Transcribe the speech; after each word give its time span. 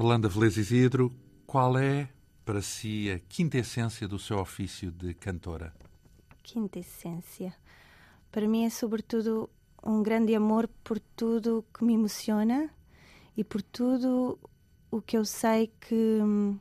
Orlando 0.00 0.30
Velez 0.30 0.56
Isidro. 0.56 1.12
Qual 1.46 1.76
é, 1.76 2.08
para 2.42 2.62
si, 2.62 3.10
a 3.10 3.18
quinta 3.18 3.58
essência 3.58 4.08
do 4.08 4.18
seu 4.18 4.38
ofício 4.38 4.90
de 4.90 5.12
cantora? 5.12 5.74
Quinta 6.42 6.78
essência. 6.78 7.54
Para 8.32 8.48
mim 8.48 8.64
é, 8.64 8.70
sobretudo, 8.70 9.50
um 9.84 10.02
grande 10.02 10.34
amor 10.34 10.70
por 10.82 10.98
tudo 10.98 11.66
que 11.74 11.84
me 11.84 11.92
emociona 11.92 12.70
e 13.36 13.44
por 13.44 13.60
tudo 13.60 14.38
o 14.90 15.02
que 15.02 15.18
eu 15.18 15.24
sei 15.26 15.70
que, 15.78 15.94
hum, 15.94 16.58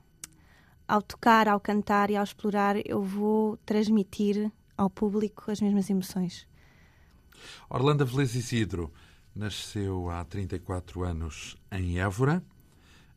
ao 0.86 1.02
tocar, 1.02 1.48
ao 1.48 1.62
cantar 1.62 2.10
e 2.10 2.17
ao 2.17 2.23
explorar, 2.26 2.76
eu 2.86 3.02
vou 3.02 3.56
transmitir 3.66 4.52
ao 4.76 4.90
público 4.90 5.50
as 5.50 5.62
mesmas 5.62 5.90
emoções. 5.90 6.45
Orlando 7.70 8.06
Velez 8.06 8.36
Isidro 8.36 8.92
nasceu 9.34 10.10
há 10.10 10.26
34 10.26 11.06
anos 11.06 11.56
em 11.72 12.02
Évora. 12.02 12.44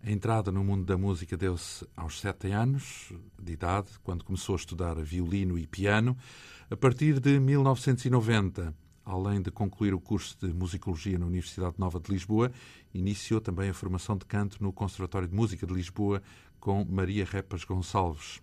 A 0.04 0.10
entrada 0.10 0.50
no 0.50 0.64
mundo 0.64 0.84
da 0.84 0.98
música 0.98 1.36
deu-se 1.36 1.86
aos 1.96 2.18
sete 2.18 2.50
anos 2.50 3.12
de 3.40 3.52
idade, 3.52 3.88
quando 4.02 4.24
começou 4.24 4.56
a 4.56 4.58
estudar 4.58 4.96
violino 4.96 5.56
e 5.56 5.64
piano. 5.64 6.16
A 6.68 6.76
partir 6.76 7.20
de 7.20 7.38
1990, 7.38 8.74
além 9.04 9.40
de 9.40 9.52
concluir 9.52 9.94
o 9.94 10.00
curso 10.00 10.36
de 10.40 10.52
musicologia 10.52 11.16
na 11.20 11.26
Universidade 11.26 11.76
Nova 11.78 12.00
de 12.00 12.10
Lisboa, 12.10 12.50
iniciou 12.92 13.40
também 13.40 13.70
a 13.70 13.74
formação 13.74 14.16
de 14.16 14.24
canto 14.26 14.60
no 14.60 14.72
Conservatório 14.72 15.28
de 15.28 15.36
Música 15.36 15.64
de 15.64 15.72
Lisboa 15.72 16.20
com 16.58 16.84
Maria 16.84 17.24
Repas 17.24 17.62
Gonçalves. 17.62 18.42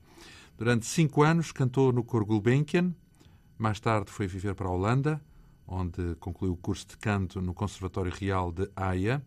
Durante 0.58 0.86
cinco 0.86 1.24
anos 1.24 1.52
cantou 1.52 1.92
no 1.92 2.06
Coro 2.06 2.26
Gulbenkian, 2.26 2.96
mais 3.58 3.82
tarde 3.82 4.10
foi 4.12 4.28
viver 4.28 4.56
para 4.56 4.70
a 4.70 4.72
Holanda, 4.72 5.22
onde 5.68 6.16
concluiu 6.22 6.54
o 6.54 6.58
curso 6.58 6.88
de 6.88 6.98
canto 6.98 7.42
no 7.42 7.54
Conservatório 7.54 8.14
Real 8.14 8.50
de 8.50 8.70
Haia. 8.78 9.22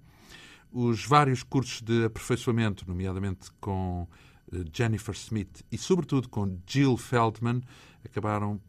Os 0.72 1.04
vários 1.04 1.42
cursos 1.42 1.82
de 1.82 2.06
aperfeiçoamento, 2.06 2.84
nomeadamente 2.88 3.50
com 3.60 4.08
eh, 4.52 4.64
Jennifer 4.72 5.14
Smith 5.14 5.62
e, 5.70 5.78
sobretudo, 5.78 6.28
com 6.28 6.58
Jill 6.66 6.96
Feldman, 6.96 7.62
acabaram, 8.04 8.60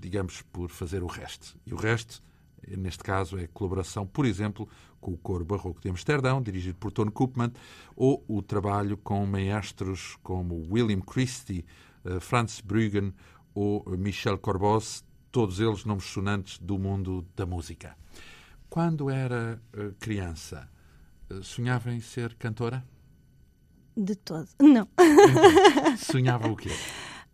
digamos, 0.00 0.42
por 0.42 0.70
fazer 0.70 1.02
o 1.02 1.06
resto. 1.06 1.56
E 1.66 1.72
o 1.72 1.76
resto, 1.76 2.22
eh, 2.66 2.76
neste 2.76 3.02
caso, 3.02 3.38
é 3.38 3.46
colaboração, 3.46 4.06
por 4.06 4.26
exemplo, 4.26 4.68
com 5.00 5.12
o 5.12 5.18
Coro 5.18 5.44
Barroco 5.44 5.80
de 5.80 5.88
Amsterdão, 5.88 6.42
dirigido 6.42 6.78
por 6.78 6.90
Tony 6.90 7.10
Koopman, 7.10 7.52
ou 7.96 8.24
o 8.28 8.42
trabalho 8.42 8.96
com 8.96 9.24
maestros 9.26 10.16
como 10.22 10.66
William 10.70 11.00
Christie, 11.00 11.64
eh, 12.04 12.20
Franz 12.20 12.60
Bruggen 12.60 13.12
ou 13.54 13.84
Michel 13.96 14.38
Corbos, 14.38 15.04
todos 15.30 15.60
eles 15.60 15.84
nomes 15.84 16.04
sonantes 16.04 16.58
do 16.58 16.78
mundo 16.78 17.24
da 17.36 17.46
música. 17.46 17.96
Quando 18.68 19.08
era 19.08 19.62
criança, 20.00 20.68
sonhava 21.42 21.92
em 21.92 22.00
ser 22.00 22.34
cantora? 22.34 22.84
De 23.96 24.16
todo. 24.16 24.48
Não. 24.60 24.88
Sonhava 25.96 26.48
o 26.48 26.56
quê? 26.56 26.70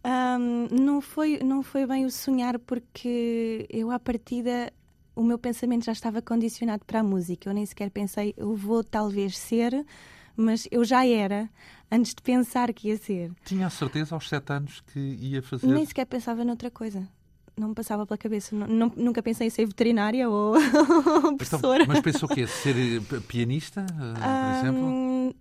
Um, 0.02 0.66
não, 0.74 1.00
foi, 1.02 1.40
não 1.44 1.62
foi 1.62 1.86
bem 1.86 2.06
o 2.06 2.10
sonhar, 2.10 2.58
porque 2.58 3.66
eu, 3.68 3.90
à 3.90 3.98
partida, 3.98 4.72
o 5.14 5.22
meu 5.22 5.38
pensamento 5.38 5.84
já 5.84 5.92
estava 5.92 6.22
condicionado 6.22 6.84
para 6.86 7.00
a 7.00 7.02
música. 7.02 7.50
Eu 7.50 7.54
nem 7.54 7.66
sequer 7.66 7.90
pensei, 7.90 8.32
eu 8.34 8.56
vou 8.56 8.82
talvez 8.82 9.36
ser, 9.36 9.84
mas 10.34 10.66
eu 10.70 10.84
já 10.84 11.06
era, 11.06 11.50
antes 11.92 12.14
de 12.14 12.22
pensar 12.22 12.72
que 12.72 12.88
ia 12.88 12.96
ser. 12.96 13.30
Tinha 13.44 13.66
a 13.66 13.70
certeza 13.70 14.14
aos 14.14 14.26
sete 14.26 14.50
anos 14.52 14.80
que 14.80 14.98
ia 14.98 15.42
fazer? 15.42 15.66
Nem 15.66 15.84
sequer 15.84 16.06
pensava 16.06 16.44
noutra 16.46 16.70
coisa 16.70 17.06
não 17.60 17.68
me 17.68 17.74
passava 17.74 18.06
pela 18.06 18.16
cabeça. 18.16 18.56
Não, 18.56 18.90
nunca 18.96 19.22
pensei 19.22 19.46
em 19.46 19.50
ser 19.50 19.66
veterinária 19.66 20.28
ou 20.28 20.54
professora. 21.36 21.82
Então, 21.82 21.94
mas 21.94 22.00
pensou 22.02 22.28
o 22.28 22.34
quê? 22.34 22.46
Ser 22.46 22.74
eh, 22.76 23.20
pianista, 23.28 23.82
uh, 23.82 24.14
por 24.14 24.58
exemplo? 24.58 25.34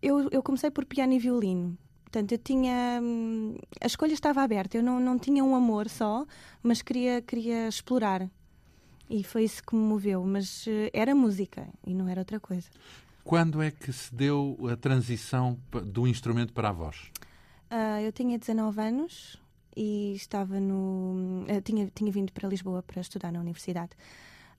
Eu, 0.00 0.28
eu 0.30 0.42
comecei 0.42 0.70
por 0.70 0.84
piano 0.84 1.12
e 1.12 1.18
violino. 1.18 1.76
Portanto, 2.04 2.32
eu 2.32 2.38
tinha. 2.38 3.00
Hum, 3.02 3.56
a 3.80 3.86
escolha 3.86 4.12
estava 4.12 4.42
aberta. 4.42 4.76
Eu 4.76 4.82
não, 4.82 5.00
não 5.00 5.18
tinha 5.18 5.44
um 5.44 5.54
amor 5.56 5.88
só, 5.88 6.24
mas 6.62 6.80
queria, 6.80 7.20
queria 7.20 7.66
explorar. 7.66 8.30
E 9.10 9.24
foi 9.24 9.44
isso 9.44 9.62
que 9.62 9.74
me 9.74 9.82
moveu. 9.82 10.24
Mas 10.24 10.66
uh, 10.66 10.70
era 10.92 11.14
música 11.14 11.66
e 11.84 11.92
não 11.92 12.08
era 12.08 12.20
outra 12.20 12.38
coisa. 12.38 12.68
Quando 13.24 13.60
é 13.60 13.70
que 13.70 13.92
se 13.92 14.14
deu 14.14 14.56
a 14.70 14.76
transição 14.76 15.58
do 15.86 16.06
instrumento 16.06 16.52
para 16.52 16.68
a 16.68 16.72
voz? 16.72 17.10
Uh, 17.70 18.00
eu 18.04 18.12
tinha 18.12 18.38
19 18.38 18.80
anos, 18.80 19.40
e 19.76 20.14
estava 20.14 20.60
no. 20.60 21.44
Eh, 21.48 21.60
tinha, 21.60 21.90
tinha 21.94 22.10
vindo 22.10 22.32
para 22.32 22.48
Lisboa 22.48 22.82
para 22.82 23.00
estudar 23.00 23.32
na 23.32 23.40
universidade. 23.40 23.90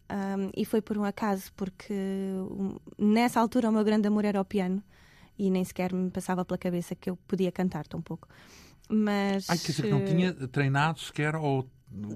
Um, 0.07 0.51
e 0.55 0.63
foi 0.65 0.81
por 0.81 0.97
um 0.97 1.03
acaso, 1.03 1.51
porque 1.55 1.93
um, 1.93 2.77
nessa 2.97 3.39
altura 3.39 3.69
o 3.69 3.71
meu 3.71 3.83
grande 3.83 4.07
amor 4.07 4.23
era 4.23 4.39
o 4.39 4.45
piano 4.45 4.83
e 5.37 5.49
nem 5.49 5.63
sequer 5.63 5.91
me 5.91 6.11
passava 6.11 6.45
pela 6.45 6.57
cabeça 6.57 6.93
que 6.93 7.09
eu 7.09 7.17
podia 7.27 7.51
cantar 7.51 7.87
tão 7.87 8.01
pouco. 8.01 8.27
Mas. 8.87 9.49
Ai, 9.49 9.57
quer 9.57 9.71
dizer 9.71 9.83
que 9.83 9.89
não 9.89 10.05
tinha 10.05 10.33
treinado 10.33 10.99
sequer 10.99 11.35
ou. 11.35 11.67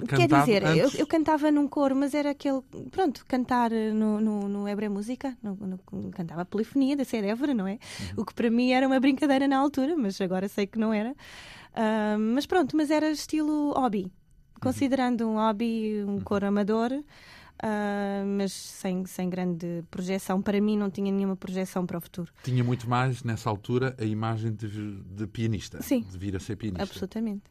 Quer 0.09 0.27
dizer, 0.27 0.63
eu, 0.75 0.89
eu, 0.97 1.07
cantava 1.07 1.49
num 1.49 1.67
coro, 1.67 1.95
mas 1.95 2.13
era 2.13 2.31
aquele. 2.31 2.61
Pronto, 2.91 3.25
cantar 3.25 3.71
no, 3.71 4.19
no, 4.19 4.49
no 4.49 4.67
Hebra 4.67 4.89
Música, 4.89 5.37
no, 5.41 5.55
no, 5.55 6.11
cantava 6.11 6.41
a 6.41 6.45
polifonia 6.45 6.97
da 6.97 7.05
Ser 7.05 7.23
Évora, 7.23 7.53
não 7.53 7.66
é? 7.66 7.73
Uhum. 7.73 7.77
O 8.17 8.25
que 8.25 8.33
para 8.33 8.51
mim 8.51 8.71
era 8.71 8.85
uma 8.85 8.99
brincadeira 8.99 9.47
na 9.47 9.57
altura, 9.57 9.95
mas 9.95 10.19
agora 10.19 10.49
sei 10.49 10.67
que 10.67 10.77
não 10.77 10.91
era. 10.91 11.16
Uh, 11.74 12.19
mas 12.34 12.46
pronto, 12.46 12.75
mas 12.75 12.90
era 12.90 13.12
estilo 13.12 13.72
hobby. 13.74 14.03
Uhum. 14.03 14.12
Considerando 14.62 15.28
um 15.28 15.35
hobby, 15.35 16.03
um 16.03 16.13
uhum. 16.13 16.22
coro 16.22 16.47
amador, 16.47 16.91
uh, 16.91 18.25
mas 18.38 18.52
sem, 18.52 19.06
sem 19.06 19.30
grande 19.30 19.84
projeção. 19.90 20.41
Para 20.41 20.59
mim, 20.59 20.78
não 20.78 20.90
tinha 20.90 21.12
nenhuma 21.12 21.35
projeção 21.35 21.85
para 21.85 21.97
o 21.97 22.02
futuro. 22.02 22.31
Tinha 22.44 22.63
muito 22.63 22.90
mais, 22.90 23.24
nessa 23.24 23.50
altura, 23.50 23.96
a 24.00 24.06
imagem 24.06 24.53
de, 24.53 25.02
de 25.02 25.28
pianista. 25.28 25.81
Sim. 25.81 26.02
De 26.02 26.18
vir 26.18 26.35
a 26.35 26.40
ser 26.40 26.56
pianista. 26.56 26.84
Absolutamente. 26.84 27.44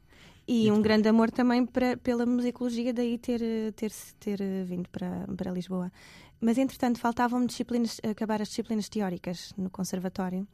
E, 0.47 0.73
um 0.73 0.81
grande 0.81 1.07
amor 1.07 1.31
também 1.31 1.67
para, 1.67 1.99
pela 1.99 2.25
musicologia, 2.25 2.91
daí 2.93 3.19
ter, 3.19 3.41
ter, 3.77 3.93
ter 4.19 4.39
vindo 4.65 4.89
para, 4.89 5.27
para 5.37 5.53
Lisboa. 5.53 5.93
Mas, 6.41 6.57
entretanto, 6.57 6.99
faltavam-me 6.99 7.47
disciplinas, 7.47 8.01
acabar 8.09 8.41
as 8.41 8.49
disciplinas 8.49 8.89
teóricas 8.89 9.53
no 9.59 9.69
Conservatório. 9.69 10.49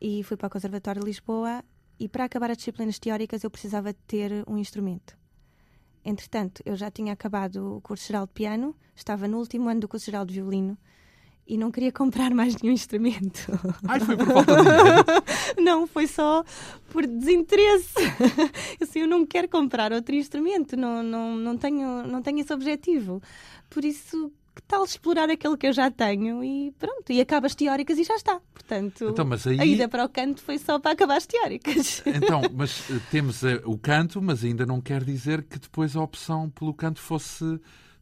E 0.00 0.24
fui 0.24 0.36
para 0.36 0.48
o 0.48 0.50
Conservatório 0.50 1.00
de 1.00 1.06
Lisboa 1.06 1.62
e 2.00 2.08
para 2.08 2.24
acabar 2.24 2.50
as 2.50 2.56
disciplinas 2.56 2.98
teóricas 2.98 3.44
eu 3.44 3.50
precisava 3.50 3.92
ter 3.92 4.42
um 4.48 4.56
instrumento. 4.56 5.16
Entretanto, 6.02 6.62
eu 6.64 6.74
já 6.74 6.90
tinha 6.90 7.12
acabado 7.12 7.76
o 7.76 7.80
curso 7.82 8.06
geral 8.06 8.26
de 8.26 8.32
piano, 8.32 8.74
estava 8.96 9.28
no 9.28 9.36
último 9.36 9.68
ano 9.68 9.80
do 9.80 9.88
curso 9.88 10.06
geral 10.06 10.24
de 10.24 10.32
violino 10.32 10.78
e 11.46 11.58
não 11.58 11.70
queria 11.70 11.92
comprar 11.92 12.34
mais 12.34 12.56
nenhum 12.56 12.72
instrumento. 12.72 13.46
Ai, 13.86 14.00
foi 14.00 14.16
por 14.16 14.26
falta 14.26 14.56
de 14.56 14.62
dinheiro? 14.62 15.04
não, 15.60 15.86
foi 15.86 16.06
só 16.06 16.42
por 16.88 17.06
desinteresse. 17.06 17.92
Assim, 18.80 19.00
eu 19.00 19.06
não 19.06 19.26
quero 19.26 19.46
comprar 19.46 19.92
outro 19.92 20.14
instrumento, 20.14 20.78
não, 20.78 21.02
não, 21.02 21.36
não, 21.36 21.58
tenho, 21.58 22.06
não 22.06 22.22
tenho 22.22 22.40
esse 22.40 22.52
objetivo. 22.52 23.20
Por 23.68 23.84
isso, 23.84 24.32
que 24.60 24.66
tal 24.68 24.84
explorar 24.84 25.30
aquele 25.30 25.56
que 25.56 25.66
eu 25.66 25.72
já 25.72 25.90
tenho? 25.90 26.44
E 26.44 26.72
pronto, 26.78 27.10
e 27.10 27.20
acaba 27.20 27.46
as 27.46 27.54
teóricas 27.54 27.98
e 27.98 28.04
já 28.04 28.14
está. 28.14 28.40
Portanto, 28.52 29.08
então, 29.10 29.24
mas 29.24 29.46
aí... 29.46 29.60
a 29.60 29.64
ida 29.64 29.88
para 29.88 30.04
o 30.04 30.08
canto 30.08 30.42
foi 30.42 30.58
só 30.58 30.78
para 30.78 30.92
acabar 30.92 31.16
as 31.16 31.26
teóricas. 31.26 32.02
Então, 32.20 32.42
mas 32.52 32.90
eh, 32.90 33.00
temos 33.10 33.42
uh, 33.42 33.60
o 33.64 33.78
canto, 33.78 34.20
mas 34.20 34.44
ainda 34.44 34.66
não 34.66 34.80
quer 34.80 35.02
dizer 35.02 35.42
que 35.44 35.58
depois 35.58 35.96
a 35.96 36.02
opção 36.02 36.50
pelo 36.50 36.74
canto 36.74 37.00
fosse 37.00 37.58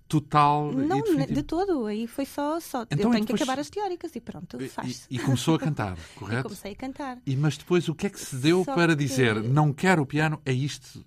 total 0.08 0.72
não 0.72 1.02
de 1.02 1.43
todo. 1.43 1.87
Aí 1.87 2.06
foi 2.06 2.25
só 2.25 2.58
só 2.58 2.82
então, 2.82 2.99
eu 2.99 3.10
tenho 3.10 3.25
depois... 3.25 3.26
que 3.26 3.34
acabar 3.34 3.60
as 3.60 3.70
teóricas 3.70 4.16
e 4.16 4.20
pronto 4.20 4.58
faz 4.69 5.06
e, 5.10 5.16
e 5.16 5.19
começou 5.19 5.55
a 5.55 5.58
cantar 5.58 5.96
correto? 6.16 6.44
comecei 6.44 6.72
a 6.72 6.76
cantar. 6.76 7.19
E 7.26 7.37
mas 7.37 7.58
depois 7.58 7.88
o 7.88 7.94
que 7.94 8.06
é 8.06 8.10
que 8.10 8.19
se 8.19 8.37
deu 8.37 8.64
só 8.64 8.75
para 8.75 8.96
que... 8.96 9.05
dizer 9.05 9.43
não 9.43 9.72
quero 9.72 10.02
o 10.02 10.06
piano 10.06 10.40
é 10.44 10.52
isto 10.52 11.05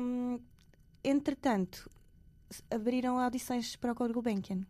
hum, 0.00 0.38
entretanto 1.02 1.88
abriram 2.70 3.18
audições 3.18 3.76
para 3.76 3.92
o 3.92 3.94
Coro 3.94 4.12
Gulbenkian. 4.12 4.66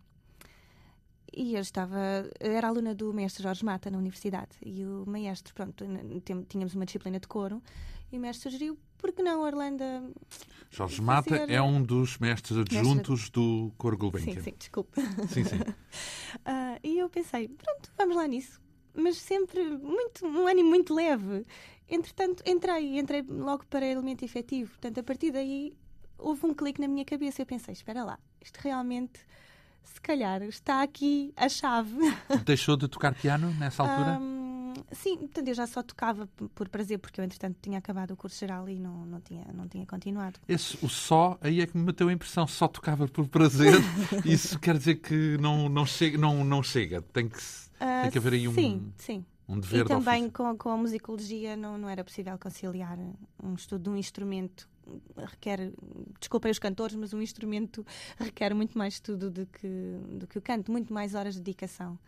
E 1.33 1.55
eu 1.55 1.61
estava, 1.61 1.99
era 2.41 2.69
aluna 2.69 2.95
do 2.95 3.13
mestre 3.13 3.43
Jorge 3.43 3.65
Mata 3.65 3.91
na 3.91 3.99
universidade 3.99 4.57
e 4.65 4.85
o 4.85 5.05
maestro, 5.07 5.53
pronto, 5.55 5.85
tínhamos 6.49 6.75
uma 6.75 6.87
disciplina 6.87 7.21
de 7.21 7.29
coro 7.29 7.63
e 8.11 8.17
o 8.17 8.21
mestre 8.21 8.51
sugeriu, 8.51 8.79
por 8.97 9.13
que 9.13 9.23
não 9.23 9.43
Orlando? 9.43 9.85
Jorge 10.71 11.03
Mata 11.03 11.37
é 11.37 11.61
um 11.61 11.83
dos 11.83 12.19
mestres 12.19 12.59
adjuntos 12.59 13.21
mestre... 13.23 13.33
do 13.33 13.73
Coro 13.77 13.99
Gulbenkian. 13.99 14.35
Sim, 14.41 14.41
sim, 14.41 14.55
desculpe. 14.59 15.01
Sim, 15.29 15.45
sim. 15.45 15.59
uh, 15.59 16.81
e 16.83 16.99
eu 16.99 17.09
pensei, 17.11 17.49
pronto, 17.49 17.93
vamos 17.99 18.17
lá 18.17 18.27
nisso. 18.27 18.61
Mas 18.95 19.19
sempre 19.19 19.63
muito, 19.63 20.27
um 20.27 20.47
ânimo 20.47 20.71
muito 20.71 20.95
leve. 20.95 21.45
Entretanto, 21.89 22.43
entrei, 22.47 22.99
entrei 22.99 23.23
logo 23.23 23.67
para 23.67 23.85
elemento 23.85 24.25
efetivo. 24.25 24.71
Portanto, 24.71 24.99
a 25.01 25.03
partir 25.03 25.31
daí 25.33 25.77
houve 26.19 26.47
um 26.47 26.55
clique 26.55 26.81
na 26.81 26.89
minha 26.89 27.05
cabeça. 27.05 27.43
Eu 27.43 27.47
pensei: 27.47 27.73
espera 27.73 28.05
lá, 28.05 28.19
isto 28.43 28.59
realmente, 28.59 29.19
se 29.85 30.01
calhar, 30.01 30.43
está 30.43 30.83
aqui 30.83 31.33
a 31.37 31.49
chave. 31.49 31.97
Deixou 32.45 32.77
de 32.77 32.89
tocar 32.89 33.15
piano 33.15 33.51
nessa 33.55 33.83
altura? 33.83 34.19
Um, 34.21 34.75
sim, 34.93 35.17
portanto, 35.19 35.49
eu 35.49 35.55
já 35.55 35.67
só 35.67 35.83
tocava 35.83 36.29
por 36.55 36.69
prazer, 36.69 36.99
porque 36.99 37.21
eu, 37.21 37.25
entretanto, 37.25 37.57
tinha 37.63 37.79
acabado 37.79 38.11
o 38.13 38.17
curso 38.17 38.39
geral 38.39 38.69
e 38.69 38.79
não, 38.79 39.07
não, 39.07 39.21
tinha, 39.21 39.45
não 39.55 39.67
tinha 39.69 39.87
continuado. 39.87 40.39
Esse, 40.49 40.77
o 40.85 40.89
só, 40.89 41.39
aí 41.41 41.61
é 41.61 41.67
que 41.67 41.77
me 41.77 41.85
meteu 41.85 42.09
a 42.09 42.13
impressão: 42.13 42.47
só 42.47 42.67
tocava 42.69 43.07
por 43.09 43.27
prazer. 43.29 43.75
Isso 44.25 44.59
quer 44.59 44.77
dizer 44.77 44.97
que 44.97 45.37
não, 45.39 45.69
não, 45.69 45.87
chega, 45.87 46.19
não, 46.19 46.45
não 46.45 46.63
chega, 46.63 47.01
tem 47.03 47.29
que 47.29 47.39
Ah, 47.81 48.03
Tem 48.03 48.11
que 48.11 48.19
haver 48.19 48.33
aí 48.35 48.49
um, 48.49 48.55
Sim, 48.55 48.93
sim. 48.97 49.25
um 49.49 49.59
dever 49.61 49.81
E 49.81 49.83
de 49.85 49.89
também 49.89 50.23
ofício. 50.25 50.33
com, 50.33 50.57
com 50.57 50.71
a 50.71 50.77
musicologia 50.77 51.57
não, 51.57 51.77
não 51.79 51.89
era 51.89 52.03
possível 52.03 52.39
conciliar 52.39 52.99
um 53.43 53.55
estudo 53.55 53.85
de 53.85 53.91
um 53.91 53.97
instrumento 53.97 54.69
requer, 55.17 55.73
desculpem 56.21 56.51
os 56.51 56.59
cantores, 56.59 56.95
mas 56.97 57.13
um 57.13 57.21
instrumento 57.23 57.85
requer 58.19 58.55
muito 58.55 58.77
mais 58.77 58.95
estudo 58.95 59.31
do 59.31 59.47
que, 59.47 59.69
do 60.19 60.27
que 60.27 60.39
o 60.39 60.43
canto, 60.43 60.71
muito 60.71 60.93
mais 60.93 61.15
horas 61.15 61.35
de 61.35 61.41
dedicação. 61.41 61.99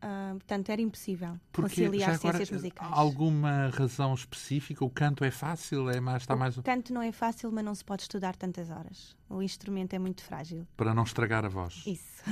Ah, 0.00 0.30
portanto, 0.34 0.68
era 0.70 0.80
impossível 0.80 1.40
Porque 1.50 1.74
conciliar 1.74 2.10
agora, 2.14 2.36
ciências 2.36 2.50
musicais. 2.52 2.90
alguma 2.92 3.68
razão 3.70 4.14
específica? 4.14 4.84
O 4.84 4.90
canto 4.90 5.24
é 5.24 5.30
fácil? 5.30 5.90
É 5.90 5.98
mais, 5.98 6.22
está 6.22 6.36
mais 6.36 6.56
O 6.56 6.62
canto 6.62 6.92
não 6.92 7.02
é 7.02 7.10
fácil, 7.10 7.50
mas 7.50 7.64
não 7.64 7.74
se 7.74 7.84
pode 7.84 8.02
estudar 8.02 8.36
tantas 8.36 8.70
horas. 8.70 9.16
O 9.28 9.42
instrumento 9.42 9.94
é 9.94 9.98
muito 9.98 10.22
frágil. 10.22 10.66
para 10.76 10.94
não 10.94 11.02
estragar 11.02 11.44
a 11.44 11.48
voz. 11.48 11.82
Isso. 11.84 12.22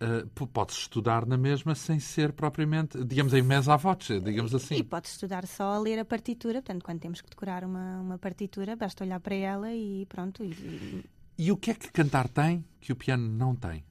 Uh, 0.00 0.26
p- 0.28 0.46
Pode-se 0.46 0.80
estudar 0.80 1.24
na 1.24 1.38
mesma 1.38 1.74
sem 1.74 1.98
ser 1.98 2.32
propriamente, 2.32 3.02
digamos, 3.04 3.32
em 3.32 3.40
mesa 3.42 3.76
voce, 3.76 4.20
digamos 4.20 4.52
E 4.52 4.56
assim. 4.56 4.84
pode 4.84 5.08
estudar 5.08 5.46
só 5.46 5.74
a 5.74 5.78
ler 5.78 5.98
a 5.98 6.04
partitura. 6.04 6.60
Portanto, 6.60 6.82
quando 6.84 7.00
temos 7.00 7.20
que 7.22 7.30
decorar 7.30 7.64
uma, 7.64 8.00
uma 8.00 8.18
partitura, 8.18 8.76
basta 8.76 9.02
olhar 9.04 9.20
para 9.20 9.34
ela 9.34 9.72
e 9.72 10.04
pronto. 10.06 10.44
E, 10.44 10.48
e- 10.50 11.04
E 11.38 11.50
o 11.52 11.56
que 11.56 11.70
é 11.70 11.74
que 11.74 11.90
cantar 11.90 12.28
tem 12.28 12.64
que 12.80 12.92
o 12.92 12.96
piano 12.96 13.26
não 13.26 13.54
tem? 13.54 13.84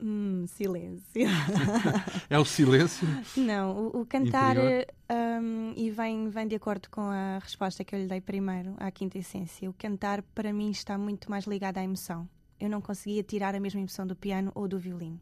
Hum, 0.00 0.44
silêncio. 0.46 1.26
É 2.28 2.38
o 2.38 2.44
silêncio? 2.44 3.06
Não, 3.36 3.86
o, 3.94 4.00
o 4.02 4.06
cantar 4.06 4.56
hum, 4.58 5.72
e 5.76 5.90
vem, 5.90 6.28
vem 6.28 6.46
de 6.46 6.54
acordo 6.54 6.88
com 6.90 7.02
a 7.02 7.38
resposta 7.38 7.84
que 7.84 7.94
eu 7.94 8.00
lhe 8.00 8.06
dei 8.06 8.20
primeiro 8.20 8.74
à 8.78 8.90
quinta 8.90 9.18
essência. 9.18 9.68
O 9.70 9.72
cantar 9.72 10.22
para 10.34 10.52
mim 10.52 10.70
está 10.70 10.98
muito 10.98 11.30
mais 11.30 11.44
ligado 11.46 11.78
à 11.78 11.82
emoção. 11.82 12.28
Eu 12.58 12.68
não 12.68 12.80
conseguia 12.80 13.22
tirar 13.22 13.54
a 13.54 13.60
mesma 13.60 13.80
emoção 13.80 14.06
do 14.06 14.16
piano 14.16 14.50
ou 14.54 14.66
do 14.68 14.78
violino. 14.78 15.20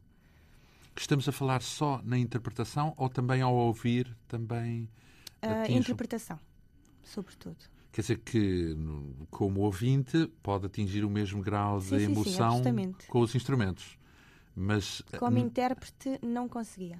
Estamos 0.96 1.28
a 1.28 1.32
falar 1.32 1.60
só 1.62 2.00
na 2.04 2.16
interpretação 2.18 2.94
ou 2.96 3.08
também 3.08 3.42
ao 3.42 3.54
ouvir 3.54 4.16
também 4.28 4.88
A 5.42 5.62
atinge? 5.62 5.80
interpretação, 5.80 6.38
sobretudo. 7.02 7.56
Quer 7.92 8.00
dizer 8.00 8.18
que, 8.18 8.76
como 9.30 9.60
ouvinte, 9.60 10.26
pode 10.42 10.66
atingir 10.66 11.04
o 11.04 11.10
mesmo 11.10 11.42
grau 11.42 11.80
Sim, 11.80 11.90
de 11.90 11.98
sim, 11.98 12.04
sim, 12.06 12.12
emoção 12.12 12.46
absolutamente. 12.46 13.06
com 13.08 13.20
os 13.20 13.34
instrumentos. 13.34 13.96
Mas, 14.56 15.02
Como 15.18 15.36
hum, 15.38 15.40
intérprete, 15.46 16.18
não 16.22 16.48
conseguia. 16.48 16.98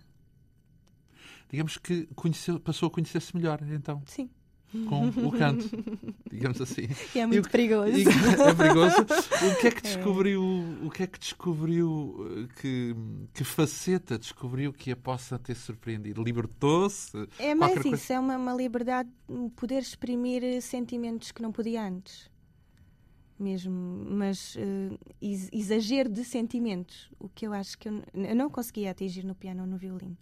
digamos 1.51 1.77
que 1.79 2.07
conheceu- 2.15 2.59
passou 2.59 2.89
a 2.89 2.91
conhecer-se 2.91 3.35
melhor, 3.37 3.61
então, 3.71 4.03
Sim. 4.07 4.29
com 4.89 5.07
o 5.09 5.31
canto, 5.31 5.65
digamos 6.29 6.61
assim. 6.61 6.89
E 7.15 7.21
é 7.21 7.23
E 7.23 7.27
muito 7.29 7.47
o- 7.47 7.51
perigoso. 7.51 7.93
E- 7.97 8.03
é 8.03 8.55
perigoso. 8.55 8.97
O 9.03 9.61
que 9.61 9.67
é 9.69 9.71
que 9.71 9.83
descobriu? 9.87 10.43
O 10.83 10.91
que 10.91 11.03
é 11.05 11.07
que 11.07 11.19
descobriu? 11.19 12.27
eh, 12.51 12.61
Que, 12.61 12.97
que 13.33 13.45
faceta 13.45 14.19
descobriu 14.19 14.73
que 14.73 14.91
a 14.91 14.97
possa 14.97 15.39
ter 15.39 15.55
surpreendido? 15.55 16.25
Libertou-se? 16.25 17.13
É 17.39 17.55
mais 17.55 17.85
isso, 17.85 18.13
é 18.13 18.19
uma, 18.19 18.37
uma 18.37 18.53
liberdade, 18.53 19.09
poder 19.55 19.79
exprimir 19.81 20.61
sentimentos 20.61 21.31
que 21.31 21.41
não 21.41 21.53
podia 21.53 21.87
antes. 21.87 22.29
Mesmo, 23.39 23.73
mas 24.09 24.57
ex- 25.21 25.49
exagero 25.53 26.09
de 26.09 26.25
sentimentos, 26.25 27.11
o 27.19 27.29
que 27.29 27.47
eu 27.47 27.53
acho 27.53 27.77
que 27.77 27.89
eu, 27.89 28.03
eu 28.15 28.37
não 28.37 28.49
conseguia 28.49 28.93
atingir 28.93 29.25
no 29.25 29.35
piano 29.35 29.63
ou 29.63 29.67
no 29.67 29.77
violino. 29.77 30.17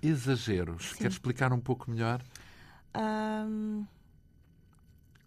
Exageros. 0.00 0.90
Sim. 0.90 0.98
Quer 0.98 1.10
explicar 1.10 1.52
um 1.52 1.60
pouco 1.60 1.90
melhor? 1.90 2.22
Ahm, 2.92 3.84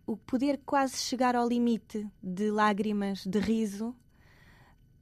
o 0.05 0.15
poder 0.15 0.61
quase 0.65 0.97
chegar 0.97 1.35
ao 1.35 1.47
limite 1.47 2.07
de 2.23 2.49
lágrimas, 2.49 3.25
de 3.25 3.39
riso, 3.39 3.93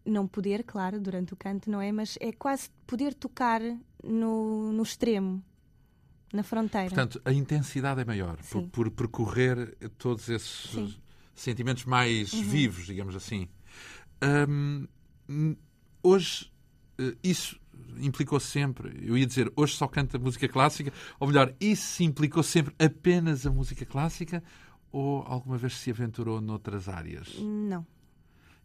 não 0.03 0.27
poder, 0.27 0.63
claro, 0.63 0.99
durante 0.99 1.33
o 1.33 1.37
canto, 1.37 1.69
não 1.69 1.79
é? 1.79 1.91
Mas 1.91 2.17
é 2.19 2.31
quase 2.31 2.69
poder 2.87 3.13
tocar 3.13 3.61
no, 4.03 4.71
no 4.71 4.81
extremo, 4.81 5.43
na 6.33 6.41
fronteira. 6.41 6.89
Portanto, 6.89 7.21
a 7.23 7.31
intensidade 7.31 8.01
é 8.01 8.05
maior 8.05 8.37
por, 8.49 8.67
por 8.69 8.91
percorrer 8.91 9.75
todos 9.97 10.27
esses 10.29 10.71
Sim. 10.71 10.95
Uhum. 11.35 11.41
sentimentos 11.41 11.85
mais 11.85 12.33
vivos, 12.33 12.85
digamos 12.85 13.15
assim. 13.15 13.47
Hum, 14.23 14.87
hum, 15.29 15.55
hoje, 16.01 16.51
eh, 16.97 17.15
isso 17.23 17.59
implicou 17.99 18.39
sempre, 18.39 18.97
eu 19.01 19.17
ia 19.17 19.25
dizer, 19.25 19.51
hoje 19.55 19.75
só 19.75 19.87
canta 19.87 20.17
música 20.17 20.47
clássica, 20.47 20.91
ou 21.19 21.27
melhor, 21.27 21.53
isso 21.59 22.03
implicou 22.03 22.43
sempre 22.43 22.73
apenas 22.79 23.45
a 23.45 23.51
música 23.51 23.85
clássica 23.85 24.43
ou 24.91 25.23
alguma 25.27 25.57
vez 25.57 25.73
se 25.77 25.91
aventurou 25.91 26.39
noutras 26.39 26.87
áreas? 26.87 27.35
Não. 27.39 27.85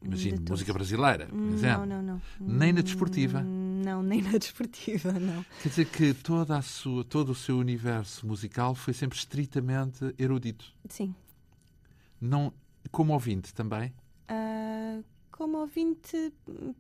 Imagino, 0.03 0.43
música 0.49 0.73
brasileira, 0.73 1.27
por 1.27 1.53
exemplo. 1.53 1.85
Não, 1.85 2.03
não, 2.03 2.03
não. 2.03 2.23
Nem 2.41 2.73
na 2.73 2.81
desportiva? 2.81 3.43
Não, 3.43 4.03
nem 4.03 4.23
na 4.23 4.33
desportiva, 4.39 5.13
não. 5.13 5.45
Quer 5.63 5.69
dizer 5.69 5.85
que 5.87 6.15
toda 6.15 6.57
a 6.57 6.63
sua, 6.63 7.05
todo 7.05 7.33
o 7.33 7.35
seu 7.35 7.59
universo 7.59 8.27
musical 8.27 8.75
foi 8.75 8.95
sempre 8.95 9.19
estritamente 9.19 10.15
erudito. 10.19 10.65
Sim. 10.89 11.15
Não, 12.21 12.53
como 12.91 13.13
ouvinte 13.13 13.55
também. 13.55 13.93
Ah, 14.29 15.01
como 15.33 15.59
ouvinte, 15.59 16.33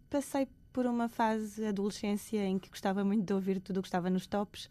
passei 0.08 0.46
por 0.72 0.86
uma 0.86 1.08
fase 1.08 1.62
de 1.62 1.66
adolescência 1.66 2.44
em 2.46 2.58
que 2.58 2.68
gostava 2.70 3.02
muito 3.04 3.24
de 3.24 3.32
ouvir 3.32 3.60
tudo 3.60 3.78
o 3.78 3.82
que 3.82 3.88
estava 3.88 4.08
nos 4.10 4.26
tops, 4.26 4.68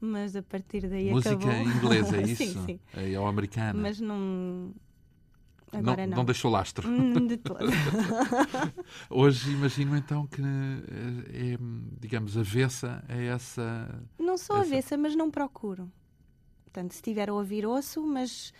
mas 0.00 0.36
a 0.36 0.42
partir 0.42 0.88
daí 0.88 1.10
Música 1.10 1.34
acabou. 1.34 1.52
inglesa, 1.62 2.16
é 2.18 2.22
isso? 2.30 2.44
sim, 2.44 2.64
sim. 2.66 2.80
É, 2.94 3.18
ou 3.18 3.26
americana. 3.26 3.72
Mas 3.80 3.98
não. 4.00 4.72
não, 5.72 5.78
Agora 5.80 6.06
não. 6.06 6.18
não 6.18 6.24
deixou 6.24 6.50
lastro. 6.50 6.88
Hum, 6.88 7.26
De 7.26 7.36
todo. 7.38 7.58
Hoje 9.10 9.50
imagino 9.52 9.96
então 9.96 10.26
que 10.26 10.40
é, 10.42 11.54
é, 11.54 11.58
digamos, 12.00 12.36
avessa 12.36 13.02
a 13.08 13.16
essa. 13.16 14.02
Não 14.18 14.36
sou 14.36 14.56
Essa- 14.58 14.66
avessa, 14.66 14.96
mas 14.96 15.14
não 15.16 15.30
procuro. 15.30 15.90
Portanto, 16.64 16.92
se 16.92 16.98
estiver 16.98 17.28
a 17.28 17.34
ouvir, 17.34 17.66
ouço, 17.66 18.02
mas 18.06 18.52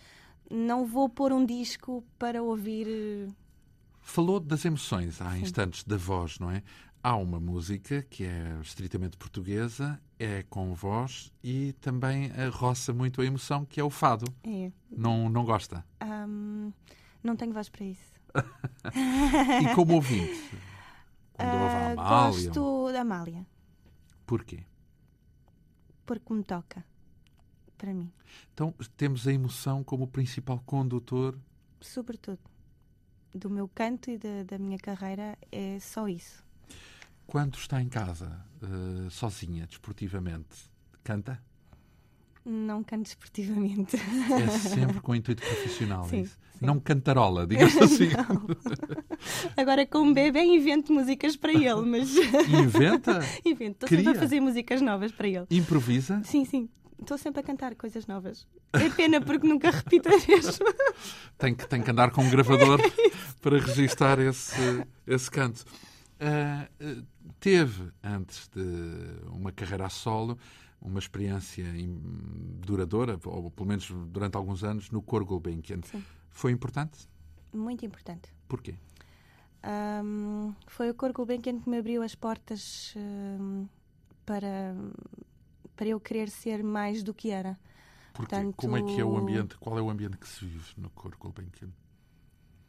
não 0.53 0.85
vou 0.85 1.09
pôr 1.09 1.31
um 1.33 1.45
disco 1.45 2.03
para 2.19 2.41
ouvir. 2.43 2.87
eh, 2.87 3.27
Falou 4.01 4.39
das 4.39 4.65
emoções 4.65 5.21
há 5.21 5.31
Sim. 5.31 5.41
instantes 5.41 5.83
da 5.83 5.97
voz, 5.97 6.37
não 6.39 6.51
é? 6.51 6.61
Há 7.01 7.15
uma 7.17 7.39
música 7.39 8.01
que 8.03 8.23
é 8.23 8.57
estritamente 8.61 9.17
portuguesa, 9.17 9.99
é 10.19 10.43
com 10.43 10.73
voz 10.73 11.31
e 11.43 11.73
também 11.81 12.31
roça 12.51 12.93
muito 12.93 13.21
a 13.21 13.25
emoção, 13.25 13.65
que 13.65 13.79
é 13.79 13.83
o 13.83 13.89
fado. 13.89 14.25
É. 14.43 14.71
Não, 14.89 15.29
não 15.29 15.43
gosta. 15.45 15.85
Ahm, 15.99 16.71
não 17.23 17.35
tenho 17.35 17.53
voz 17.53 17.69
para 17.69 17.85
isso. 17.85 18.13
E 19.61 19.67
como 19.75 19.95
ouvinte? 19.95 20.39
Quando 21.33 21.57
ouve 21.57 21.75
a 21.77 21.79
Ah, 21.79 21.91
Amália? 21.91 22.51
gosto 22.51 22.91
da 22.91 23.01
Amália, 23.01 23.45
Porquê? 24.25 24.65
porque 26.05 26.33
me 26.33 26.43
toca. 26.43 26.85
Para 27.77 27.93
mim. 27.93 28.11
Então 28.53 28.73
temos 28.95 29.27
a 29.27 29.33
emoção 29.33 29.83
como 29.83 30.03
o 30.03 30.07
principal 30.07 30.61
condutor. 30.65 31.37
Sobretudo. 31.81 32.39
Do 33.33 33.49
meu 33.49 33.67
canto 33.67 34.09
e 34.11 34.17
da, 34.17 34.43
da 34.43 34.57
minha 34.59 34.77
carreira 34.77 35.37
é 35.51 35.79
só 35.79 36.07
isso. 36.07 36.43
Quando 37.25 37.55
está 37.57 37.81
em 37.81 37.89
casa, 37.89 38.39
eh, 38.61 39.09
sozinha, 39.09 39.65
desportivamente, 39.65 40.69
canta? 41.03 41.41
Não 42.45 42.83
canto 42.83 43.07
esportivamente. 43.07 43.95
É 43.95 44.47
sempre 44.49 44.99
com 44.99 45.15
intuito 45.15 45.41
profissional, 45.41 46.03
Sim, 46.09 46.21
isso? 46.21 46.37
sim. 46.59 46.65
Não 46.65 46.79
cantarola, 46.79 47.47
digamos 47.47 47.75
assim. 47.81 48.09
Agora, 49.57 49.85
com 49.85 49.99
um 49.99 50.13
bebê, 50.13 50.41
invento 50.43 50.93
músicas 50.93 51.35
para 51.35 51.53
ele, 51.53 51.81
mas 51.85 52.13
Inventa, 52.47 53.19
invento. 53.45 53.85
Estou 53.85 53.89
sempre 53.89 54.17
a 54.17 54.19
fazer 54.19 54.39
músicas 54.41 54.81
novas 54.81 55.11
para 55.11 55.27
ele. 55.27 55.45
improvisa. 55.49 56.21
Sim, 56.23 56.45
sim. 56.45 56.69
Estou 57.03 57.17
sempre 57.17 57.41
a 57.41 57.43
cantar 57.43 57.75
coisas 57.75 58.07
novas. 58.07 58.47
É 58.71 58.89
pena 58.89 59.19
porque 59.21 59.45
nunca 59.45 59.69
repito 59.69 60.09
a 60.09 60.11
mesma. 60.11 60.65
Tem 61.37 61.53
que, 61.53 61.67
tem 61.67 61.81
que 61.81 61.91
andar 61.91 62.11
com 62.11 62.23
um 62.23 62.29
gravador 62.29 62.79
para 63.41 63.59
registar 63.59 64.19
esse, 64.19 64.87
esse 65.05 65.29
canto. 65.29 65.65
Ah, 66.19 66.69
teve, 67.39 67.91
antes 68.01 68.47
de 68.47 68.61
uma 69.27 69.51
carreira 69.51 69.85
a 69.87 69.89
solo, 69.89 70.37
uma 70.81 70.99
experiência 70.99 71.65
duradoura, 72.65 73.19
ou 73.25 73.51
pelo 73.51 73.67
menos 73.67 73.91
durante 74.07 74.37
alguns 74.37 74.63
anos, 74.63 74.89
no 74.89 75.01
coro 75.01 75.25
Gulbenkian. 75.25 75.81
Sim. 75.83 76.01
Foi 76.29 76.51
importante? 76.51 77.09
Muito 77.51 77.85
importante. 77.85 78.29
Porquê? 78.47 78.75
Ahm, 79.63 80.53
foi 80.67 80.89
o 80.89 80.93
Cor 80.93 81.11
Gulbenkian 81.13 81.59
que 81.59 81.69
me 81.69 81.77
abriu 81.77 82.01
as 82.03 82.15
portas 82.15 82.93
ahm, 82.95 83.65
para, 84.25 84.75
para 85.75 85.87
eu 85.87 85.99
querer 85.99 86.29
ser 86.29 86.63
mais 86.63 87.03
do 87.03 87.13
que 87.13 87.29
era. 87.29 87.59
Portanto- 88.13 88.53
Como 88.57 88.77
é 88.77 88.81
que 88.83 88.99
é 88.99 89.05
o 89.05 89.17
ambiente? 89.17 89.57
Qual 89.57 89.77
é 89.77 89.81
o 89.81 89.89
ambiente 89.89 90.17
que 90.17 90.27
se 90.27 90.45
vive 90.45 90.69
no 90.77 90.89
coro 90.91 91.17
Gulbenkian? 91.19 91.69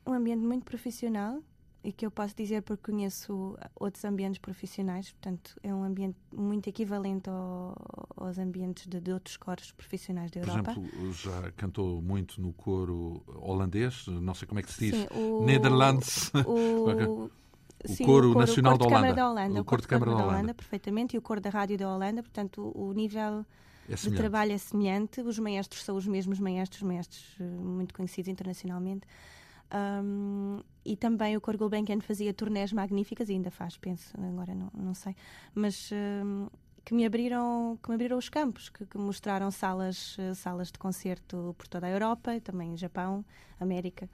Um 0.07 0.13
ambiente 0.15 0.41
muito 0.45 0.65
profissional 0.65 1.43
e 1.83 1.93
que 1.93 2.07
eu 2.07 2.11
posso 2.11 2.35
dizer 2.35 2.63
porque 2.63 2.91
conheço 2.91 3.59
outros 3.77 4.03
ambientes 4.07 4.39
profissionais, 4.39 5.13
portanto, 5.13 5.55
é 5.63 5.75
um 5.75 5.83
ambiente 5.85 6.17
muito 6.33 6.67
equivalente 6.69 7.29
ao- 7.29 7.75
aos 8.17 8.39
ambientes 8.39 8.87
de, 8.87 9.01
de 9.01 9.13
outros 9.13 9.37
coros 9.37 9.71
profissionais 9.73 10.31
da 10.31 10.41
Por 10.41 10.49
Europa. 10.49 10.71
exemplo, 10.73 11.13
já 11.13 11.53
cantou 11.53 12.01
muito 12.01 12.41
no 12.41 12.53
coro 12.55 13.23
holandês, 13.27 14.07
não 14.07 14.35
sei 14.35 14.49
como 14.49 14.61
é 14.61 14.63
que 14.63 14.73
se 14.73 14.91
diz. 14.91 14.97
Sim, 14.97 15.07
o, 15.11 15.45
Netherlands. 15.45 16.33
o 16.47 17.31
Sim, 17.85 18.05
coro, 18.05 18.31
o 18.31 18.33
coro 18.33 18.47
nacional 18.47 18.79
da 18.79 18.85
Holanda. 18.87 19.13
da 19.13 19.31
Holanda. 19.31 19.61
O 19.61 19.65
coro 19.65 19.83
de 19.83 19.89
Câmara 19.89 20.15
da 20.15 20.25
Holanda. 20.25 20.55
perfeitamente, 20.55 21.17
e 21.17 21.19
o 21.19 21.23
coro 21.23 21.41
da 21.41 21.51
Rádio 21.51 21.77
da 21.77 21.93
Holanda. 21.93 22.23
Portanto, 22.23 22.73
o, 22.75 22.89
o 22.89 22.93
nível 22.93 23.45
É 23.89 23.95
de 23.95 24.11
trabalho 24.13 24.53
é 24.53 24.59
semelhante. 24.59 25.21
Os 25.21 25.39
maestros 25.39 25.83
são 25.83 25.97
os 25.97 26.07
mesmos 26.07 26.39
maestros, 26.39 26.83
maestros 26.83 27.37
eh, 27.41 27.45
muito 27.45 27.95
conhecidos 27.95 28.29
internacionalmente. 28.29 29.07
Um, 29.75 30.61
e 30.85 30.97
também 30.97 31.37
o 31.37 31.41
Coro 31.41 31.59
Gulbenkian 31.59 32.01
fazia 32.01 32.33
turnés 32.33 32.73
magníficas, 32.73 33.29
e 33.29 33.33
ainda 33.33 33.51
faz, 33.51 33.77
penso, 33.77 34.15
agora 34.17 34.55
não, 34.55 34.71
não 34.73 34.95
sei, 34.95 35.17
mas 35.53 35.91
um, 35.93 36.47
que 36.85 36.95
me 36.95 37.05
abriram 37.05 37.77
que 37.83 37.89
me 37.89 37.95
abriram 37.95 38.19
os 38.19 38.29
campos, 38.29 38.69
que, 38.69 38.85
que 38.85 38.99
mostraram 38.99 39.51
salas, 39.51 40.17
eh, 40.19 40.35
salas 40.35 40.71
de 40.71 40.79
concerto 40.79 41.55
por 41.59 41.67
toda 41.67 41.87
a 41.87 41.91
Europa, 41.91 42.39
também 42.41 42.77
Japão, 42.77 43.25
América. 43.59 44.09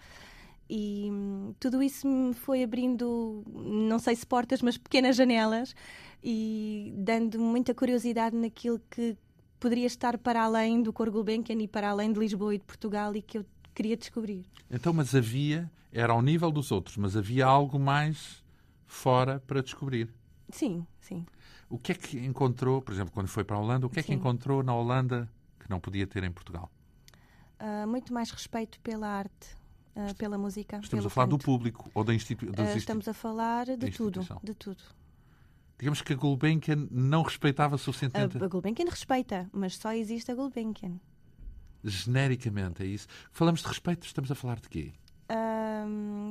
E 0.73 1.11
hum, 1.11 1.53
tudo 1.59 1.83
isso 1.83 2.07
me 2.07 2.33
foi 2.33 2.62
abrindo, 2.62 3.43
não 3.45 3.99
sei 3.99 4.15
se 4.15 4.25
portas, 4.25 4.62
mas 4.62 4.79
pequenas 4.79 5.17
janelas 5.17 5.75
e 6.23 6.95
dando 6.97 7.41
muita 7.41 7.75
curiosidade 7.75 8.37
naquilo 8.37 8.81
que 8.89 9.17
poderia 9.59 9.87
estar 9.87 10.17
para 10.17 10.45
além 10.45 10.81
do 10.81 10.93
Coro 10.93 11.11
Gulbenkian 11.11 11.61
e 11.61 11.67
para 11.67 11.91
além 11.91 12.12
de 12.12 12.21
Lisboa 12.21 12.55
e 12.55 12.59
de 12.59 12.65
Portugal 12.65 13.17
e 13.17 13.21
que 13.21 13.39
eu 13.39 13.45
queria 13.75 13.97
descobrir. 13.97 14.47
Então, 14.71 14.93
mas 14.93 15.12
havia, 15.12 15.69
era 15.93 16.12
ao 16.12 16.23
nível 16.23 16.53
dos 16.53 16.71
outros, 16.71 16.97
mas 16.97 17.17
havia 17.17 17.45
algo 17.45 17.77
mais 17.77 18.45
fora 18.87 19.43
para 19.45 19.61
descobrir. 19.61 20.09
Sim, 20.50 20.87
sim. 21.00 21.27
O 21.69 21.81
que 21.81 21.91
é 21.91 21.95
que 21.97 22.17
encontrou, 22.19 22.81
por 22.81 22.95
exemplo, 22.95 23.12
quando 23.12 23.27
foi 23.27 23.43
para 23.43 23.57
a 23.57 23.59
Holanda, 23.59 23.89
o 23.89 23.91
que 23.91 23.99
é 23.99 24.03
que 24.05 24.11
Sim. 24.11 24.15
encontrou 24.15 24.62
na 24.62 24.73
Holanda 24.73 25.29
que 25.59 25.69
não 25.69 25.81
podia 25.81 26.07
ter 26.07 26.23
em 26.23 26.31
Portugal? 26.31 26.71
Ah, 27.59 27.87
muito 27.89 28.15
mais 28.15 28.31
respeito 28.31 28.79
pela 28.81 29.09
arte, 29.09 29.60
ah, 30.09 30.14
pela 30.16 30.38
música. 30.38 30.80
Estamos 30.83 31.07
a 31.07 31.11
falar 31.11 31.26
do 31.26 31.37
canto. 31.37 31.45
público 31.45 31.90
ou 31.95 32.02
da 32.04 32.14
institu 32.14 32.47
das 32.47 32.59
Ah, 32.59 32.62
instituições. 32.62 32.83
estamos 32.83 33.09
a 33.09 33.14
falar 33.14 33.66
de 33.66 33.76
tudo, 33.90 34.21
instituição. 34.21 34.40
de 34.42 34.54
tudo. 34.54 34.83
Digamos 35.78 36.02
que 36.02 36.12
a 36.12 36.16
Gulbenkian 36.16 36.88
não 36.90 37.23
respeitava 37.23 37.76
A, 37.76 37.78
suficientemente, 37.78 38.42
a 38.42 38.49
Gulbenkian 38.49 38.87
respeita, 38.88 39.49
mas 39.52 39.76
só 39.76 39.92
existe 39.92 40.30
a 40.30 40.35
Gulbenkian. 40.35 40.99
genericamente, 41.83 42.83
é 42.83 42.87
isso. 42.87 43.07
Falamos 43.33 43.62
de 43.62 43.69
respeito, 43.69 44.07
estamos 44.07 44.30
a 44.30 44.35
falar 44.35 44.61
de 44.61 44.69
quê? 44.69 44.92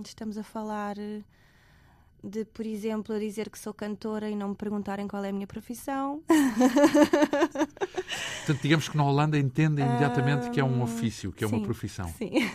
Estamos 0.05 0.37
a 0.37 0.43
falar 0.43 0.95
de, 2.23 2.45
por 2.53 2.65
exemplo, 2.65 3.15
a 3.15 3.19
dizer 3.19 3.49
que 3.49 3.57
sou 3.57 3.73
cantora 3.73 4.29
e 4.29 4.35
não 4.35 4.49
me 4.49 4.55
perguntarem 4.55 5.07
qual 5.07 5.23
é 5.23 5.29
a 5.29 5.33
minha 5.33 5.47
profissão. 5.47 6.21
Portanto, 6.27 8.61
digamos 8.61 8.87
que 8.89 8.97
na 8.97 9.03
Holanda 9.03 9.39
entendem 9.39 9.85
imediatamente 9.85 10.49
que 10.51 10.59
é 10.59 10.63
um 10.63 10.81
ofício, 10.83 11.31
que 11.31 11.43
é 11.43 11.47
uma 11.47 11.57
sim, 11.57 11.63
profissão. 11.63 12.07
Sim. 12.17 12.31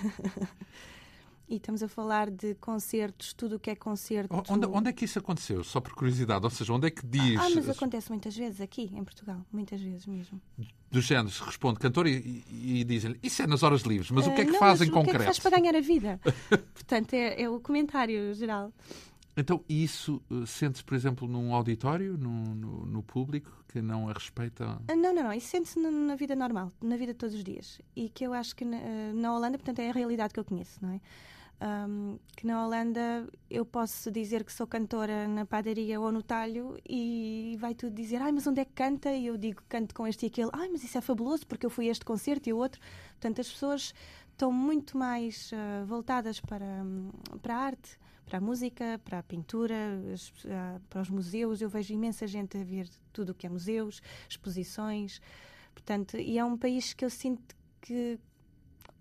e 1.54 1.58
estamos 1.58 1.82
a 1.82 1.88
falar 1.88 2.30
de 2.30 2.54
concertos, 2.56 3.32
tudo 3.32 3.56
o 3.56 3.58
que 3.58 3.70
é 3.70 3.74
concerto. 3.76 4.34
Onde, 4.48 4.66
onde 4.66 4.90
é 4.90 4.92
que 4.92 5.04
isso 5.04 5.18
aconteceu? 5.18 5.62
Só 5.64 5.80
por 5.80 5.94
curiosidade. 5.94 6.44
Ou 6.44 6.50
seja, 6.50 6.72
onde 6.72 6.86
é 6.86 6.90
que 6.90 7.06
diz 7.06 7.38
Ah, 7.40 7.48
mas 7.54 7.68
acontece 7.68 8.10
muitas 8.10 8.36
vezes 8.36 8.60
aqui, 8.60 8.90
em 8.94 9.04
Portugal. 9.04 9.40
Muitas 9.52 9.80
vezes 9.80 10.06
mesmo. 10.06 10.40
dos 10.90 11.04
géneros, 11.04 11.40
responde 11.40 11.78
cantor 11.80 12.06
e, 12.06 12.44
e- 12.50 12.84
dizem-lhe 12.84 13.18
isso 13.22 13.42
é 13.42 13.46
nas 13.46 13.62
horas 13.62 13.82
livres, 13.82 14.10
mas 14.10 14.26
o 14.26 14.32
que 14.32 14.40
é 14.40 14.42
Ah, 14.42 14.46
que 14.46 14.52
não, 14.52 14.58
faz 14.58 14.80
em 14.80 14.84
mas 14.86 14.88
O 14.88 14.92
concreto? 14.92 15.10
que 15.10 15.16
é 15.16 15.18
que 15.20 15.24
faz 15.26 15.38
para 15.40 15.58
ganhar 15.58 15.74
a 15.76 15.80
vida? 15.80 16.20
Portanto, 16.74 17.14
é, 17.14 17.42
é 17.42 17.48
o 17.48 17.58
comentário 17.60 18.32
geral. 18.34 18.72
Então, 19.36 19.64
isso 19.68 20.22
eh, 20.30 20.46
sentes, 20.46 20.80
por 20.80 20.94
exemplo, 20.94 21.26
num 21.26 21.52
auditório, 21.52 22.16
num- 22.16 22.54
no, 22.54 22.86
no 22.86 23.02
público, 23.02 23.50
que 23.66 23.82
não 23.82 24.08
a 24.08 24.12
respeita? 24.12 24.78
Ah, 24.86 24.94
Não, 24.94 25.12
não, 25.12 25.24
não. 25.24 25.32
Isso 25.32 25.48
sente-se 25.48 25.76
na, 25.80 25.90
na 25.90 26.14
vida 26.14 26.36
normal, 26.36 26.70
na 26.80 26.96
vida 26.96 27.12
de 27.12 27.18
todos 27.18 27.34
os 27.34 27.42
dias. 27.42 27.80
E 27.96 28.08
que 28.08 28.24
eu 28.24 28.32
acho 28.32 28.54
que 28.54 28.64
na, 28.64 28.76
eh, 28.76 29.12
na 29.12 29.34
Holanda, 29.34 29.58
portanto, 29.58 29.80
é 29.80 29.90
a 29.90 29.92
realidade 29.92 30.32
que 30.32 30.38
eu 30.38 30.44
conheço, 30.44 30.78
não 30.80 30.90
é? 30.90 31.00
Ahm, 31.60 32.18
que 32.36 32.46
na 32.46 32.64
Holanda 32.64 33.26
eu 33.48 33.64
posso 33.64 34.10
dizer 34.10 34.44
que 34.44 34.52
sou 34.52 34.66
cantora 34.66 35.26
na 35.28 35.46
padaria 35.46 36.00
ou 36.00 36.10
no 36.12 36.22
talho 36.22 36.76
e 36.86 37.56
vai 37.58 37.74
tudo 37.74 37.94
dizer, 37.94 38.20
ai, 38.20 38.32
mas 38.32 38.46
onde 38.46 38.60
é 38.60 38.64
que 38.64 38.72
canta? 38.72 39.12
E 39.12 39.26
eu 39.26 39.36
digo, 39.36 39.62
canto 39.68 39.94
com 39.94 40.06
este 40.06 40.26
e 40.26 40.28
aquele, 40.28 40.50
ai, 40.52 40.68
mas 40.68 40.82
isso 40.84 40.98
é 40.98 41.00
fabuloso 41.00 41.46
porque 41.46 41.64
eu 41.64 41.70
fui 41.70 41.88
a 41.88 41.92
este 41.92 42.04
concerto 42.04 42.48
e 42.48 42.52
o 42.52 42.56
outro. 42.58 42.80
Portanto, 43.12 43.40
as 43.40 43.50
pessoas 43.50 43.94
estão 44.32 44.52
muito 44.52 44.98
mais 44.98 45.50
ah, 45.54 45.84
voltadas 45.86 46.40
para, 46.40 46.66
hum, 46.84 47.10
para 47.40 47.54
a 47.56 47.58
arte, 47.58 47.98
para 48.26 48.38
a 48.38 48.40
música, 48.40 49.00
para 49.04 49.20
a 49.20 49.22
pintura, 49.22 49.74
as- 50.12 50.32
ah, 50.50 50.80
para 50.90 51.02
os 51.02 51.08
museus. 51.08 51.60
Eu 51.62 51.68
vejo 51.68 51.94
imensa 51.94 52.26
gente 52.26 52.58
a 52.58 52.64
ver 52.64 52.88
tudo 53.12 53.30
o 53.30 53.34
que 53.34 53.46
é 53.46 53.50
museus, 53.50 54.02
exposições. 54.28 55.20
Portanto, 55.72 56.16
e 56.18 56.36
é 56.38 56.44
um 56.44 56.56
país 56.58 56.92
que 56.92 57.04
eu 57.04 57.10
sinto 57.10 57.54
que 57.80 58.18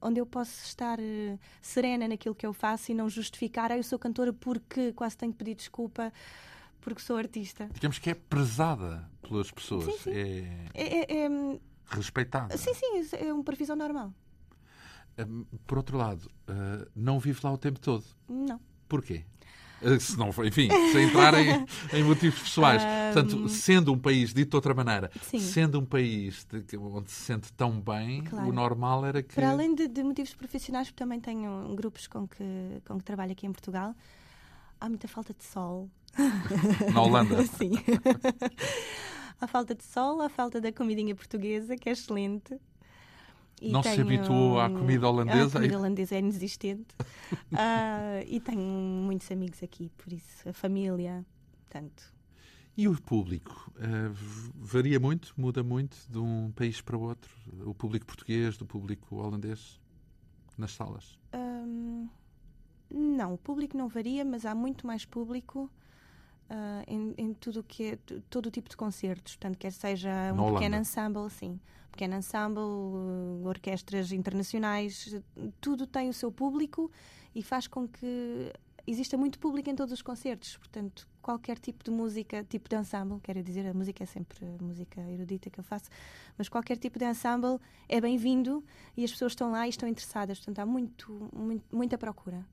onde 0.03 0.19
eu 0.19 0.25
posso 0.25 0.65
estar 0.65 0.99
eh, 0.99 1.37
serena 1.61 2.07
naquilo 2.07 2.35
que 2.35 2.45
eu 2.45 2.53
faço 2.53 2.91
e 2.91 2.93
não 2.95 3.09
justificar, 3.09 3.71
ah, 3.71 3.77
eu 3.77 3.83
sou 3.83 3.97
cantora 3.97 4.31
porque 4.33 4.91
quase 4.93 5.17
tenho 5.17 5.31
que 5.31 5.37
pedir 5.37 5.55
desculpa 5.55 6.11
porque 6.81 7.01
sou 7.01 7.15
artista. 7.17 7.69
Digamos 7.73 7.97
que 7.97 8.09
é 8.09 8.13
prezada 8.13 9.09
pelas 9.21 9.49
pessoas, 9.49 9.85
Sim, 9.85 9.97
sim. 9.99 10.11
é 10.11 10.67
É, 10.73 10.97
é- 11.13 11.23
é, 11.25 11.29
hum, 11.29 11.59
respeitada. 11.87 12.57
sim, 12.57 12.73
sim, 12.73 13.15
é 13.17 13.33
uma 13.33 13.43
profissão 13.43 13.75
normal. 13.75 14.13
Hum, 15.17 15.45
Por 15.65 15.77
outro 15.77 15.97
lado, 15.97 16.29
eh, 16.47 16.87
não 16.95 17.19
vive 17.19 17.39
lá 17.43 17.51
o 17.53 17.57
tempo 17.57 17.79
todo. 17.79 18.03
Não. 18.27 18.59
Porquê? 18.89 19.23
Eh, 19.83 19.99
Se 19.99 20.17
não, 20.17 20.29
enfim, 20.45 20.69
sem 20.91 21.05
entrar 21.05 21.33
em, 21.35 21.65
em 21.93 22.03
motivos 22.03 22.39
pessoais. 22.39 22.81
Portanto, 23.13 23.49
sendo 23.49 23.91
um 23.93 23.97
país, 23.99 24.33
dito 24.33 24.51
de 24.51 24.55
outra 24.55 24.73
maneira, 24.73 25.11
Sim. 25.21 25.39
sendo 25.39 25.79
um 25.79 25.85
país 25.85 26.45
de 26.45 26.77
onde 26.77 27.11
se 27.11 27.21
sente 27.25 27.51
tão 27.53 27.79
bem, 27.79 28.23
Claro. 28.23 28.47
o 28.49 28.53
normal 28.53 29.05
era 29.05 29.21
que. 29.21 29.35
Para 29.35 29.49
além 29.49 29.75
de, 29.75 29.87
de 29.87 30.03
motivos 30.03 30.33
profissionais, 30.33 30.87
porque 30.87 31.03
também 31.03 31.19
tenho 31.19 31.73
grupos 31.75 32.07
com 32.07 32.27
que, 32.27 32.43
com 32.85 32.97
que 32.97 33.03
trabalho 33.03 33.31
aqui 33.33 33.45
em 33.45 33.51
Portugal, 33.51 33.93
há 34.79 34.87
muita 34.89 35.07
falta 35.07 35.33
de 35.33 35.43
sol. 35.43 35.89
Na 36.93 37.01
Holanda. 37.01 37.43
Sim. 37.57 37.71
há 39.39 39.47
falta 39.47 39.75
de 39.75 39.83
sol, 39.83 40.21
há 40.21 40.29
falta 40.29 40.61
da 40.61 40.71
comidinha 40.71 41.15
portuguesa, 41.15 41.75
que 41.75 41.89
é 41.89 41.91
excelente. 41.91 42.55
E 43.61 43.71
Não 43.71 43.81
se 43.81 43.89
tenho- 43.91 44.01
habituou 44.05 44.59
à 44.59 44.69
comida 44.69 45.07
holandesa? 45.07 45.57
A 45.59 45.61
comida 45.61 45.77
holandesa 45.77 46.15
é 46.15 46.19
inexistente. 46.19 46.95
Ah, 47.51 48.21
e 48.27 48.39
tenho 48.39 48.61
muitos 48.61 49.31
amigos 49.31 49.61
aqui, 49.63 49.89
por 49.97 50.11
isso, 50.11 50.47
a 50.47 50.53
família. 50.53 51.25
Portanto, 51.63 52.13
E 52.77 52.87
o 52.87 52.99
público? 53.01 53.71
V- 54.11 54.51
varia 54.55 54.99
muito, 54.99 55.33
muda 55.37 55.63
muito 55.63 55.97
de 56.09 56.17
um 56.19 56.51
país 56.51 56.81
para 56.81 56.97
o 56.97 57.01
outro? 57.01 57.31
O 57.65 57.73
público 57.73 58.05
português, 58.05 58.57
do 58.57 58.65
público 58.65 59.15
holandês, 59.17 59.79
nas 60.57 60.71
salas? 60.73 61.17
Hum, 61.33 62.07
não, 62.91 63.33
o 63.33 63.37
público 63.37 63.77
não 63.77 63.87
varia, 63.87 64.23
mas 64.25 64.45
há 64.45 64.53
muito 64.53 64.85
mais 64.85 65.05
público 65.05 65.69
ah, 66.55 66.83
em, 66.87 67.13
em 67.17 67.33
tudo 67.33 67.63
que 67.63 67.83
é 67.93 67.97
todo 68.29 68.45
o 68.47 68.51
tipo 68.51 68.69
de 68.69 68.77
concertos. 68.77 69.35
Portanto, 69.35 69.57
quer 69.57 69.71
seja 69.71 70.09
Na 70.33 70.33
um 70.33 70.53
pequeno 70.53 70.75
Holanda. 70.75 70.77
ensemble, 70.77 71.29
sim, 71.31 71.59
pequeno 71.91 72.15
ensemble, 72.15 72.61
uh, 72.61 73.41
orquestras 73.45 74.11
internacionais, 74.11 75.15
tudo 75.59 75.87
tem 75.87 76.09
o 76.09 76.13
seu 76.13 76.31
público 76.31 76.91
e 77.33 77.41
faz 77.41 77.67
com 77.67 77.87
que 77.87 78.53
exista 78.85 79.17
muito 79.17 79.39
público 79.39 79.69
em 79.69 79.75
todos 79.75 79.93
os 79.93 80.01
concertos. 80.01 80.57
Portanto, 80.57 81.07
qualquer 81.21 81.57
tipo 81.57 81.83
de 81.85 81.89
música, 81.91 82.43
tipo 82.43 82.67
de 82.69 82.75
ensemble, 82.75 83.19
quero 83.23 83.41
dizer, 83.41 83.65
a 83.65 83.73
música 83.73 84.03
é 84.03 84.05
sempre 84.05 84.45
a 84.45 84.61
música 84.63 84.99
erudita 85.09 85.49
que 85.49 85.59
eu 85.59 85.63
faço, 85.63 85.89
mas 86.37 86.49
qualquer 86.49 86.77
tipo 86.77 86.99
de 86.99 87.05
ensemble 87.05 87.59
é 87.87 88.01
bem-vindo 88.01 88.63
e 88.97 89.03
as 89.05 89.11
pessoas 89.11 89.31
estão 89.31 89.51
lá 89.51 89.65
e 89.65 89.69
estão 89.69 89.87
interessadas. 89.87 90.37
Portanto, 90.39 90.59
há 90.59 90.65
muito, 90.65 91.29
muito- 91.33 91.65
muita 91.75 91.97
procura. 91.97 92.45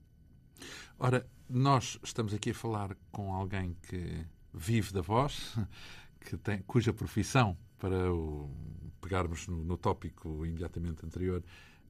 Ora, 0.99 1.27
nós 1.49 1.99
estamos 2.03 2.33
aqui 2.33 2.51
a 2.51 2.55
falar 2.55 2.97
com 3.11 3.35
alguém 3.35 3.77
que 3.89 4.25
vive 4.53 4.93
da 4.93 5.01
voz, 5.01 5.57
que 6.21 6.37
tem, 6.37 6.63
cuja 6.63 6.93
profissão, 6.93 7.57
para 7.79 8.13
o, 8.13 8.51
pegarmos 9.01 9.49
no, 9.49 9.65
no 9.65 9.77
tópico 9.77 10.45
imediatamente 10.45 11.05
anterior, 11.05 11.43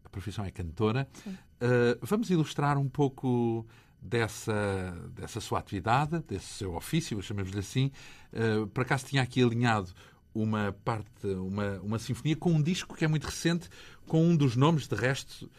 a 0.04 0.08
profissão 0.08 0.44
é 0.44 0.50
cantora. 0.50 1.08
Uh, 1.26 1.98
vamos 2.00 2.30
ilustrar 2.30 2.78
um 2.78 2.88
pouco 2.88 3.66
dessa, 4.00 4.96
dessa 5.14 5.40
sua 5.40 5.58
atividade, 5.58 6.20
desse 6.20 6.46
seu 6.46 6.74
ofício, 6.74 7.20
chamemos-lhe 7.22 7.58
assim. 7.58 7.90
Uh, 8.32 8.66
por 8.68 8.82
acaso 8.82 9.06
tinha 9.06 9.22
aqui 9.22 9.42
alinhado 9.42 9.92
uma 10.34 10.72
parte, 10.84 11.26
uma, 11.26 11.80
uma 11.80 11.98
sinfonia 11.98 12.36
com 12.36 12.52
um 12.52 12.62
disco 12.62 12.94
que 12.94 13.04
é 13.04 13.08
muito 13.08 13.24
recente, 13.24 13.68
com 14.06 14.24
um 14.24 14.36
dos 14.36 14.56
nomes, 14.56 14.86
de 14.86 14.94
resto, 14.94 15.50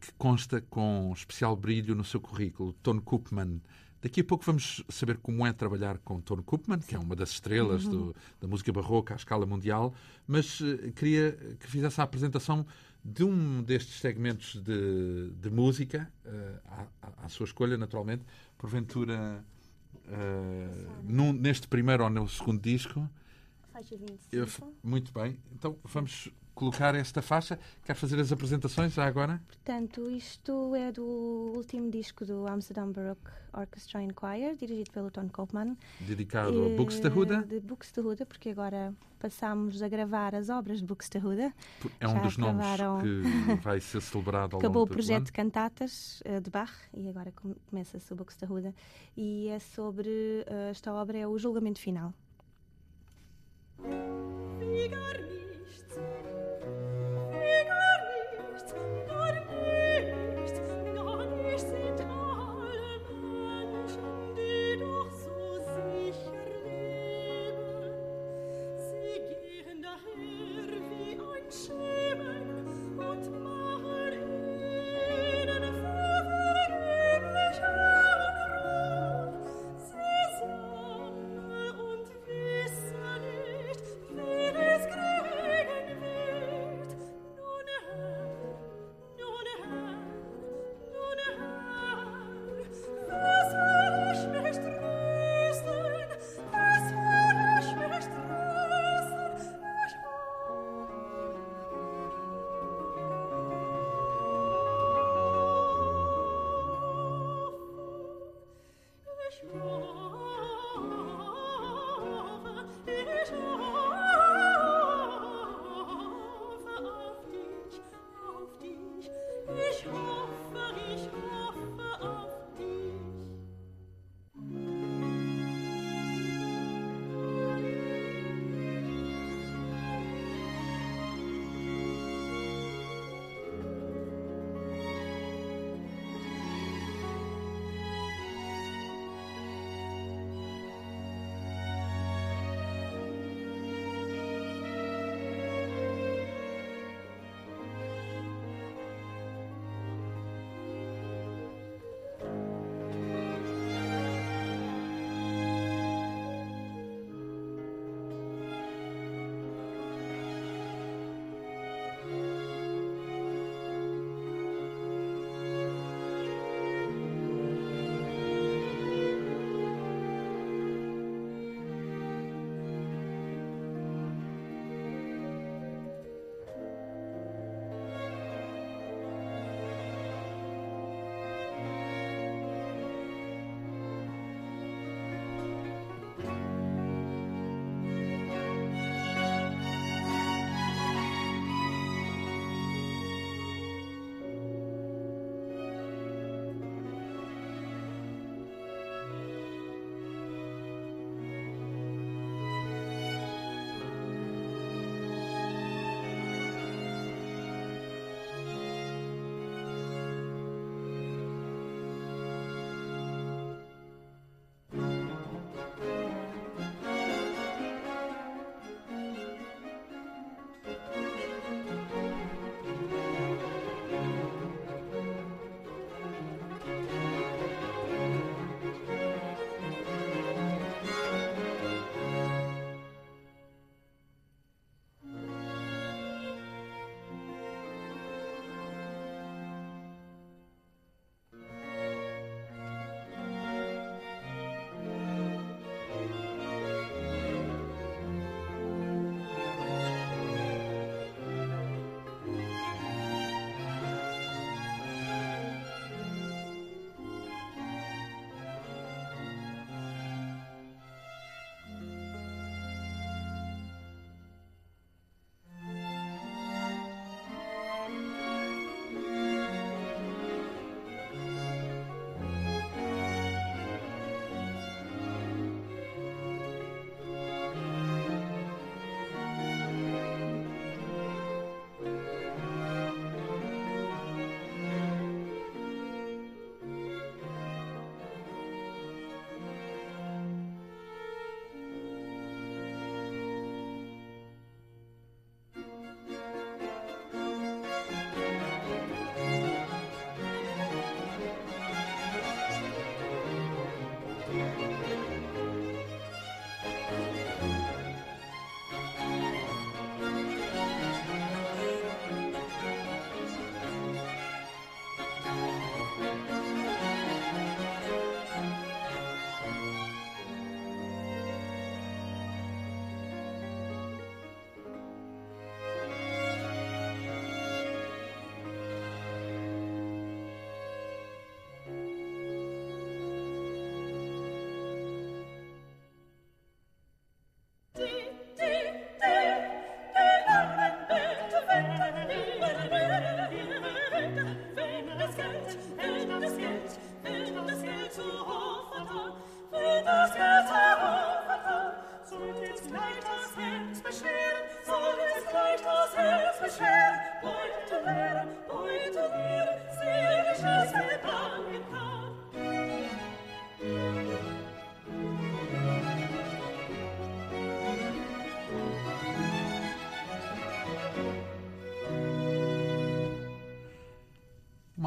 que 0.00 0.12
consta 0.18 0.60
com 0.62 1.12
especial 1.14 1.54
brilho 1.56 1.94
no 1.94 2.04
seu 2.04 2.20
currículo, 2.20 2.72
Tone 2.82 3.00
Koopman. 3.00 3.60
Daqui 4.02 4.20
a 4.20 4.24
pouco 4.24 4.44
vamos 4.44 4.84
saber 4.88 5.16
como 5.18 5.44
é 5.46 5.52
trabalhar 5.52 5.98
com 5.98 6.20
Tone 6.20 6.42
Koopman, 6.42 6.78
que 6.78 6.94
é 6.94 6.98
uma 6.98 7.16
das 7.16 7.30
estrelas 7.30 7.84
do- 7.84 8.14
da 8.40 8.46
música 8.46 8.72
barroca 8.72 9.14
à 9.14 9.16
escala 9.16 9.44
mundial, 9.46 9.92
mas 10.26 10.60
eh, 10.60 10.92
queria 10.92 11.32
que 11.58 11.66
fizesse 11.66 12.00
a 12.00 12.04
apresentação 12.04 12.64
de 13.04 13.24
um 13.24 13.62
destes 13.62 14.00
segmentos 14.00 14.60
de, 14.62 15.30
de 15.40 15.50
música, 15.50 16.10
eh, 16.24 16.60
à, 16.66 16.86
à- 17.24 17.28
sua 17.28 17.44
escolha, 17.46 17.76
naturalmente, 17.76 18.22
porventura 18.58 19.44
eh, 20.08 20.68
num- 21.04 21.32
neste 21.32 21.66
primeiro 21.66 22.04
ou 22.04 22.10
no 22.10 22.28
segundo 22.28 22.60
disco. 22.60 23.08
faixa 23.72 23.96
25. 23.96 24.18
Eu, 24.32 24.46
muito 24.82 25.12
bem. 25.12 25.38
Então 25.52 25.76
vamos 25.84 26.30
colocar 26.56 26.94
esta 26.94 27.22
faixa. 27.22 27.58
Quer 27.84 27.94
fazer 27.94 28.18
as 28.18 28.32
apresentações 28.32 28.94
já 28.94 29.06
agora? 29.06 29.40
Portanto, 29.46 30.10
isto 30.10 30.74
é 30.74 30.90
do 30.90 31.04
último 31.54 31.90
disco 31.90 32.24
do 32.24 32.48
Amsterdam 32.48 32.90
Baroque 32.90 33.30
Orchestra 33.52 34.00
and 34.00 34.14
Choir, 34.18 34.56
dirigido 34.56 34.90
pelo 34.90 35.10
Ton 35.10 35.28
Koopman. 35.28 35.76
Dedicado 36.00 36.66
a 36.66 36.76
Buxtehude? 36.76 37.44
De 37.44 37.60
Buxtehude, 37.60 38.24
porque 38.24 38.50
agora 38.50 38.94
passamos 39.20 39.82
a 39.82 39.88
gravar 39.88 40.34
as 40.34 40.48
obras 40.48 40.78
de 40.78 40.86
Buxtehude. 40.86 41.52
É 42.00 42.08
um 42.08 42.12
Já 42.12 42.20
dos 42.20 42.38
acabaram... 42.38 42.98
nomes 42.98 43.22
que 43.22 43.54
vai 43.62 43.80
ser 43.80 44.00
celebrado 44.00 44.56
ao 44.56 44.60
Acabou 44.60 44.80
longo 44.82 44.92
o 44.92 44.94
projeto 44.94 45.26
de 45.26 45.32
cantatas 45.32 46.22
uh, 46.22 46.40
de 46.40 46.50
Bach 46.50 46.72
e 46.94 47.08
agora 47.08 47.32
começa-se 47.70 48.12
o 48.12 48.16
Buxtehude. 48.16 48.74
E 49.14 49.48
é 49.48 49.58
sobre, 49.58 50.08
uh, 50.08 50.70
esta 50.70 50.92
obra 50.92 51.18
é 51.18 51.26
o 51.26 51.38
julgamento 51.38 51.80
final. 51.80 52.14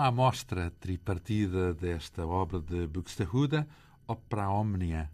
Uma 0.09 0.23
amostra 0.23 0.71
tripartida 0.79 1.71
desta 1.71 2.25
obra 2.25 2.59
de 2.59 2.87
Buxtehude, 2.87 3.63
Opera 4.07 4.49
Omnia, 4.49 5.09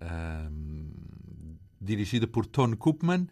um, 0.00 0.90
dirigida 1.80 2.24
por 2.26 2.46
Tone 2.46 2.76
Koopman, 2.76 3.26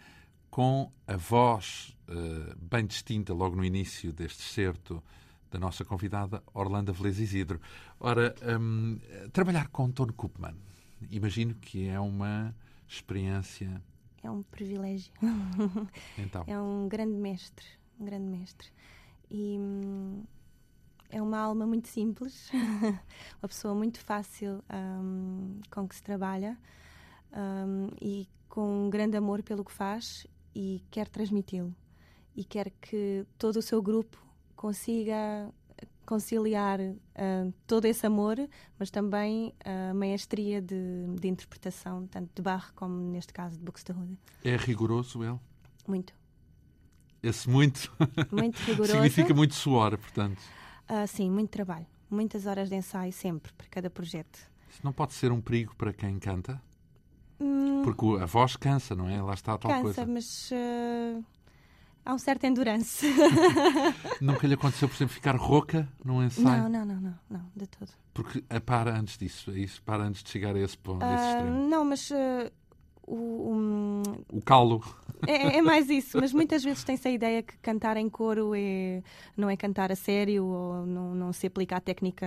com 0.50 0.90
a 1.06 1.16
voz 1.16 1.96
uh, 2.08 2.56
bem 2.60 2.84
distinta 2.84 3.32
logo 3.32 3.54
no 3.54 3.64
início 3.64 4.12
deste 4.12 4.42
certo 4.42 5.00
da 5.48 5.60
nossa 5.60 5.84
convidada 5.84 6.42
Orlando 6.52 6.92
Velez 6.92 7.20
Isidro. 7.20 7.60
Ora, 8.00 8.34
um, 8.58 8.98
trabalhar 9.32 9.68
com 9.68 9.88
Tone 9.92 10.12
Koopman, 10.12 10.56
imagino 11.08 11.54
que 11.54 11.86
é 11.86 12.00
uma 12.00 12.52
experiência. 12.88 13.80
É 14.24 14.30
um 14.30 14.42
privilégio. 14.42 15.12
Então. 16.18 16.42
É 16.48 16.58
um 16.58 16.88
grande 16.88 17.14
mestre, 17.14 17.64
um 18.00 18.04
grande 18.06 18.26
mestre. 18.26 18.68
E 19.30 19.56
hum, 19.58 20.22
é 21.10 21.20
uma 21.20 21.38
alma 21.38 21.66
muito 21.66 21.88
simples, 21.88 22.50
uma 23.40 23.48
pessoa 23.48 23.74
muito 23.74 24.00
fácil 24.00 24.62
um, 24.72 25.60
com 25.70 25.88
que 25.88 25.94
se 25.94 26.02
trabalha 26.02 26.58
um, 27.32 27.88
e 28.00 28.28
com 28.48 28.86
um 28.86 28.90
grande 28.90 29.16
amor 29.16 29.42
pelo 29.42 29.64
que 29.64 29.72
faz 29.72 30.26
e 30.54 30.82
quer 30.90 31.08
transmiti-lo. 31.08 31.74
E 32.34 32.44
quer 32.44 32.70
que 32.80 33.26
todo 33.38 33.56
o 33.56 33.62
seu 33.62 33.82
grupo 33.82 34.18
consiga 34.54 35.50
conciliar 36.06 36.80
uh, 36.80 37.52
todo 37.66 37.84
esse 37.84 38.06
amor, 38.06 38.36
mas 38.78 38.90
também 38.90 39.52
a 39.64 39.92
maestria 39.92 40.62
de, 40.62 40.76
de, 41.20 41.28
interpretação, 41.28 42.06
tanto 42.06 42.30
de 42.34 42.40
Barre 42.40 42.70
como, 42.74 42.96
neste 43.10 43.32
caso, 43.32 43.58
de 43.58 43.64
Buxtehude. 43.64 44.16
É 44.44 44.56
rigoroso 44.56 45.22
ele? 45.24 45.38
Muito. 45.86 46.14
Esse 47.22 47.50
muito? 47.50 47.92
Muito 48.30 48.56
rigoroso. 48.62 48.92
Significa 48.92 49.34
muito 49.34 49.54
suor, 49.54 49.98
portanto. 49.98 50.40
Uh, 50.88 51.06
sim, 51.06 51.30
muito 51.30 51.50
trabalho. 51.50 51.86
Muitas 52.08 52.46
horas 52.46 52.68
de 52.68 52.76
ensaio 52.76 53.12
sempre, 53.12 53.52
para 53.54 53.66
cada 53.68 53.90
projeto. 53.90 54.38
Isso 54.70 54.80
não 54.84 54.92
pode 54.92 55.12
ser 55.14 55.32
um 55.32 55.40
perigo 55.40 55.74
para 55.76 55.92
quem 55.92 56.18
canta? 56.18 56.60
Hum, 57.40 57.82
Porque 57.82 58.22
a 58.22 58.26
voz 58.26 58.56
cansa, 58.56 58.94
não 58.94 59.08
é? 59.08 59.20
Lá 59.20 59.34
está 59.34 59.54
a 59.54 59.58
tal 59.58 59.70
cansa, 59.70 59.82
coisa. 59.82 60.06
mas 60.06 60.50
uh, 60.52 61.24
há 62.04 62.14
um 62.14 62.18
certo 62.18 62.44
endurance. 62.44 63.04
Nunca 64.20 64.46
lhe 64.46 64.54
aconteceu, 64.54 64.88
por 64.88 64.94
exemplo, 64.94 65.14
ficar 65.14 65.36
rouca 65.36 65.88
num 66.04 66.22
ensaio? 66.22 66.62
Não, 66.62 66.68
não, 66.68 66.84
não, 66.84 67.00
não, 67.00 67.14
não, 67.28 67.42
de 67.54 67.66
todo. 67.66 67.90
Porque 68.14 68.42
a 68.48 68.60
para 68.60 68.96
antes 68.98 69.18
disso, 69.18 69.50
é 69.50 69.58
isso? 69.58 69.82
Para 69.82 70.04
antes 70.04 70.22
de 70.22 70.30
chegar 70.30 70.54
a 70.56 70.60
esse 70.60 70.78
ponto, 70.78 71.04
a 71.04 71.14
esse 71.14 71.44
Uh, 71.44 71.68
não, 71.68 71.84
mas 71.84 72.10
uh, 72.10 72.50
o, 73.06 73.52
um, 73.52 74.02
O 74.32 74.40
calo. 74.40 74.82
É, 75.26 75.58
é 75.58 75.62
mais 75.62 75.88
isso, 75.88 76.18
mas 76.20 76.32
muitas 76.32 76.62
vezes 76.62 76.84
tem-se 76.84 77.06
a 77.08 77.10
ideia 77.10 77.42
que 77.42 77.56
cantar 77.58 77.96
em 77.96 78.08
coro 78.08 78.52
é, 78.54 79.02
não 79.36 79.48
é 79.48 79.56
cantar 79.56 79.90
a 79.92 79.96
sério 79.96 80.44
ou 80.44 80.86
não, 80.86 81.14
não 81.14 81.32
se 81.32 81.46
aplica 81.46 81.76
a 81.76 81.80
técnica 81.80 82.26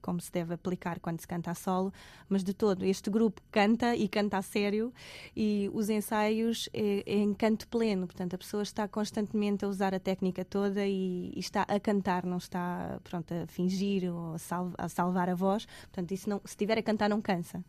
como 0.00 0.20
se 0.20 0.32
deve 0.32 0.54
aplicar 0.54 0.98
quando 1.00 1.20
se 1.20 1.28
canta 1.28 1.50
a 1.50 1.54
solo, 1.54 1.92
mas 2.28 2.42
de 2.42 2.52
todo, 2.52 2.84
este 2.84 3.10
grupo 3.10 3.40
canta 3.50 3.94
e 3.94 4.08
canta 4.08 4.38
a 4.38 4.42
sério 4.42 4.92
e 5.36 5.70
os 5.72 5.88
ensaios 5.88 6.68
é, 6.72 7.02
é 7.06 7.16
em 7.16 7.34
canto 7.34 7.68
pleno, 7.68 8.06
portanto 8.06 8.34
a 8.34 8.38
pessoa 8.38 8.62
está 8.62 8.88
constantemente 8.88 9.64
a 9.64 9.68
usar 9.68 9.94
a 9.94 10.00
técnica 10.00 10.44
toda 10.44 10.86
e, 10.86 11.32
e 11.34 11.38
está 11.38 11.62
a 11.62 11.78
cantar, 11.78 12.24
não 12.24 12.38
está 12.38 12.98
pronto, 13.04 13.32
a 13.32 13.46
fingir 13.46 14.12
ou 14.12 14.34
a, 14.34 14.84
a 14.84 14.88
salvar 14.88 15.28
a 15.28 15.34
voz, 15.34 15.66
portanto 15.66 16.12
isso 16.12 16.28
não, 16.28 16.38
se 16.44 16.50
estiver 16.50 16.78
a 16.78 16.82
cantar 16.82 17.08
não 17.08 17.20
cansa. 17.20 17.64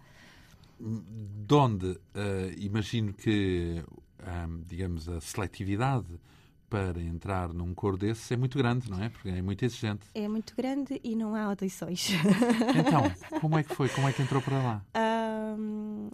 De 0.80 1.54
onde 1.56 2.00
eh, 2.13 2.54
imagino 2.60 3.12
que, 3.12 3.84
digamos, 4.65 5.08
a 5.10 5.21
seletividade 5.21 6.08
para 6.69 7.01
entrar 7.01 7.53
num 7.53 7.73
coro 7.73 7.97
desses 7.97 8.30
é 8.32 8.36
muito 8.36 8.58
grande, 8.58 8.89
não 8.89 9.01
é? 9.01 9.10
Porque 9.10 9.30
é 9.30 9.41
muito 9.41 9.63
exigente. 9.63 10.06
É 10.13 10.27
muito 10.27 10.53
grande 10.56 10.99
e 11.03 11.15
não 11.15 11.34
há 11.34 11.43
audições. 11.43 12.10
Então, 12.75 13.03
como 13.39 13.58
é 13.58 13.63
que 13.63 13.73
foi? 13.73 13.89
Como 13.89 14.08
é 14.08 14.13
que 14.13 14.21
entrou 14.21 14.41
para 14.41 14.62
lá? 14.62 14.86
Ahm, 14.93 16.10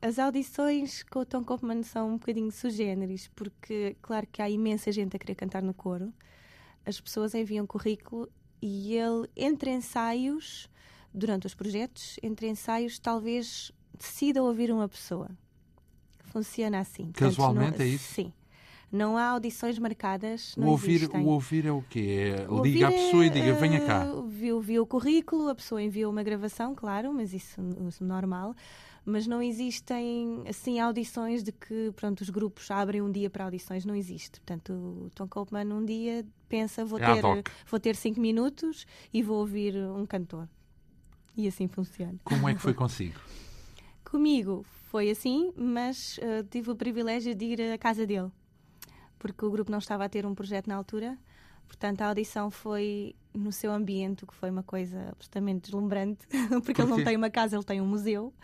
as 0.00 0.18
audições 0.18 1.02
com 1.04 1.20
o 1.20 1.26
Tom 1.26 1.44
Kopman 1.44 1.82
são 1.82 2.08
um 2.08 2.18
bocadinho 2.18 2.50
sugêneres, 2.50 3.28
porque, 3.28 3.96
claro 4.00 4.26
que 4.30 4.40
há 4.40 4.48
imensa 4.48 4.90
gente 4.90 5.14
a 5.14 5.18
querer 5.18 5.34
cantar 5.34 5.62
no 5.62 5.74
coro. 5.74 6.12
As 6.84 7.00
pessoas 7.00 7.34
enviam 7.34 7.66
currículo 7.66 8.28
e 8.60 8.94
ele, 8.94 9.28
entre 9.36 9.70
ensaios, 9.70 10.68
durante 11.12 11.46
os 11.46 11.54
projetos, 11.54 12.18
entre 12.22 12.48
ensaios, 12.48 12.98
talvez 12.98 13.70
decida 13.96 14.42
ouvir 14.42 14.72
uma 14.72 14.88
pessoa. 14.88 15.28
Funciona 16.32 16.80
assim. 16.80 17.04
Portanto, 17.04 17.18
Casualmente 17.36 17.78
não- 17.78 17.84
é 17.84 17.88
isso? 17.88 18.12
Sim. 18.14 18.32
Não 18.90 19.16
há 19.16 19.28
audições 19.28 19.78
marcadas. 19.78 20.54
O 20.56 20.66
ouvir, 20.66 20.96
existem. 20.96 21.24
o 21.24 21.28
ouvir 21.28 21.64
é 21.66 21.72
o 21.72 21.82
quê? 21.82 22.34
É, 22.38 22.50
O 22.50 22.62
liga 22.62 22.86
à 22.86 22.90
ouvir 22.90 23.02
pessoa 23.04 23.24
e 23.24 23.28
é, 23.28 23.30
diga, 23.30 23.54
venha 23.54 23.80
cá. 23.86 24.04
eh, 24.06 24.22
Viu, 24.28 24.60
viu 24.60 24.82
o 24.82 24.86
currículo, 24.86 25.48
a 25.48 25.54
pessoa 25.54 25.82
enviou 25.82 26.10
uma 26.12 26.22
gravação, 26.22 26.74
claro, 26.74 27.12
mas 27.14 27.32
isso 27.32 27.58
é 27.60 28.04
normal. 28.04 28.54
Mas 29.04 29.26
não 29.26 29.42
existem 29.42 30.44
assim 30.46 30.78
audições 30.78 31.42
de 31.42 31.50
que 31.52 31.90
pronto, 31.96 32.20
os 32.20 32.28
grupos 32.30 32.70
abrem 32.70 33.00
um 33.02 33.10
dia 33.10 33.28
para 33.30 33.44
audições, 33.44 33.84
não 33.84 33.96
existe. 33.96 34.38
Portanto, 34.40 34.72
o 34.74 35.10
Tom 35.14 35.26
Copeman 35.26 35.74
um 35.74 35.84
dia 35.84 36.24
pensa, 36.48 36.84
vou 36.84 36.98
É 37.00 37.14
ter, 37.14 37.22
vou 37.68 37.80
ter 37.80 37.96
cinco 37.96 38.20
minutos 38.20 38.86
e 39.12 39.22
vou 39.22 39.38
ouvir 39.38 39.74
um 39.74 40.04
cantor. 40.06 40.46
E 41.36 41.48
assim 41.48 41.66
funciona. 41.66 42.14
Como 42.24 42.46
é 42.48 42.54
que 42.54 42.60
foi 42.60 42.74
consigo? 42.74 43.18
Comigo 44.04 44.64
foi 44.92 45.08
assim, 45.08 45.54
mas 45.56 46.20
eh, 46.20 46.44
tive 46.50 46.70
o 46.70 46.76
privilégio 46.76 47.34
de 47.34 47.46
ir 47.46 47.72
à 47.72 47.78
casa 47.78 48.06
dele, 48.06 48.30
porque 49.18 49.42
o 49.42 49.50
grupo 49.50 49.70
não 49.70 49.78
estava 49.78 50.04
a 50.04 50.08
ter 50.08 50.26
um 50.26 50.34
projeto 50.34 50.66
na 50.66 50.76
altura. 50.76 51.18
Portanto, 51.66 52.02
a 52.02 52.08
audição 52.08 52.50
foi 52.50 53.16
no 53.32 53.50
seu 53.50 53.72
ambiente, 53.72 54.24
o 54.24 54.26
que 54.26 54.34
foi 54.34 54.50
uma 54.50 54.62
coisa 54.62 55.08
absolutamente 55.12 55.62
deslumbrante, 55.62 56.26
porque 56.62 56.82
ele 56.82 56.90
não 56.90 57.02
tem 57.02 57.16
uma 57.16 57.30
casa, 57.30 57.56
ele 57.56 57.64
tem 57.64 57.80
um 57.80 57.86
museu. 57.86 58.34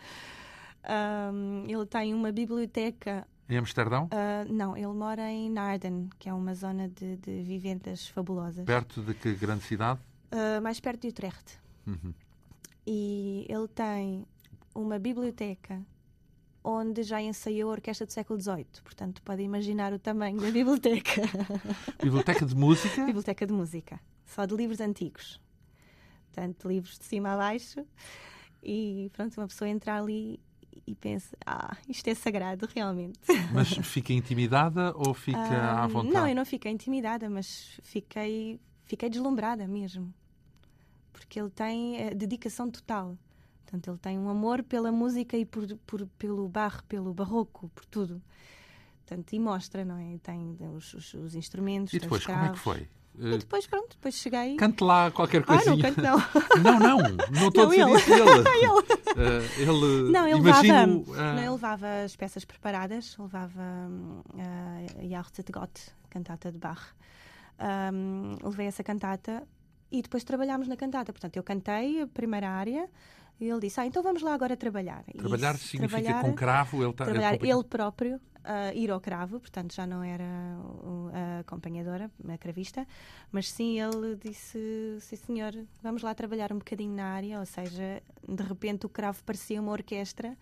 Ahm, 0.83 1.65
ele 1.67 1.85
tem 1.85 2.15
uma 2.15 2.31
biblioteca. 2.31 3.27
Em 3.47 3.57
Amsterdão? 3.57 4.09
ah, 4.09 4.43
não, 4.49 4.75
ele 4.75 4.87
mora 4.87 5.29
em 5.29 5.51
Naarden, 5.51 6.09
que 6.17 6.29
é 6.29 6.33
uma 6.33 6.55
zona 6.55 6.89
de, 6.89 7.17
de 7.17 7.43
vivendas 7.43 8.07
fabulosas, 8.07 8.65
Perto 8.65 9.03
de 9.03 9.13
que 9.13 9.35
grande 9.35 9.65
cidade? 9.65 9.99
Ah, 10.31 10.59
mais 10.61 10.79
perto 10.79 11.01
de 11.01 11.09
Utrecht. 11.09 11.59
Uhum. 11.85 12.11
e 12.87 13.45
ele 13.47 13.67
tem 13.67 14.25
uma 14.73 14.97
biblioteca 14.97 15.79
onde 16.63 17.03
já 17.03 17.21
ensaiou 17.21 17.69
a 17.69 17.73
orquestra 17.73 18.05
do 18.05 18.11
século 18.11 18.39
XVIII. 18.39 18.65
Portanto, 18.83 19.21
pode 19.23 19.41
imaginar 19.41 19.93
o 19.93 19.99
tamanho 19.99 20.39
da 20.39 20.51
biblioteca. 20.51 21.21
Biblioteca 22.03 22.45
de 22.45 22.55
música? 22.55 23.05
biblioteca 23.05 23.47
de 23.47 23.53
música. 23.53 23.99
Só 24.25 24.45
de 24.45 24.55
livros 24.55 24.79
antigos. 24.79 25.39
Portanto, 26.31 26.67
livros 26.67 26.97
de 26.99 27.05
cima 27.05 27.33
a 27.33 27.37
baixo. 27.37 27.85
E 28.61 29.09
pronto, 29.13 29.39
uma 29.39 29.47
pessoa 29.47 29.69
entra 29.69 29.97
ali 29.99 30.39
e 30.85 30.93
pensa: 30.95 31.35
ah, 31.45 31.75
isto 31.87 32.07
é 32.09 32.13
sagrado, 32.15 32.67
realmente. 32.73 33.19
Mas 33.53 33.69
fica 33.69 34.11
intimidada 34.13 34.93
ou 34.95 35.13
fica 35.13 35.39
à 35.39 35.83
Ah, 35.83 35.87
vontade? 35.87 36.13
Não, 36.13 36.27
eu 36.27 36.35
não 36.35 36.45
fiquei 36.45 36.71
intimidada, 36.71 37.29
mas 37.29 37.79
fiquei, 37.83 38.59
fiquei 38.85 39.09
deslumbrada 39.09 39.67
mesmo. 39.67 40.13
Porque 41.13 41.39
ele 41.39 41.49
tem 41.49 41.97
eh, 41.97 42.13
dedicação 42.13 42.69
total. 42.69 43.17
Portanto, 43.69 43.87
ele 43.91 43.97
tem 43.99 44.17
um 44.17 44.27
amor 44.29 44.63
pela 44.63 44.91
música 44.91 45.37
e 45.37 45.45
por, 45.45 45.67
por- 45.85 46.07
pelo 46.17 46.49
barro, 46.49 46.81
pelo 46.89 47.13
barroco, 47.13 47.69
por 47.75 47.85
tudo. 47.85 48.19
Portanto, 49.05 49.31
e 49.33 49.39
mostra, 49.39 49.85
não 49.85 49.95
é? 49.97 50.17
Tem 50.23 50.57
os, 50.75 50.91
os- 50.95 51.13
os 51.13 51.35
instrumentos, 51.35 51.93
E 51.93 51.99
depois, 51.99 52.25
como 52.25 52.45
é 52.45 52.49
que 52.49 52.57
foi? 52.57 52.87
E 53.19 53.33
Eh, 53.33 53.37
depois, 53.37 53.67
pronto, 53.67 53.89
depois 53.91 54.15
cheguei. 54.15 54.55
Cante 54.55 54.83
lá 54.83 55.11
qualquer 55.11 55.43
Ah, 55.47 55.51
não 55.53 55.63
coisinha. 55.77 55.83
canto, 55.93 56.01
não. 56.01 56.17
Não, 56.63 56.79
não, 56.79 56.97
não 57.31 57.47
estou 57.49 57.65
a 57.65 57.69
dizer 57.69 57.81
ele. 57.81 57.93
isso 57.95 58.09
dele. 58.09 58.99
Eh, 59.17 59.61
ele, 59.61 60.11
Não, 60.11 60.27
ele 60.27 60.37
imagino, 60.39 60.99
levava, 60.99 61.21
ah, 61.21 61.33
não, 61.33 61.41
ele 61.41 61.49
levava 61.49 61.87
as 62.05 62.15
peças 62.15 62.45
preparadas, 62.45 63.15
levava 63.17 63.61
hum, 63.61 64.21
a 64.35 65.03
Jahrhundert 65.05 65.51
Gott, 65.51 65.91
cantata 66.09 66.51
de 66.51 66.57
Bach. 66.59 66.79
Hum, 67.59 68.37
levei 68.43 68.67
essa 68.67 68.83
cantata 68.83 69.45
e 69.91 70.01
depois 70.01 70.23
trabalhámos 70.23 70.67
na 70.67 70.77
cantata. 70.77 71.11
Portanto, 71.11 71.35
eu 71.37 71.43
cantei 71.43 72.01
a 72.03 72.07
primeira 72.07 72.49
área 72.49 72.87
e 73.39 73.49
ele 73.49 73.59
disse: 73.61 73.79
Ah, 73.79 73.85
então 73.85 74.01
vamos 74.03 74.21
lá 74.21 74.33
agora 74.33 74.55
trabalhar. 74.57 75.03
Trabalhar 75.17 75.55
isso, 75.55 75.67
significa 75.67 76.01
trabalhar- 76.01 76.21
com 76.21 76.33
cravo, 76.33 76.81
ele 76.83 76.91
está 76.91 77.05
trabalhar 77.05 77.35
ele- 77.35 77.51
ele 77.51 77.63
próprio, 77.63 78.19
ah, 78.43 78.73
ir 78.73 78.89
ao 78.91 78.99
cravo, 78.99 79.39
portanto 79.39 79.73
já 79.73 79.85
não 79.87 80.03
era 80.03 80.25
o- 80.83 81.09
a 81.13 81.39
acompanhadora, 81.39 82.09
a 82.27 82.37
cravista, 82.37 82.87
mas 83.31 83.49
sim 83.51 83.79
ele 83.79 84.15
disse: 84.15 84.97
Sim, 85.01 85.15
senhor, 85.15 85.53
vamos 85.81 86.01
lá 86.03 86.13
trabalhar 86.13 86.51
um 86.51 86.57
bocadinho 86.57 86.93
na 86.95 87.05
área, 87.05 87.39
ou 87.39 87.45
seja, 87.45 88.01
de 88.27 88.43
repente 88.43 88.85
o 88.85 88.89
cravo 88.89 89.23
parecia 89.23 89.61
uma 89.61 89.71
orquestra. 89.71 90.37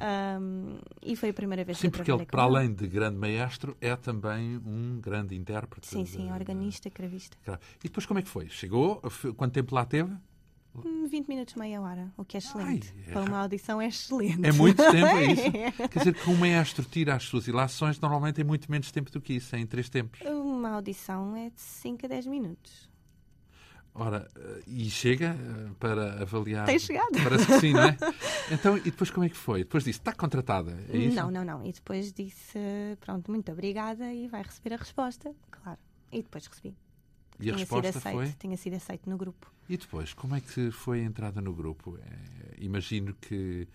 ahm, 0.00 0.78
e 1.02 1.16
foi 1.16 1.30
a 1.30 1.34
primeira 1.34 1.64
vez 1.64 1.76
Sim, 1.78 1.82
que 1.82 1.86
eu 1.88 1.90
porque 1.98 2.12
ele, 2.12 2.24
para 2.24 2.42
com 2.48 2.56
além 2.56 2.72
de 2.72 2.86
grande 2.86 3.16
maestro, 3.16 3.76
é 3.80 3.96
também 3.96 4.56
um 4.64 5.00
grande 5.00 5.34
intérprete. 5.34 5.88
Sim, 5.88 6.06
sim, 6.06 6.30
organista, 6.30 6.88
cravista. 6.88 7.36
E 7.82 7.88
depois 7.88 8.06
como 8.06 8.20
é 8.20 8.22
que 8.22 8.28
foi? 8.28 8.48
Chegou? 8.48 9.02
Quanto 9.36 9.52
tempo 9.54 9.74
lá 9.74 9.84
teve? 9.84 10.14
Hum, 10.84 11.06
20 11.08 11.28
minutos, 11.28 11.54
meia 11.54 11.80
hora, 11.80 12.12
o 12.16 12.24
que 12.24 12.36
é 12.36 12.38
excelente. 12.38 12.94
Ai, 12.96 13.04
é 13.08 13.12
Para 13.12 13.22
uma 13.22 13.38
audição 13.38 13.80
é 13.80 13.86
excelente. 13.88 14.46
É 14.46 14.52
muito 14.52 14.76
tempo, 14.90 15.06
é 15.06 15.32
isso? 15.32 15.88
Quer 15.88 15.98
dizer 15.98 16.14
que 16.14 16.30
um 16.30 16.36
maestro 16.36 16.84
tira 16.84 17.14
as 17.14 17.24
suas 17.24 17.46
ilações 17.48 18.00
normalmente 18.00 18.40
em 18.40 18.44
muito 18.44 18.70
menos 18.70 18.90
tempo 18.90 19.10
do 19.10 19.20
que 19.20 19.34
isso, 19.34 19.54
em 19.56 19.66
três 19.66 19.88
tempos. 19.88 20.20
Uma 20.22 20.70
audição 20.70 21.36
é 21.36 21.50
de 21.50 21.60
5 21.60 22.06
a 22.06 22.08
10 22.08 22.26
minutos. 22.26 22.88
Ora, 23.94 24.28
e 24.66 24.88
chega 24.88 25.36
eh, 25.36 25.70
para 25.80 26.22
avaliar. 26.22 26.66
Tem 26.66 26.78
chegado. 26.78 27.20
Parece 27.20 27.46
que 27.46 27.58
sim, 27.58 27.72
não 27.72 27.82
é? 27.82 27.96
Então, 28.52 28.76
e 28.76 28.82
depois 28.82 29.10
como 29.10 29.26
é 29.26 29.28
que 29.28 29.36
foi? 29.36 29.64
Depois 29.64 29.82
disse, 29.82 29.98
está 29.98 30.12
contratada, 30.12 30.78
é 30.88 30.96
isso? 30.96 31.16
Não, 31.16 31.30
não, 31.32 31.44
não. 31.44 31.64
E 31.66 31.72
depois 31.72 32.12
disse, 32.12 32.58
pronto, 33.00 33.28
muito 33.28 33.50
obrigada 33.50 34.12
e 34.12 34.28
vai 34.28 34.42
receber 34.42 34.74
a 34.74 34.76
resposta, 34.76 35.34
claro. 35.50 35.78
E 36.12 36.22
depois 36.22 36.46
recebi. 36.46 36.76
E 37.40 37.50
a 37.50 37.52
tinha 37.52 37.56
resposta 37.58 37.92
sido 37.92 37.98
aceito, 37.98 38.16
foi? 38.16 38.34
Tinha 38.38 38.56
sido 38.56 38.74
aceito 38.74 39.08
no 39.08 39.16
grupo. 39.16 39.52
E 39.68 39.76
depois, 39.76 40.12
como 40.12 40.34
é 40.34 40.40
que 40.40 40.70
foi 40.70 41.00
a 41.00 41.04
entrada 41.04 41.40
no 41.40 41.52
grupo? 41.52 41.98
É, 41.98 42.56
imagino 42.58 43.14
que 43.14 43.68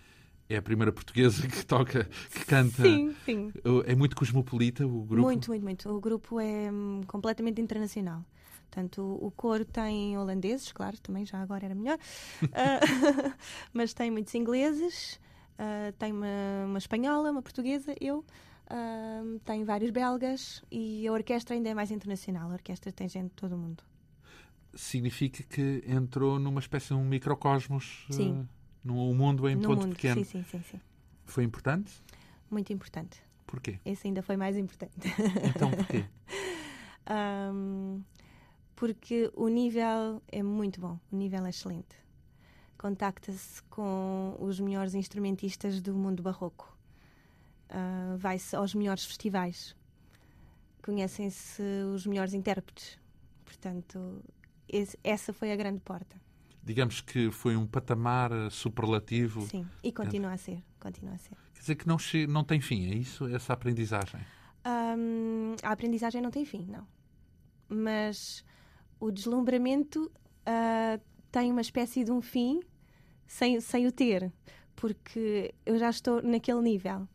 é 0.49 0.58
a 0.58 0.62
primeira 0.62 0.91
portuguesa 0.91 1.47
que 1.47 1.65
toca, 1.65 2.06
que 2.32 2.45
canta. 2.45 2.84
Sim, 2.84 3.15
sim. 3.26 3.54
É 3.86 3.95
muito 3.95 4.15
cosmopolita 4.15 4.86
o 4.86 5.04
grupo? 5.04 5.21
Muito, 5.23 5.49
muito, 5.49 5.63
muito. 5.63 5.89
O 5.89 5.99
grupo 5.99 6.39
é 6.39 6.71
hum, 6.71 7.02
completamente 7.08 7.62
internacional. 7.62 8.23
Portanto, 8.69 9.02
o, 9.02 9.28
o 9.28 9.32
coro 9.32 9.63
tem 9.63 10.17
holandeses, 10.17 10.71
claro, 10.71 10.99
também 10.99 11.26
já 11.26 11.39
agora 11.39 11.65
era 11.65 11.76
melhor, 11.76 11.97
uh, 12.41 12.47
mas 13.71 13.93
tem 13.93 14.10
muitos 14.10 14.34
ingleses, 14.34 15.19
uh, 15.60 15.93
tem 15.99 16.12
uma, 16.12 16.26
uma, 16.65 16.80
espanhola, 16.80 17.30
uma 17.30 17.41
portuguesa, 17.43 17.95
eu, 18.02 18.26
uh, 18.69 19.39
tem 19.39 19.63
vários 19.63 19.91
belgas 19.91 20.63
e 20.71 21.08
a 21.08 21.12
orquestra 21.12 21.56
ainda 21.56 21.69
é 21.69 21.73
mais 21.73 21.91
internacional. 21.91 22.49
A 22.49 22.54
orquestra 22.54 22.91
tem 22.91 23.08
gente 23.08 23.30
de 23.30 23.36
todo 23.36 23.54
o 23.56 23.58
mundo. 23.58 23.84
Significa 24.73 25.43
que 25.43 25.84
entrou 25.88 26.39
numa 26.39 26.60
espécie 26.60 26.88
de 26.88 26.93
um 26.95 27.06
microcosmos 27.06 28.06
Sim. 28.10 28.47
num 28.84 29.13
mundo 29.13 29.47
em 29.47 29.56
no 29.56 29.62
ponto 29.62 29.82
mundo. 29.82 29.95
pequeno. 29.95 30.23
Sim, 30.23 30.43
sim, 30.43 30.43
sim, 30.49 30.63
sim. 30.71 30.82
Foi 31.26 31.43
importante? 31.43 32.04
Muito 32.49 32.73
importante. 32.73 33.21
Porquê? 33.45 33.80
Esse 33.86 34.08
ainda 34.08 34.21
foi 34.21 34.36
mais 34.36 34.58
importante. 34.58 34.95
Então 35.56 35.69
porquê? 35.71 36.06
um, 37.54 38.02
porque 38.76 39.32
o 39.36 39.47
nível 39.47 40.21
é 40.28 40.41
muito 40.41 40.82
bom, 40.82 40.99
o 41.12 41.15
nível 41.15 41.45
é 41.45 41.49
excelente. 41.49 41.95
Contacta-se 42.78 43.62
com 43.63 44.36
os 44.39 44.60
melhores 44.60 44.93
instrumentistas 44.93 45.82
do 45.82 45.93
mundo 45.93 46.23
barroco. 46.23 46.73
Uh, 47.74 48.18
Vai-se 48.18 48.56
aos 48.56 48.76
melhores 48.76 49.04
festivais. 49.06 49.76
Conhecem-se 50.84 51.64
os 51.94 52.06
melhores 52.06 52.34
intérpretes. 52.34 53.00
Portanto, 53.44 54.24
esse, 54.68 54.98
essa 55.04 55.34
foi 55.34 55.52
a 55.52 55.56
grande 55.56 55.80
porta. 55.80 56.22
Digamos 56.64 57.02
que 57.02 57.30
foi 57.32 57.58
um 57.58 57.66
patamar 57.66 58.32
superlativo. 58.52 59.42
Sim, 59.42 59.68
e 59.84 59.92
continua 59.92 60.32
a 60.32 60.38
ser. 60.38 60.64
Continua 60.80 61.14
a 61.14 61.18
ser. 61.18 61.36
Quer 61.54 61.60
dizer 61.60 61.76
que 61.76 61.88
não, 61.88 61.98
não 62.30 62.44
tem 62.44 62.62
fim, 62.62 62.90
é 62.90 62.96
isso? 62.96 63.28
Essa 63.28 63.54
aprendizagem? 63.54 64.22
Um, 64.66 65.56
a 65.62 65.72
aprendizagem 65.72 66.22
não 66.22 66.32
tem 66.32 66.46
fim, 66.46 66.66
não. 66.70 66.88
Mas 67.68 68.46
o 69.00 69.12
deslumbramento 69.12 70.10
uh, 70.48 71.02
tem 71.32 71.52
uma 71.52 71.62
espécie 71.62 72.04
de 72.04 72.12
um 72.12 72.22
fim 72.22 72.62
sem, 73.28 73.60
sem 73.60 73.86
o 73.88 73.92
ter, 73.92 74.32
porque 74.76 75.54
eu 75.66 75.78
já 75.78 75.90
estou 75.90 76.22
naquele 76.22 76.62
nível. 76.62 77.08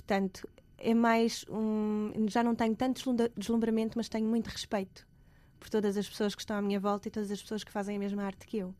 Portanto, 0.00 0.48
é 0.78 0.94
mais 0.94 1.44
um. 1.48 2.10
Já 2.28 2.42
não 2.42 2.54
tenho 2.54 2.74
tanto 2.74 3.02
deslumbramento, 3.36 3.96
mas 3.96 4.08
tenho 4.08 4.26
muito 4.26 4.48
respeito 4.48 5.06
por 5.58 5.68
todas 5.68 5.96
as 5.96 6.08
pessoas 6.08 6.34
que 6.34 6.40
estão 6.40 6.56
à 6.56 6.62
minha 6.62 6.80
volta 6.80 7.08
e 7.08 7.10
todas 7.10 7.30
as 7.30 7.40
pessoas 7.40 7.62
que 7.62 7.70
fazem 7.70 7.96
a 7.96 7.98
mesma 7.98 8.24
arte 8.24 8.46
que 8.46 8.58
eu. 8.58 8.74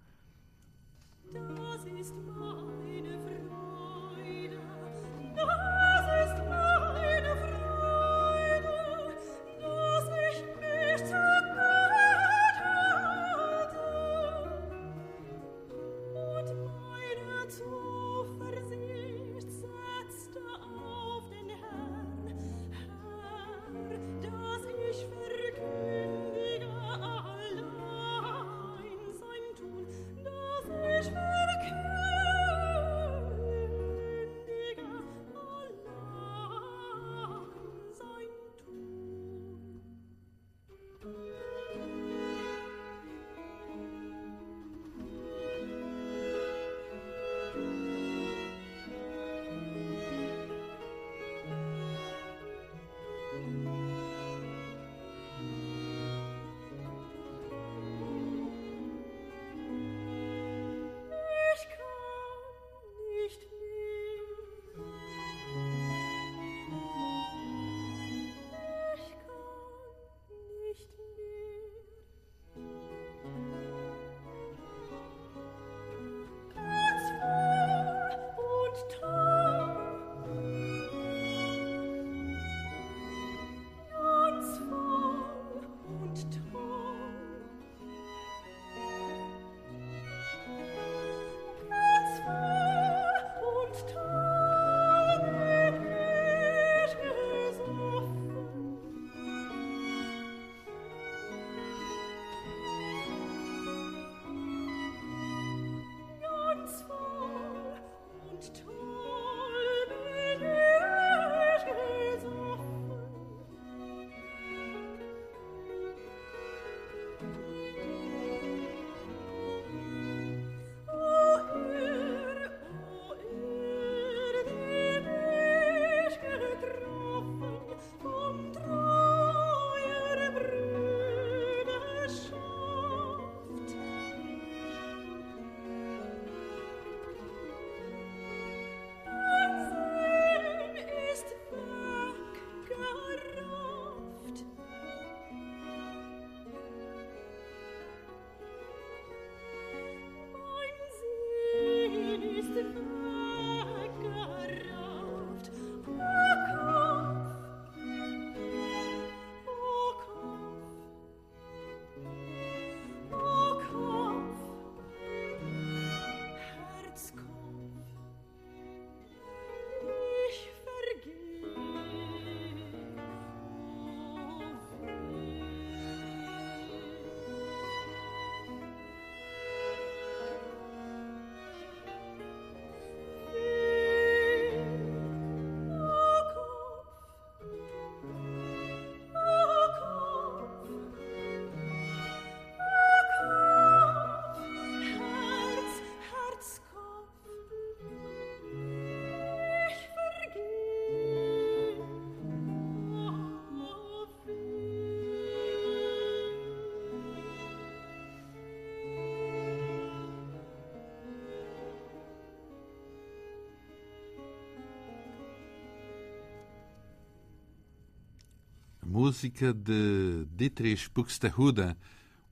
Música 218.91 219.55
de 219.55 220.27
Dietrich 220.35 220.91
Buxtehude, 220.93 221.77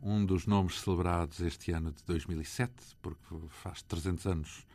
um 0.03 0.27
dos 0.27 0.45
nomes 0.45 0.81
celebrados 0.81 1.39
este 1.39 1.71
ano 1.71 1.93
de 1.93 2.03
2007, 2.05 2.73
porque 3.01 3.37
faz 3.49 3.81
300 3.83 4.27
anos 4.27 4.67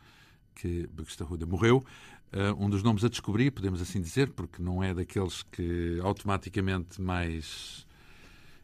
que 0.54 0.86
Buxtehude 0.86 1.44
morreu. 1.44 1.84
Uh, 2.32 2.64
um 2.64 2.70
dos 2.70 2.82
nomes 2.82 3.04
a 3.04 3.08
descobrir, 3.10 3.50
podemos 3.50 3.82
assim 3.82 4.00
dizer, 4.00 4.30
porque 4.30 4.62
não 4.62 4.82
é 4.82 4.94
daqueles 4.94 5.42
que 5.42 6.00
automaticamente 6.02 7.02
mais 7.02 7.86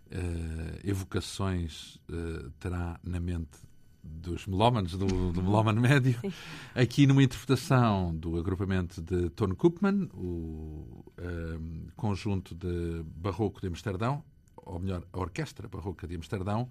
uh, 0.06 0.80
evocações 0.82 1.96
uh, 2.08 2.50
terá 2.58 2.98
na 3.04 3.20
mente 3.20 3.58
dos 4.02 4.46
melómanos, 4.46 4.92
do, 4.92 5.32
do 5.32 5.42
melómano 5.42 5.80
médio, 5.80 6.18
Sim. 6.20 6.32
aqui 6.74 7.06
numa 7.06 7.22
interpretação 7.22 8.14
do 8.14 8.38
agrupamento 8.38 9.00
de 9.02 9.30
Tone 9.30 9.54
Koopman, 9.54 10.08
o 10.14 11.04
um, 11.18 11.86
conjunto 11.96 12.54
de 12.54 13.02
barroco 13.04 13.60
de 13.60 13.66
Amsterdão, 13.66 14.22
ou 14.56 14.78
melhor, 14.78 15.04
a 15.12 15.18
Orquestra 15.18 15.68
Barroca 15.68 16.06
de 16.06 16.16
Amsterdão, 16.16 16.68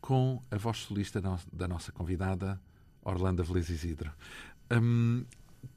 com 0.00 0.40
a 0.50 0.56
voz 0.56 0.78
solista 0.78 1.20
da 1.52 1.68
nossa 1.68 1.92
convidada, 1.92 2.60
Orlando 3.02 3.44
Feliz 3.44 3.68
Isidro. 3.68 4.10
Um, 4.70 5.24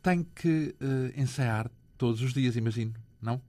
tem 0.02 0.24
que 0.24 0.76
uh, 0.80 1.20
ensaiar 1.20 1.70
todos 1.98 2.22
os 2.22 2.34
dias, 2.34 2.56
imagino, 2.56 2.94
não? 3.22 3.42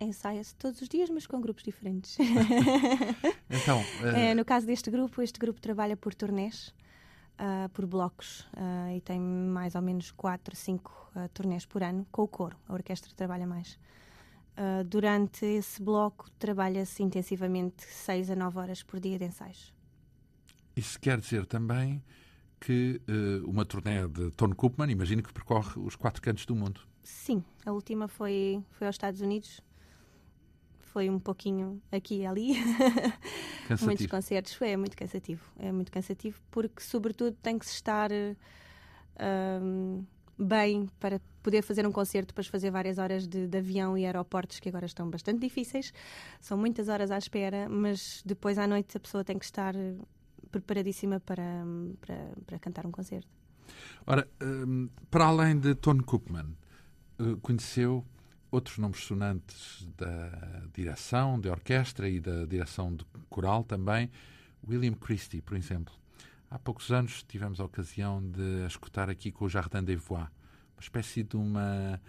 Ensaia-se 0.00 0.54
todos 0.56 0.80
os 0.80 0.88
dias, 0.88 1.08
mas 1.08 1.26
com 1.26 1.40
grupos 1.40 1.62
diferentes. 1.62 2.16
então, 3.48 3.80
uh... 3.80 4.34
no 4.36 4.44
caso 4.44 4.66
deste 4.66 4.90
grupo, 4.90 5.22
este 5.22 5.38
grupo 5.38 5.60
trabalha 5.60 5.96
por 5.96 6.14
turnês, 6.14 6.74
uh, 7.38 7.68
por 7.68 7.86
blocos, 7.86 8.40
uh, 8.40 8.96
e 8.96 9.00
tem 9.00 9.20
mais 9.20 9.74
ou 9.74 9.82
menos 9.82 10.10
4, 10.10 10.56
5 10.56 11.04
turnês 11.32 11.64
por 11.64 11.82
ano, 11.82 12.04
com 12.10 12.22
o 12.22 12.28
coro. 12.28 12.56
A 12.68 12.72
orquestra 12.72 13.12
trabalha 13.14 13.46
mais. 13.46 13.78
durante 14.86 15.46
esse 15.46 15.80
bloco, 15.80 16.28
trabalha-se 16.40 17.04
intensivamente 17.04 17.84
6 17.84 18.30
a 18.30 18.36
9 18.36 18.58
horas 18.58 18.82
por 18.82 18.98
dia 18.98 19.16
de 19.16 19.24
ensaios. 19.24 19.72
Isso 20.74 20.98
quer 20.98 21.20
dizer 21.20 21.46
também 21.46 22.02
que 22.58 23.00
uma 23.46 23.64
turnê 23.64 24.08
de 24.08 24.32
Tony 24.32 24.56
Koopman, 24.56 24.90
imagino 24.90 25.22
que 25.22 25.32
percorre 25.32 25.78
os 25.80 25.94
quatro 25.94 26.20
cantos 26.20 26.44
do 26.46 26.56
mundo. 26.56 26.80
Sim, 27.04 27.44
a 27.64 27.70
última 27.70 28.08
foi, 28.08 28.60
foi 28.72 28.88
aos 28.88 28.94
Estados 28.94 29.20
Unidos, 29.20 29.60
foi 30.94 31.10
um 31.10 31.18
pouquinho 31.18 31.82
aqui 31.90 32.20
e 32.20 32.26
ali. 32.26 32.54
Cansativo. 33.66 33.84
Muitos 33.86 34.06
concertos. 34.06 34.54
Foi, 34.54 34.68
é 34.68 34.76
muito 34.76 34.96
cansativo. 34.96 35.42
É 35.58 35.72
muito 35.72 35.90
cansativo 35.90 36.40
porque, 36.52 36.80
sobretudo, 36.80 37.36
tem 37.42 37.58
que 37.58 37.66
se 37.66 37.72
estar 37.72 38.10
um, 39.60 40.04
bem 40.38 40.88
para 41.00 41.20
poder 41.42 41.62
fazer 41.62 41.84
um 41.84 41.90
concerto, 41.90 42.28
depois 42.28 42.46
fazer 42.46 42.70
várias 42.70 42.98
horas 42.98 43.26
de, 43.26 43.48
de, 43.48 43.58
avião 43.58 43.98
e 43.98 44.06
aeroportos 44.06 44.60
que 44.60 44.68
agora 44.68 44.86
estão 44.86 45.10
bastante 45.10 45.40
difíceis. 45.40 45.92
São 46.40 46.56
muitas 46.56 46.88
horas 46.88 47.10
à 47.10 47.18
espera, 47.18 47.68
mas 47.68 48.22
depois 48.24 48.56
à 48.56 48.68
noite 48.68 48.96
a 48.96 49.00
pessoa 49.00 49.24
tem 49.24 49.36
que 49.36 49.44
estar 49.44 49.74
preparadíssima 50.52 51.18
para, 51.18 51.64
para, 52.00 52.28
para 52.46 52.58
cantar 52.60 52.86
um 52.86 52.92
concerto. 52.92 53.28
Ora, 54.06 54.28
um, 54.40 54.88
para 55.10 55.26
além 55.26 55.58
de 55.58 55.74
Tony 55.74 56.04
Koopman, 56.04 56.56
uh, 57.18 57.36
conheceu 57.38 58.04
outros 58.54 58.78
nomes 58.78 59.00
sonantes 59.00 59.86
da 59.96 60.62
direção 60.72 61.40
de 61.40 61.48
orquestra 61.48 62.08
e 62.08 62.20
da 62.20 62.44
direção 62.44 62.94
de 62.94 63.04
coral 63.28 63.64
também. 63.64 64.10
William 64.66 64.94
Christie, 64.94 65.42
por 65.42 65.56
exemplo. 65.56 65.92
Há 66.48 66.58
poucos 66.58 66.92
anos 66.92 67.24
tivemos 67.24 67.58
a 67.58 67.64
ocasião 67.64 68.22
de 68.22 68.64
escutar 68.66 69.10
aqui 69.10 69.32
com 69.32 69.46
o 69.46 69.48
Jardin 69.48 69.82
des 69.82 70.00
Voix, 70.00 70.22
uma 70.76 70.80
espécie 70.80 71.24
de 71.24 71.36
uma 71.36 72.00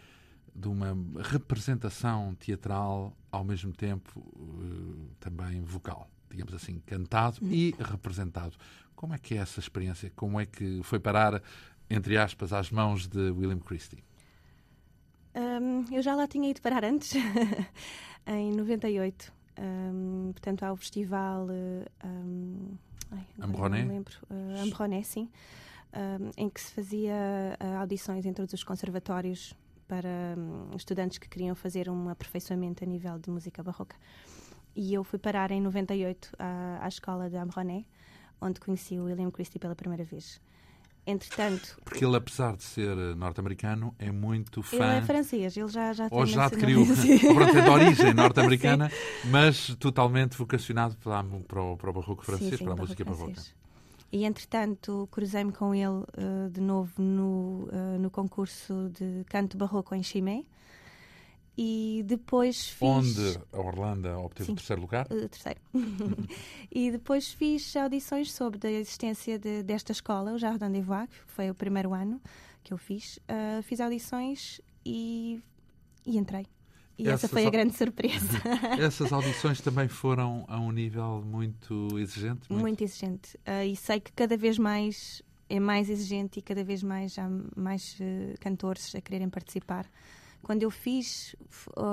de 0.58 0.70
uma 0.70 0.96
representação 1.22 2.34
teatral 2.36 3.14
ao 3.30 3.44
mesmo 3.44 3.74
tempo 3.74 4.20
uh, 4.20 5.10
também 5.20 5.62
vocal, 5.62 6.10
digamos 6.30 6.54
assim, 6.54 6.80
cantado 6.86 7.40
e 7.42 7.76
representado. 7.78 8.56
Como 8.96 9.14
é 9.14 9.18
que 9.18 9.34
é 9.34 9.38
essa 9.38 9.60
experiência? 9.60 10.10
Como 10.16 10.40
é 10.40 10.46
que 10.46 10.80
foi 10.84 10.98
parar 10.98 11.42
entre 11.90 12.18
aspas 12.18 12.54
às 12.54 12.72
mãos 12.72 13.06
de 13.06 13.32
William 13.32 13.60
Christie? 13.60 14.02
Um, 15.36 15.94
eu 15.94 16.02
já 16.02 16.16
lá 16.16 16.28
tinha 16.28 16.50
ido 16.50 16.62
parar 16.62 16.86
antes, 16.86 17.14
em 18.26 18.52
98. 18.54 19.34
Um, 19.58 20.32
portanto, 20.32 20.64
ao 20.64 20.76
festival 20.76 21.48
um, 22.04 22.78
Ambroné? 23.42 23.86
Uh, 23.86 24.64
Ambroné, 24.64 25.04
sim. 25.04 25.30
Um, 25.94 26.32
em 26.38 26.50
que 26.50 26.60
se 26.60 26.72
fazia 26.74 27.14
uh, 27.62 27.80
audições 27.80 28.26
em 28.26 28.34
todos 28.34 28.54
os 28.54 28.64
conservatórios 28.64 29.54
para 29.88 30.36
um, 30.38 30.76
estudantes 30.76 31.18
que 31.18 31.30
queriam 31.30 31.56
fazer 31.56 31.90
um 31.90 32.10
aperfeiçoamento 32.10 32.84
a 32.84 32.88
nível 32.88 33.20
de 33.20 33.30
música 33.30 33.64
barroca. 33.64 33.96
E 34.76 34.94
eu 34.94 35.04
fui 35.04 35.20
parar 35.20 35.52
em 35.52 35.62
98 35.62 36.32
à, 36.38 36.80
à 36.84 36.88
escola 36.88 37.30
de 37.30 37.38
Ambroné, 37.38 37.86
onde 38.42 38.60
conheci 38.60 39.00
o 39.00 39.06
William 39.06 39.32
Christie 39.32 39.60
pela 39.60 39.76
primeira 39.76 40.04
vez. 40.04 40.42
Entretanto. 41.08 41.78
Porque 41.86 42.04
ele, 42.04 42.16
apesar 42.16 42.56
de 42.56 42.64
ser 42.64 42.96
norte-americano, 43.16 43.94
é 44.00 44.12
muito 44.12 44.64
fã. 44.64 44.78
Ele 44.78 44.98
é 44.98 45.02
francês, 45.04 45.56
ele 45.56 45.68
já, 45.68 45.94
já 45.94 46.08
Ou 46.10 46.26
já 46.26 46.46
adquiriu. 46.46 46.84
pronto, 47.34 47.58
é 47.58 47.62
de 47.62 47.70
origem 47.70 48.14
norte-americana, 48.14 48.92
mas 49.30 49.76
totalmente 49.76 50.36
vocacionado 50.36 50.96
para, 50.98 51.24
para, 51.48 51.62
o, 51.62 51.78
para 51.78 51.90
o 51.90 51.94
barroco 51.94 52.26
francês, 52.26 52.52
sim, 52.52 52.58
sim, 52.58 52.64
para 52.64 52.74
a 52.74 52.78
música 52.78 53.06
barroca. 53.06 53.42
E 54.12 54.24
entretanto, 54.24 55.08
cruzei-me 55.12 55.52
com 55.52 55.76
ele 55.76 55.88
uh, 55.88 56.50
de 56.50 56.62
novo 56.62 57.02
no, 57.02 57.68
uh, 57.72 58.00
no 58.00 58.10
concurso 58.10 58.90
de 58.98 59.24
canto 59.26 59.58
barroco 59.58 59.94
em 59.94 60.02
Chimay 60.02 60.46
e 61.58 62.04
depois 62.06 62.68
fiz. 62.70 62.82
Onde 62.82 63.40
a 63.54 63.60
Orlando 63.60 64.10
obteve 64.20 64.52
o 64.52 64.56
terceiro 64.56 64.82
lugar? 64.82 65.06
Uh, 65.06 65.30
terceiro. 65.30 65.60
e 66.72 66.92
depois 66.92 67.32
fiz 67.32 67.76
audições 67.76 68.32
sobre 68.32 68.68
a 68.68 68.72
existência 68.72 69.40
de, 69.40 69.64
desta 69.64 69.92
escola, 69.92 70.34
o 70.34 70.38
Jardin 70.38 70.72
des 70.72 70.86
Voix, 70.86 71.08
que 71.10 71.32
foi 71.32 71.50
o 71.50 71.56
primeiro 71.56 71.94
ano 71.94 72.22
que 72.64 72.74
eu 72.74 72.78
fiz. 72.78 73.18
Uh, 73.30 73.62
fiz 73.64 73.80
audições 73.80 74.60
e, 74.86 75.40
e 76.06 76.18
entrei. 76.18 76.46
E 76.98 77.08
Essas 77.08 77.26
essa 77.26 77.28
foi 77.28 77.46
a 77.46 77.50
grande 77.50 77.76
surpresa. 77.76 78.42
Essas 78.80 79.12
audições 79.12 79.60
também 79.60 79.88
foram 79.88 80.46
a 80.48 80.58
um 80.60 80.72
nível 80.72 81.22
muito 81.26 82.00
exigente? 82.00 82.50
Muito, 82.50 82.62
muito 82.62 82.84
exigente. 82.84 83.36
Uh, 83.38 83.66
e 83.66 83.76
sei 83.76 84.00
que 84.00 84.12
cada 84.14 84.38
vez 84.38 84.58
mais 84.58 85.22
é 85.50 85.60
mais 85.60 85.90
exigente 85.90 86.40
e 86.40 86.42
cada 86.42 86.64
vez 86.64 86.82
mais 86.82 87.20
há 87.20 87.30
mais 87.56 87.98
uh, 88.00 88.40
cantores 88.40 88.96
a 88.96 89.02
quererem 89.02 89.30
participar. 89.30 89.86
Quando 90.46 90.62
eu 90.62 90.70
fiz, 90.70 91.36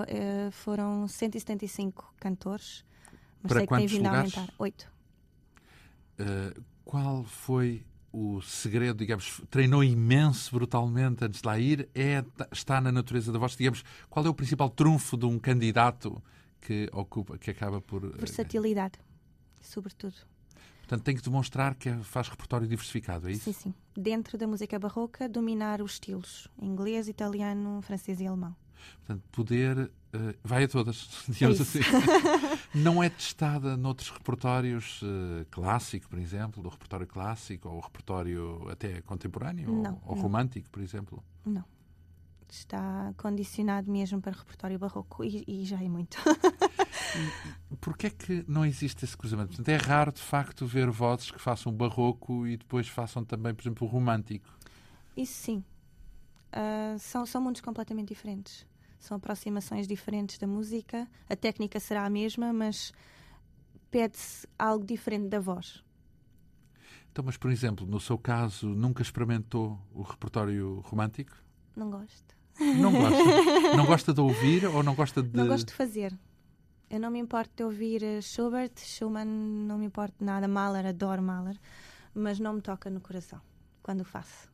eh, 0.09 0.51
foram 0.51 1.09
175 1.09 2.13
cantores, 2.21 2.85
mas 3.43 3.49
Para 3.49 3.61
sei 3.61 3.67
que 3.67 3.77
tem 3.77 3.87
vindo 3.87 4.05
lugares? 4.05 4.37
a 4.37 4.41
aumentar. 4.41 4.55
Oito. 4.59 4.93
Uh, 6.21 6.63
qual 6.85 7.25
foi 7.25 7.83
o 8.13 8.43
segredo, 8.43 8.99
digamos, 8.99 9.41
treinou 9.49 9.83
imenso 9.83 10.55
brutalmente 10.55 11.25
antes 11.25 11.41
de 11.41 11.49
lá 11.49 11.59
ir, 11.59 11.89
é, 11.95 12.23
está 12.53 12.79
na 12.79 12.93
natureza 12.93 13.33
da 13.33 13.39
voz, 13.39 13.57
digamos, 13.57 13.83
qual 14.11 14.27
é 14.27 14.29
o 14.29 14.35
principal 14.35 14.69
trunfo 14.69 15.17
de 15.17 15.25
um 15.25 15.39
candidato 15.39 16.23
que 16.61 16.91
ocupa, 16.93 17.39
que 17.39 17.51
acaba 17.51 17.81
por... 17.81 18.05
Eh, 18.05 18.19
Versatilidade, 18.19 18.99
sobretudo. 19.63 20.17
Portanto, 20.81 21.03
tem 21.03 21.17
que 21.17 21.23
demonstrar 21.23 21.75
que 21.75 21.91
faz 22.03 22.29
repertório 22.29 22.69
diversificado, 22.69 23.31
é 23.31 23.33
isso? 23.33 23.45
Sim, 23.45 23.53
sim. 23.55 23.75
Dentro 23.97 24.39
da 24.39 24.47
música 24.47 24.79
barroca, 24.79 25.29
dominar 25.29 25.83
os 25.83 25.93
estilos 25.93 26.49
inglês, 26.61 27.09
italiano, 27.09 27.81
francês 27.83 28.21
e 28.21 28.27
alemão. 28.27 28.57
Portanto, 28.99 29.23
poder. 29.31 29.91
Uh, 30.15 30.35
vai 30.45 30.65
a 30.65 30.69
todas, 30.69 31.25
digamos 31.29 31.59
é 31.59 31.63
assim. 31.63 31.81
Não 32.75 33.03
é 33.03 33.09
testada 33.09 33.77
noutros 33.77 34.11
repertórios 34.11 35.01
uh, 35.03 35.47
clássico, 35.51 36.09
por 36.09 36.19
exemplo, 36.19 36.63
do 36.63 36.69
repertório 36.69 37.07
clássico, 37.07 37.69
ou 37.69 37.81
repertório 37.81 38.69
até 38.71 39.01
contemporâneo, 39.03 39.71
não, 39.71 40.01
ou, 40.05 40.11
ou 40.11 40.17
não. 40.17 40.23
romântico, 40.23 40.69
por 40.71 40.83
exemplo? 40.83 41.23
Não 41.45 41.65
está 42.55 43.15
condicionado 43.17 43.91
mesmo 43.91 44.21
para 44.21 44.33
repertório 44.33 44.79
barroco 44.79 45.25
e, 45.25 45.43
e 45.49 45.65
já 45.65 45.83
é 45.83 45.89
muito. 45.89 46.19
Porquê 47.81 48.09
é 48.09 48.11
que 48.11 48.45
não 48.47 48.65
existe 48.65 49.05
esse 49.05 49.17
cruzamento? 49.17 49.49
Portanto, 49.49 49.69
é 49.69 49.77
raro, 49.77 50.13
de 50.13 50.21
facto, 50.21 50.67
ver 50.67 50.91
vozes 50.91 51.31
que 51.31 51.41
façam 51.41 51.73
barroco 51.73 52.47
e 52.47 52.59
depois 52.59 52.87
façam 52.89 53.25
também, 53.25 53.55
por 53.55 53.63
exemplo, 53.63 53.87
o 53.87 53.91
romântico. 53.91 54.47
Isso 55.17 55.33
sim. 55.33 55.65
Uh, 56.53 56.99
são, 56.99 57.25
são 57.25 57.41
mundos 57.41 57.63
completamente 57.63 58.09
diferentes. 58.09 58.67
São 58.99 59.17
aproximações 59.17 59.89
diferentes 59.89 60.37
da 60.37 60.47
música. 60.47 61.09
A 61.29 61.35
técnica 61.35 61.81
será 61.81 62.05
a 62.05 62.11
mesma, 62.11 62.53
mas 62.53 62.93
pede-se 63.91 64.47
algo 64.59 64.85
diferente 64.85 65.29
da 65.29 65.41
voz. 65.41 65.83
Então, 67.11 67.25
mas, 67.25 67.37
por 67.37 67.51
exemplo, 67.51 67.87
no 67.87 67.99
seu 67.99 68.19
caso, 68.19 68.69
nunca 68.69 69.03
experimentou 69.03 69.79
o 69.93 70.03
repertório 70.03 70.81
romântico? 70.81 71.35
Não 71.75 71.91
gosto. 71.91 72.42
Não 72.61 72.93
gosta? 72.93 73.77
não 73.77 73.87
gosta 73.87 74.15
de 74.15 74.21
ouvir 74.21 74.67
ou 74.67 74.83
não 74.83 74.95
gosta 74.95 75.23
de. 75.23 75.37
Não 75.37 75.47
gosto 75.47 75.69
de 75.69 75.75
fazer. 75.75 76.17
Eu 76.91 77.01
não 77.01 77.11
me 77.11 77.19
importo 77.19 77.51
de 77.57 77.65
ouvir 77.65 78.03
eh, 78.03 78.21
Schubert, 78.21 78.73
Schumann, 78.77 79.27
não 79.27 79.79
me 79.79 79.87
importo 79.87 80.23
nada. 80.23 80.47
Mahler, 80.47 80.85
adoro 80.87 81.23
Mahler, 81.23 81.57
mas 82.15 82.39
não 82.39 82.53
me 82.53 82.61
toca 82.61 82.91
no 82.91 83.01
coração 83.01 83.41
quando 83.83 84.05
faço. 84.05 84.51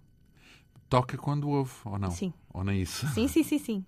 Toca 0.88 1.18
quando 1.18 1.48
ouve, 1.48 1.72
ou 1.84 1.98
não? 1.98 2.10
Sim. 2.10 2.32
Ou 2.54 2.62
nem 2.64 2.80
isso? 2.80 3.06
Sim, 3.08 3.26
sim, 3.28 3.42
sim, 3.42 3.58
sim. 3.58 3.84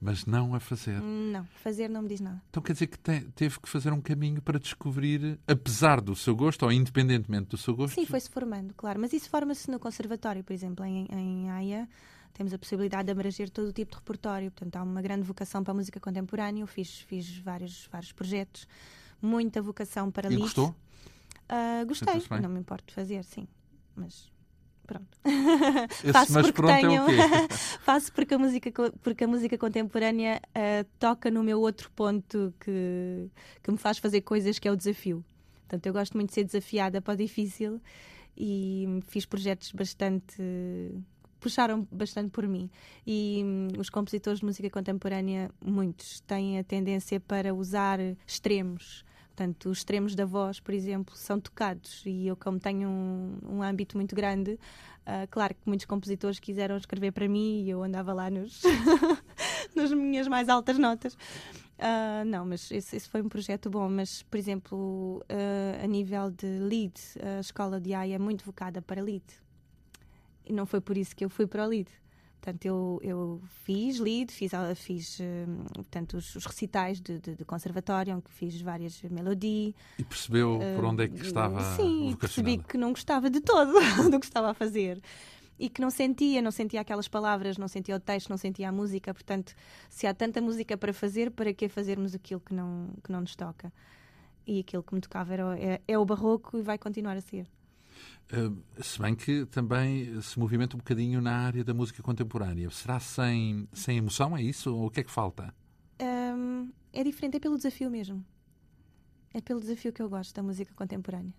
mas 0.00 0.24
não 0.24 0.54
a 0.54 0.60
fazer. 0.60 1.00
Não, 1.02 1.44
fazer 1.62 1.88
não 1.90 2.02
me 2.02 2.08
diz 2.08 2.20
nada. 2.20 2.40
Então 2.48 2.62
quer 2.62 2.72
dizer 2.72 2.86
que 2.86 2.98
te, 2.98 3.20
teve 3.34 3.58
que 3.60 3.68
fazer 3.68 3.92
um 3.92 4.00
caminho 4.00 4.40
para 4.40 4.58
descobrir, 4.58 5.38
apesar 5.46 6.00
do 6.00 6.14
seu 6.14 6.34
gosto, 6.36 6.62
ou 6.64 6.72
independentemente 6.72 7.48
do 7.48 7.56
seu 7.56 7.74
gosto? 7.74 7.94
Sim, 7.94 8.06
foi-se 8.06 8.30
formando, 8.30 8.72
claro. 8.74 9.00
Mas 9.00 9.12
isso 9.12 9.28
forma-se 9.28 9.70
no 9.70 9.78
conservatório, 9.78 10.44
por 10.44 10.52
exemplo, 10.52 10.84
em, 10.84 11.06
em 11.10 11.50
Haia. 11.50 11.88
Temos 12.36 12.52
a 12.52 12.58
possibilidade 12.58 13.06
de 13.06 13.12
abranger 13.12 13.48
todo 13.48 13.68
o 13.68 13.72
tipo 13.72 13.92
de 13.92 13.96
repertório. 13.96 14.50
Portanto, 14.50 14.76
há 14.76 14.82
uma 14.82 15.00
grande 15.00 15.22
vocação 15.22 15.64
para 15.64 15.72
a 15.72 15.74
música 15.74 15.98
contemporânea. 15.98 16.62
Eu 16.62 16.66
fiz, 16.66 17.00
fiz 17.00 17.38
vários, 17.38 17.88
vários 17.90 18.12
projetos. 18.12 18.68
Muita 19.22 19.62
vocação 19.62 20.10
para 20.10 20.30
E 20.30 20.36
gostou? 20.36 20.74
Uh, 21.48 21.86
gostei. 21.86 22.22
Não 22.42 22.50
me 22.50 22.60
importo 22.60 22.88
de 22.88 22.94
fazer, 22.94 23.24
sim. 23.24 23.48
Mas 23.94 24.30
pronto. 24.86 25.18
Esse 25.24 26.12
Faço 26.12 26.32
mas 26.34 26.46
porque 26.46 26.52
pronto 26.60 26.74
tenho- 26.74 26.92
é 26.92 27.02
o 27.02 27.06
quê? 27.06 27.54
Faço 27.80 28.12
porque 28.12 28.34
a 28.34 28.38
música, 28.38 28.70
porque 29.02 29.24
a 29.24 29.28
música 29.28 29.56
contemporânea 29.56 30.42
ah, 30.54 30.84
toca 30.98 31.30
no 31.30 31.42
meu 31.42 31.58
outro 31.58 31.90
ponto 31.92 32.52
que, 32.60 33.30
que 33.62 33.70
me 33.70 33.78
faz 33.78 33.96
fazer 33.96 34.20
coisas, 34.20 34.58
que 34.58 34.68
é 34.68 34.70
o 34.70 34.76
desafio. 34.76 35.24
Portanto, 35.60 35.86
eu 35.86 35.92
gosto 35.94 36.12
muito 36.14 36.28
de 36.28 36.34
ser 36.34 36.44
desafiada 36.44 37.00
para 37.00 37.14
o 37.14 37.16
difícil 37.16 37.80
e 38.36 39.00
fiz 39.06 39.24
projetos 39.24 39.72
bastante. 39.72 40.36
Puxaram 41.46 41.86
bastante 41.92 42.30
por 42.30 42.44
mim. 42.48 42.68
E 43.06 43.40
hum, 43.44 43.68
os 43.78 43.88
compositores 43.88 44.40
de 44.40 44.44
música 44.44 44.68
contemporânea, 44.68 45.48
muitos, 45.64 46.18
têm 46.22 46.58
a 46.58 46.64
tendência 46.64 47.20
para 47.20 47.54
usar 47.54 48.00
extremos. 48.26 49.04
Portanto, 49.28 49.68
os 49.68 49.78
extremos 49.78 50.16
da 50.16 50.24
voz, 50.24 50.58
por 50.58 50.74
exemplo, 50.74 51.14
são 51.14 51.38
tocados. 51.38 52.02
E 52.04 52.26
eu, 52.26 52.34
como 52.36 52.58
tenho 52.58 52.88
um, 52.88 53.38
um 53.48 53.62
âmbito 53.62 53.96
muito 53.96 54.16
grande, 54.16 54.58
ah, 55.04 55.28
claro 55.30 55.54
que 55.54 55.60
muitos 55.66 55.86
compositores 55.86 56.40
quiseram 56.40 56.76
escrever 56.76 57.12
para 57.12 57.28
mim 57.28 57.62
e 57.62 57.70
eu 57.70 57.80
andava 57.80 58.12
lá 58.12 58.28
nos, 58.28 58.62
nas 59.72 59.92
minhas 59.92 60.26
mais 60.26 60.48
altas 60.48 60.78
notas. 60.78 61.16
Ah, 61.78 62.24
não, 62.26 62.44
mas 62.44 62.72
esse, 62.72 62.96
esse 62.96 63.08
foi 63.08 63.22
um 63.22 63.28
projeto 63.28 63.70
bom. 63.70 63.88
Mas, 63.88 64.24
por 64.24 64.36
exemplo, 64.36 65.24
ah, 65.28 65.84
a 65.84 65.86
nível 65.86 66.28
de 66.28 66.46
lead, 66.58 67.00
a 67.22 67.38
escola 67.38 67.80
de 67.80 67.94
AI 67.94 68.14
é 68.14 68.18
muito 68.18 68.44
vocada 68.44 68.82
para 68.82 69.00
lead. 69.00 69.45
E 70.46 70.52
não 70.52 70.64
foi 70.64 70.80
por 70.80 70.96
isso 70.96 71.14
que 71.14 71.24
eu 71.24 71.28
fui 71.28 71.46
para 71.46 71.64
o 71.64 71.68
lead. 71.68 71.90
Portanto, 72.40 72.64
eu, 72.64 73.00
eu 73.02 73.42
fiz 73.64 73.98
lead, 73.98 74.32
fiz, 74.32 74.52
fiz 74.76 75.18
hum, 75.20 75.64
portanto, 75.74 76.16
os, 76.16 76.36
os 76.36 76.46
recitais 76.46 77.00
de, 77.00 77.18
de, 77.18 77.34
de 77.34 77.44
conservatório, 77.44 78.22
que 78.22 78.32
fiz 78.32 78.60
várias 78.60 79.02
melodias. 79.02 79.74
E 79.98 80.04
percebeu 80.04 80.60
por 80.76 80.84
onde 80.84 81.04
é 81.04 81.08
que 81.08 81.22
estava 81.22 81.60
Sim, 81.74 82.16
percebi 82.20 82.58
que 82.58 82.78
não 82.78 82.90
gostava 82.90 83.28
de 83.28 83.40
todo 83.40 83.72
do 84.10 84.20
que 84.20 84.26
estava 84.26 84.50
a 84.50 84.54
fazer. 84.54 85.02
E 85.58 85.68
que 85.68 85.80
não 85.80 85.90
sentia, 85.90 86.40
não 86.40 86.52
sentia 86.52 86.82
aquelas 86.82 87.08
palavras, 87.08 87.58
não 87.58 87.66
sentia 87.66 87.96
o 87.96 88.00
texto, 88.00 88.28
não 88.28 88.36
sentia 88.36 88.68
a 88.68 88.72
música. 88.72 89.12
Portanto, 89.12 89.52
se 89.88 90.06
há 90.06 90.14
tanta 90.14 90.40
música 90.40 90.76
para 90.76 90.92
fazer, 90.92 91.32
para 91.32 91.52
que 91.52 91.68
fazermos 91.68 92.14
aquilo 92.14 92.40
que 92.40 92.54
não, 92.54 92.90
que 93.02 93.10
não 93.10 93.22
nos 93.22 93.34
toca? 93.34 93.72
E 94.46 94.60
aquilo 94.60 94.84
que 94.84 94.94
me 94.94 95.00
tocava 95.00 95.32
era, 95.32 95.58
é, 95.58 95.80
é 95.88 95.98
o 95.98 96.04
barroco 96.04 96.58
e 96.58 96.62
vai 96.62 96.78
continuar 96.78 97.16
a 97.16 97.20
ser. 97.20 97.48
Uh, 98.32 98.82
se 98.82 99.00
bem 99.00 99.14
que 99.14 99.46
também 99.46 100.20
se 100.20 100.38
movimenta 100.38 100.76
um 100.76 100.78
bocadinho 100.78 101.20
na 101.20 101.36
área 101.36 101.62
da 101.62 101.72
música 101.72 102.02
contemporânea. 102.02 102.68
Será 102.70 102.98
sem, 102.98 103.68
sem 103.72 103.98
emoção, 103.98 104.36
é 104.36 104.42
isso? 104.42 104.74
Ou 104.74 104.86
o 104.86 104.90
que 104.90 105.00
é 105.00 105.04
que 105.04 105.10
falta? 105.10 105.54
Hum, 106.00 106.70
é 106.92 107.04
diferente, 107.04 107.36
é 107.36 107.40
pelo 107.40 107.56
desafio 107.56 107.90
mesmo. 107.90 108.24
É 109.32 109.40
pelo 109.40 109.60
desafio 109.60 109.92
que 109.92 110.02
eu 110.02 110.08
gosto 110.08 110.34
da 110.34 110.42
música 110.42 110.72
contemporânea. 110.74 111.32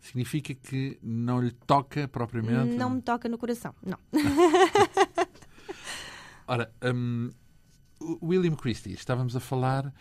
Significa 0.00 0.54
que 0.54 0.98
não 1.02 1.40
lhe 1.40 1.50
toca 1.50 2.08
propriamente? 2.08 2.76
Não 2.76 2.90
me 2.90 3.02
toca 3.02 3.28
no 3.28 3.36
coração, 3.36 3.74
não. 3.84 3.98
Ora, 6.46 6.72
o 8.00 8.26
William 8.26 8.54
Christie, 8.54 8.92
estávamos 8.92 9.36
a 9.36 9.40
falar 9.40 9.92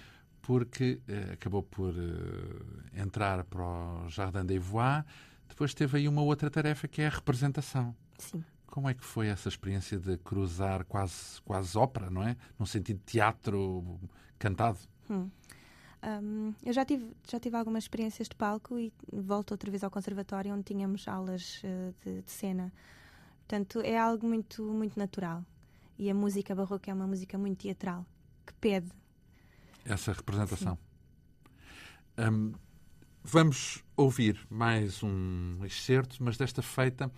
porque 0.41 1.01
eh, 1.07 1.33
acabou 1.33 1.63
por 1.63 1.93
eh, 1.93 3.01
entrar 3.01 3.43
para 3.43 3.63
o 3.63 4.09
Jardin 4.09 4.45
des 4.45 4.61
Voix, 4.61 5.03
depois 5.51 5.73
teve 5.73 5.97
aí 5.97 6.07
uma 6.07 6.21
outra 6.21 6.49
tarefa 6.49 6.87
que 6.87 7.01
é 7.01 7.07
a 7.07 7.09
representação. 7.09 7.95
Sim. 8.17 8.43
Como 8.65 8.89
é 8.89 8.93
que 8.93 9.03
foi 9.03 9.27
essa 9.27 9.49
experiência 9.49 9.99
de 9.99 10.17
cruzar 10.17 10.85
quase, 10.85 11.41
quase 11.43 11.77
ópera, 11.77 12.09
não 12.09 12.23
é? 12.23 12.37
Num 12.57 12.65
sentido 12.65 12.97
de 12.99 13.03
teatro 13.03 13.99
cantado. 14.39 14.79
Hum, 15.09 16.53
eu 16.63 16.73
já 16.73 16.83
tive, 16.83 17.11
já 17.29 17.39
tive 17.39 17.55
algumas 17.57 17.83
experiências 17.83 18.27
de 18.27 18.35
palco 18.35 18.79
e 18.79 18.91
volto 19.11 19.51
outra 19.51 19.69
vez 19.69 19.83
ao 19.83 19.91
conservatório 19.91 20.53
onde 20.53 20.63
tínhamos 20.63 21.07
aulas 21.07 21.61
eh, 21.63 21.93
de, 22.03 22.21
de 22.21 22.31
cena. 22.31 22.73
Portanto, 23.39 23.81
é 23.81 23.99
algo 23.99 24.25
muito, 24.25 24.63
muito 24.63 24.97
natural. 24.97 25.45
E 25.99 26.09
a 26.09 26.13
música 26.15 26.55
barroca 26.55 26.89
é 26.89 26.93
uma 26.93 27.05
música 27.05 27.37
muito 27.37 27.59
teatral, 27.59 28.05
que 28.45 28.53
pede. 28.53 28.89
essa 29.85 30.13
representação. 30.13 30.77
Hum, 32.17 32.53
vamos 33.23 33.83
ouvir 33.95 34.39
mais 34.49 35.03
um 35.03 35.63
excerto, 35.63 36.17
mas 36.19 36.37
desta 36.37 36.61
feita 36.61 37.11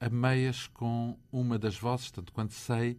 a 0.00 0.08
meias 0.08 0.68
com 0.68 1.18
uma 1.32 1.58
das 1.58 1.76
vozes, 1.76 2.10
tanto 2.10 2.32
quanto 2.32 2.54
sei, 2.54 2.98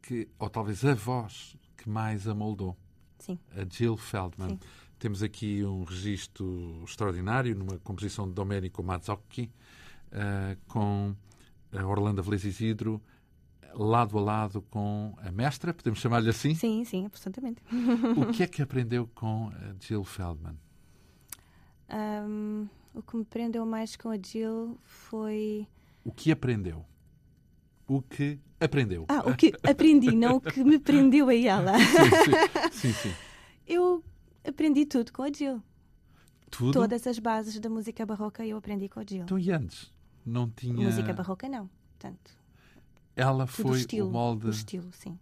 que, 0.00 0.28
ou 0.38 0.48
talvez 0.48 0.84
a 0.84 0.94
voz 0.94 1.56
que 1.76 1.88
mais 1.88 2.26
a 2.26 2.34
moldou, 2.34 2.76
Sim. 3.18 3.38
a 3.52 3.64
Jill 3.68 3.96
Feldman. 3.96 4.50
Sim. 4.50 4.60
Temos 4.98 5.22
aqui 5.22 5.64
um 5.64 5.84
registro 5.84 6.82
extraordinário 6.84 7.54
numa 7.54 7.78
composição 7.78 8.26
de 8.26 8.32
Domenico 8.32 8.82
Mazzocchi 8.82 9.50
eh, 10.10 10.56
com 10.66 11.14
a 11.72 11.84
Orlando 11.84 12.22
Velez 12.22 12.44
Isidro 12.44 13.02
lado 13.74 14.16
a 14.16 14.20
lado 14.20 14.62
com 14.62 15.14
a 15.18 15.30
mestra, 15.32 15.74
podemos 15.74 15.98
chamar-lhe 15.98 16.30
assim? 16.30 16.54
Sim, 16.54 16.84
sim, 16.84 17.04
absolutamente. 17.06 17.60
O 18.16 18.32
que 18.32 18.44
é 18.44 18.46
que 18.46 18.62
aprendeu 18.62 19.08
com 19.14 19.48
a 19.48 19.74
Jill 19.80 20.04
Feldman? 20.04 20.56
Hum, 21.90 22.68
o 22.94 23.02
que 23.02 23.16
me 23.16 23.24
prendeu 23.24 23.66
mais 23.66 23.96
com 23.96 24.08
a 24.08 24.16
Jill 24.16 24.78
foi. 24.82 25.66
O 26.04 26.12
que 26.12 26.30
aprendeu? 26.30 26.84
O 27.86 28.00
que 28.00 28.38
aprendeu? 28.58 29.04
Ah, 29.08 29.22
o 29.28 29.36
que 29.36 29.52
aprendi, 29.62 30.14
não 30.14 30.36
o 30.36 30.40
que 30.40 30.64
me 30.64 30.78
prendeu 30.78 31.28
a 31.28 31.34
ela. 31.34 31.72
sim, 32.72 32.80
sim, 32.80 32.92
sim, 32.92 32.92
sim. 32.92 33.14
Eu 33.66 34.02
aprendi 34.46 34.86
tudo 34.86 35.12
com 35.12 35.22
a 35.22 35.32
Jill. 35.32 35.62
Tudo? 36.50 36.72
Todas 36.72 37.06
as 37.06 37.18
bases 37.18 37.58
da 37.58 37.68
música 37.68 38.06
barroca 38.06 38.46
eu 38.46 38.56
aprendi 38.56 38.88
com 38.88 39.00
a 39.00 39.04
Jill. 39.04 39.24
Então, 39.24 39.38
e 39.38 39.50
antes? 39.50 39.92
Não 40.24 40.48
tinha... 40.48 40.72
Música 40.72 41.12
barroca 41.12 41.48
não. 41.48 41.68
Portanto, 41.98 42.30
Ela 43.16 43.46
tudo 43.46 43.64
o 43.66 43.68
foi 43.68 43.78
estilo. 43.80 44.08
o 44.08 44.12
molde... 44.12 44.46
O 44.46 44.50
estilo, 44.50 44.90
sim. 44.92 45.18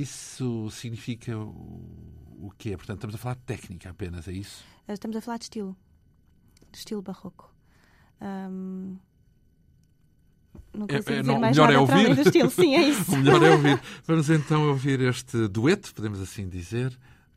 Isso 0.00 0.68
significa 0.70 1.36
o, 1.36 2.50
quê? 2.56 2.76
Portanto, 2.76 2.96
estamos 2.98 3.14
a 3.14 3.18
falar 3.18 3.34
de 3.34 3.42
técnica 3.42 3.90
apenas, 3.90 4.26
é 4.28 4.32
isso? 4.32 4.64
Uh, 4.88 4.92
Estamos 4.92 5.16
a 5.16 5.20
falar 5.20 5.38
de 5.38 5.44
estilo. 5.44 5.76
De 6.72 6.78
estilo 6.78 7.02
barroco. 7.02 7.52
Ahm, 8.20 8.96
não 10.74 10.86
É- 10.88 10.96
consigo 10.96 11.10
é, 11.12 11.20
dizer 11.20 11.22
não, 11.24 11.36
o 11.36 11.40
mais 11.40 11.56
melhor 11.56 11.72
nada 11.72 11.78
é 11.78 11.78
ouvir. 12.04 12.14
do 12.14 12.22
estilo. 12.22 12.50
Sim, 12.50 12.74
é 12.76 12.82
isso. 12.88 13.10
O 13.12 13.16
melhor 13.18 13.42
é 13.42 13.50
ouvir. 13.50 13.80
Vamos 14.06 14.30
então 14.30 14.68
ouvir 14.68 15.00
este 15.00 15.48
dueto, 15.48 15.94
podemos 15.94 16.20
assim 16.20 16.48
dizer, 16.48 16.90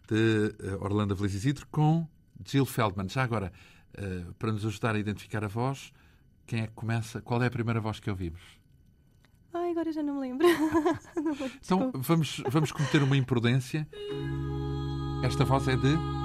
de 0.08 0.56
eh, 0.60 0.76
Orlando 0.80 1.16
Velez 1.16 1.34
Isidro 1.34 1.68
com 1.72 2.08
Jill 2.46 2.66
Feldman. 2.66 3.10
Já 3.10 3.24
agora, 3.24 3.52
eh, 3.96 4.26
para 4.40 4.52
nos 4.52 4.66
ajudar 4.66 4.96
a 4.96 5.00
identificar 5.00 5.44
a 5.44 5.48
voz, 5.48 5.92
quem 6.46 6.62
é 6.62 6.68
que 6.68 6.74
começa? 6.74 7.22
Qual 7.22 7.42
é 7.44 7.48
a 7.48 7.52
primeira 7.52 7.80
voz 7.82 8.00
que 8.00 8.10
ouvimos? 8.10 8.42
Ai, 9.54 9.72
agora 9.72 9.92
já 9.92 10.02
não 10.02 10.16
me 10.16 10.22
lembro. 10.22 10.48
Não 11.16 11.34
Então 11.64 11.92
vamos, 11.94 12.42
vamos 12.50 12.72
cometer 12.72 13.04
uma 13.04 13.16
imprudência. 13.16 13.88
Esta 15.24 15.46
voz 15.46 15.68
é 15.68 15.76
de. 15.76 16.23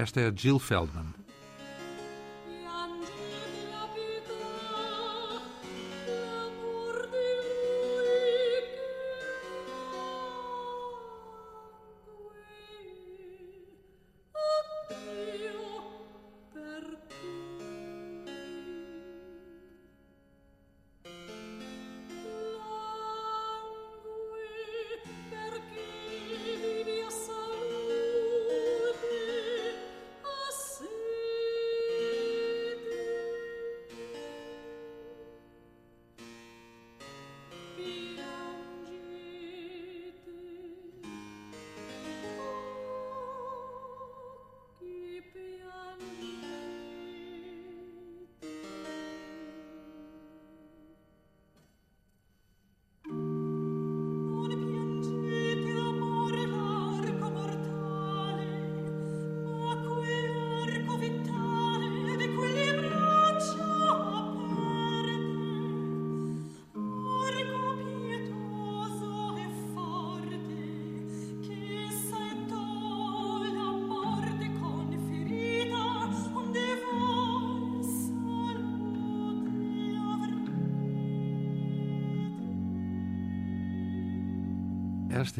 Esta 0.00 0.18
é 0.18 0.28
a 0.28 0.32
Jill 0.34 0.58
Feldman. 0.58 1.19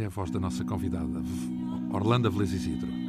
É 0.00 0.06
a 0.06 0.08
voz 0.08 0.30
da 0.30 0.40
nossa 0.40 0.64
convidada, 0.64 1.22
Orlando 1.92 2.30
Velez 2.30 2.54
Isidro. 2.54 2.99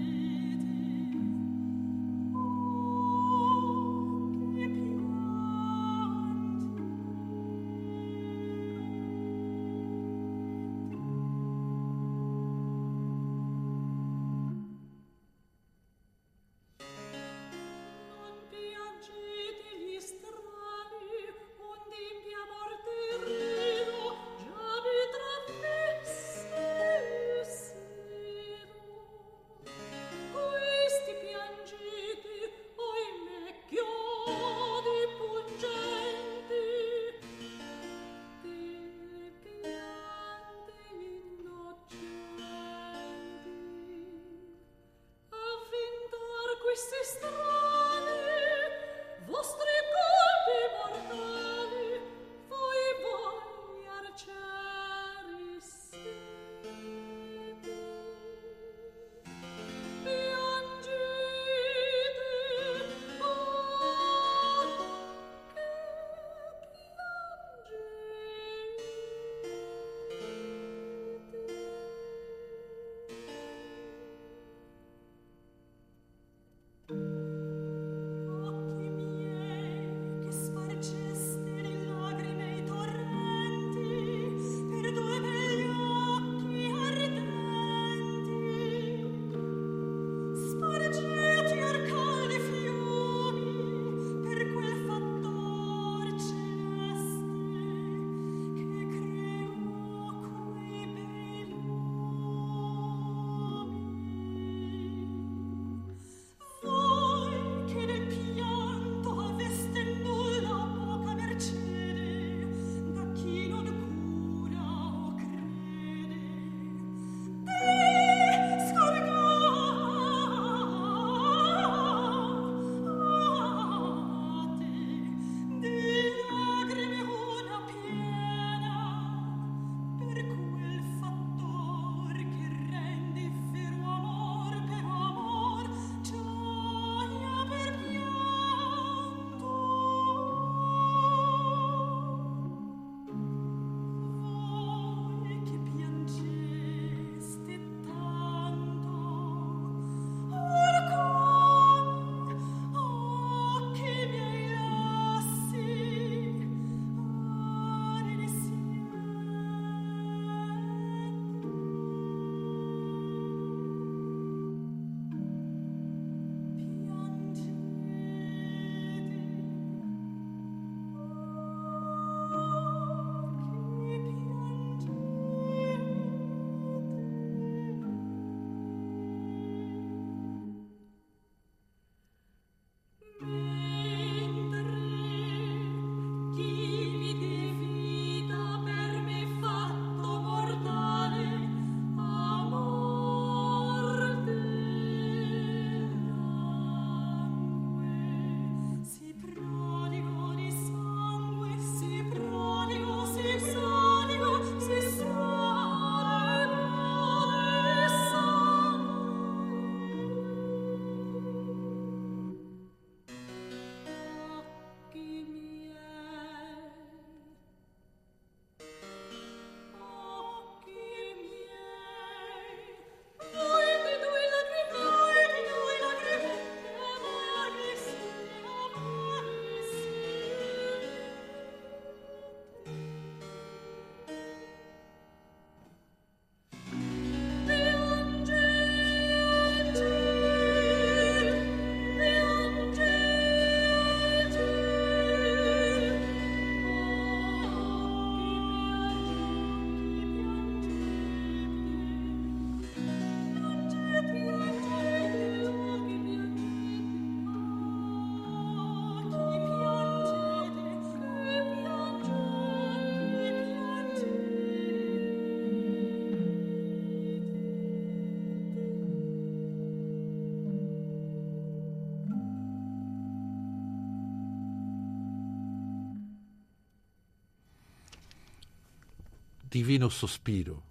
Divino 279.52 279.90
Suspiro. 279.92 280.64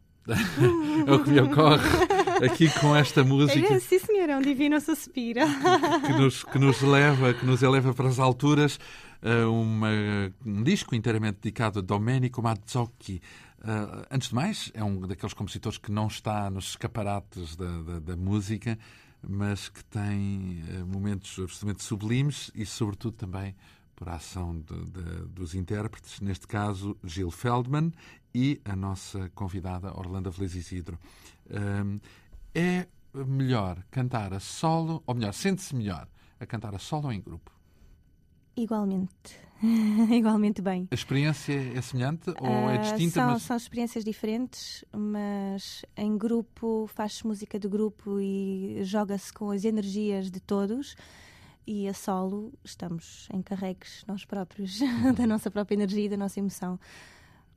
é 1.07 1.13
o 1.13 1.23
que 1.25 1.31
me 1.31 1.41
ocorre 1.41 1.89
aqui 2.45 2.69
com 2.81 2.95
esta 2.95 3.25
música 3.25 3.75
É, 3.75 3.81
sim, 3.81 3.99
senhor, 3.99 4.29
é 4.31 4.37
um 4.37 4.43
divino 4.43 4.81
suspiro. 4.81 5.41
que 6.07 6.13
nos, 6.13 6.45
que 6.45 6.59
nos 6.59 6.81
leva, 6.83 7.35
que 7.35 7.45
nos 7.45 7.63
eleva 7.63 7.93
para 7.95 8.09
as 8.09 8.19
alturas. 8.19 8.79
eh, 9.23 9.45
uma- 9.45 9.89
um 10.47 10.63
disco 10.63 10.95
inteiramente 10.95 11.39
dedicado 11.43 11.79
a 11.81 11.83
Domenico 11.83 12.41
Mazzocchi. 12.41 13.21
Eh, 13.63 14.07
antes 14.11 14.29
de 14.31 14.35
mais, 14.35 14.71
é 14.73 14.83
um 14.83 14.99
daqueles 15.07 15.35
compositores 15.35 15.77
que 15.77 15.93
não 15.93 16.07
está 16.07 16.49
nos 16.49 16.71
escaparates 16.71 17.55
da, 17.55 17.83
da- 17.83 17.99
da 17.99 18.17
música, 18.17 18.79
mas 19.23 19.69
que 19.69 19.85
tem 19.85 20.63
eh, 20.71 20.83
momentos 20.85 21.39
absolutamente 21.39 21.83
sublimes 21.83 22.51
e, 22.55 22.65
sobretudo, 22.65 23.13
também 23.15 23.55
por 24.01 24.09
a 24.09 24.15
ação 24.15 24.59
de- 24.59 24.85
de- 24.87 25.29
dos 25.29 25.55
intérpretes, 25.55 26.21
neste 26.21 26.47
caso 26.47 26.97
Gil 27.05 27.31
Feldman 27.31 27.93
e 28.35 28.59
a 28.65 28.75
nossa 28.75 29.31
convidada 29.35 29.93
Orlando 29.95 30.31
Velez 30.31 30.55
Isidro. 30.55 30.99
Hum, 31.51 32.01
é 32.55 32.87
melhor 33.13 33.85
cantar 33.91 34.33
a 34.33 34.41
solo, 34.41 35.03
ou 35.07 35.15
melhor, 35.15 35.35
sente-se 35.35 35.77
melhor 35.77 36.09
a 36.41 36.47
cantar 36.47 36.75
a 36.75 36.79
solo 36.79 37.09
ou 37.09 37.13
em 37.13 37.21
grupo? 37.21 37.51
Igualmente. 38.57 39.39
Igualmente 40.11 40.63
bem. 40.63 40.89
A 40.91 40.95
experiência 40.95 41.53
é 41.53 41.83
semelhante 41.83 42.31
ou 42.41 42.71
é 42.71 42.77
Ah, 42.77 42.79
distinta, 42.79 43.15
são, 43.21 43.27
mas 43.27 43.43
são 43.43 43.57
experiências 43.59 44.03
diferentes, 44.03 44.83
mas 44.97 45.85
em 45.95 46.17
grupo 46.17 46.87
faz-se 46.95 47.27
música 47.27 47.59
de 47.61 47.69
grupo 47.69 48.19
e 48.19 48.79
joga-se 48.83 49.31
com 49.31 49.51
as 49.51 49.67
energias 49.67 50.31
de 50.31 50.41
todos. 50.41 50.97
E 51.67 51.87
a 51.89 51.95
solo 51.95 52.53
estamos 52.65 53.29
encarregues 53.33 54.05
nós 54.07 54.25
próprios 54.25 54.79
da 55.17 55.27
nossa 55.27 55.51
própria 55.51 55.75
energia 55.77 56.07
e 56.07 56.09
da 56.09 56.17
nossa 56.17 56.39
emoção. 56.41 56.79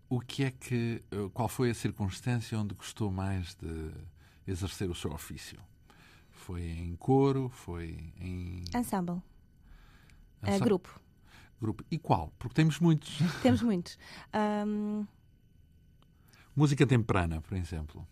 o 0.10 0.20
que 0.20 0.44
é 0.44 0.52
que, 0.52 1.02
eh, 1.12 1.30
qual 1.34 1.48
foi 1.48 1.72
a 1.72 1.74
circunstância 1.74 2.60
onde 2.60 2.76
gostou 2.76 3.12
mais 3.12 3.56
de 3.56 3.92
exercer 4.46 4.90
o 4.90 4.94
seu 4.96 5.12
ofício? 5.12 5.60
Foi 6.30 6.62
em 6.62 6.96
coro? 6.96 7.50
Foi 7.50 8.14
em 8.20 8.64
Ensemble, 8.76 9.22
é 10.44 10.56
ensa- 10.56 10.66
grupo. 10.66 11.00
grupo? 11.60 11.84
E 11.90 11.98
qual? 11.98 12.32
Porque 12.38 12.54
temos 12.54 12.80
muitos. 12.80 13.18
Temos 13.42 13.62
muitos. 13.62 13.98
Ahm, 14.32 15.06
Música 16.56 16.86
temprana, 16.86 17.42
por 17.42 17.58
exemplo. 17.58 18.08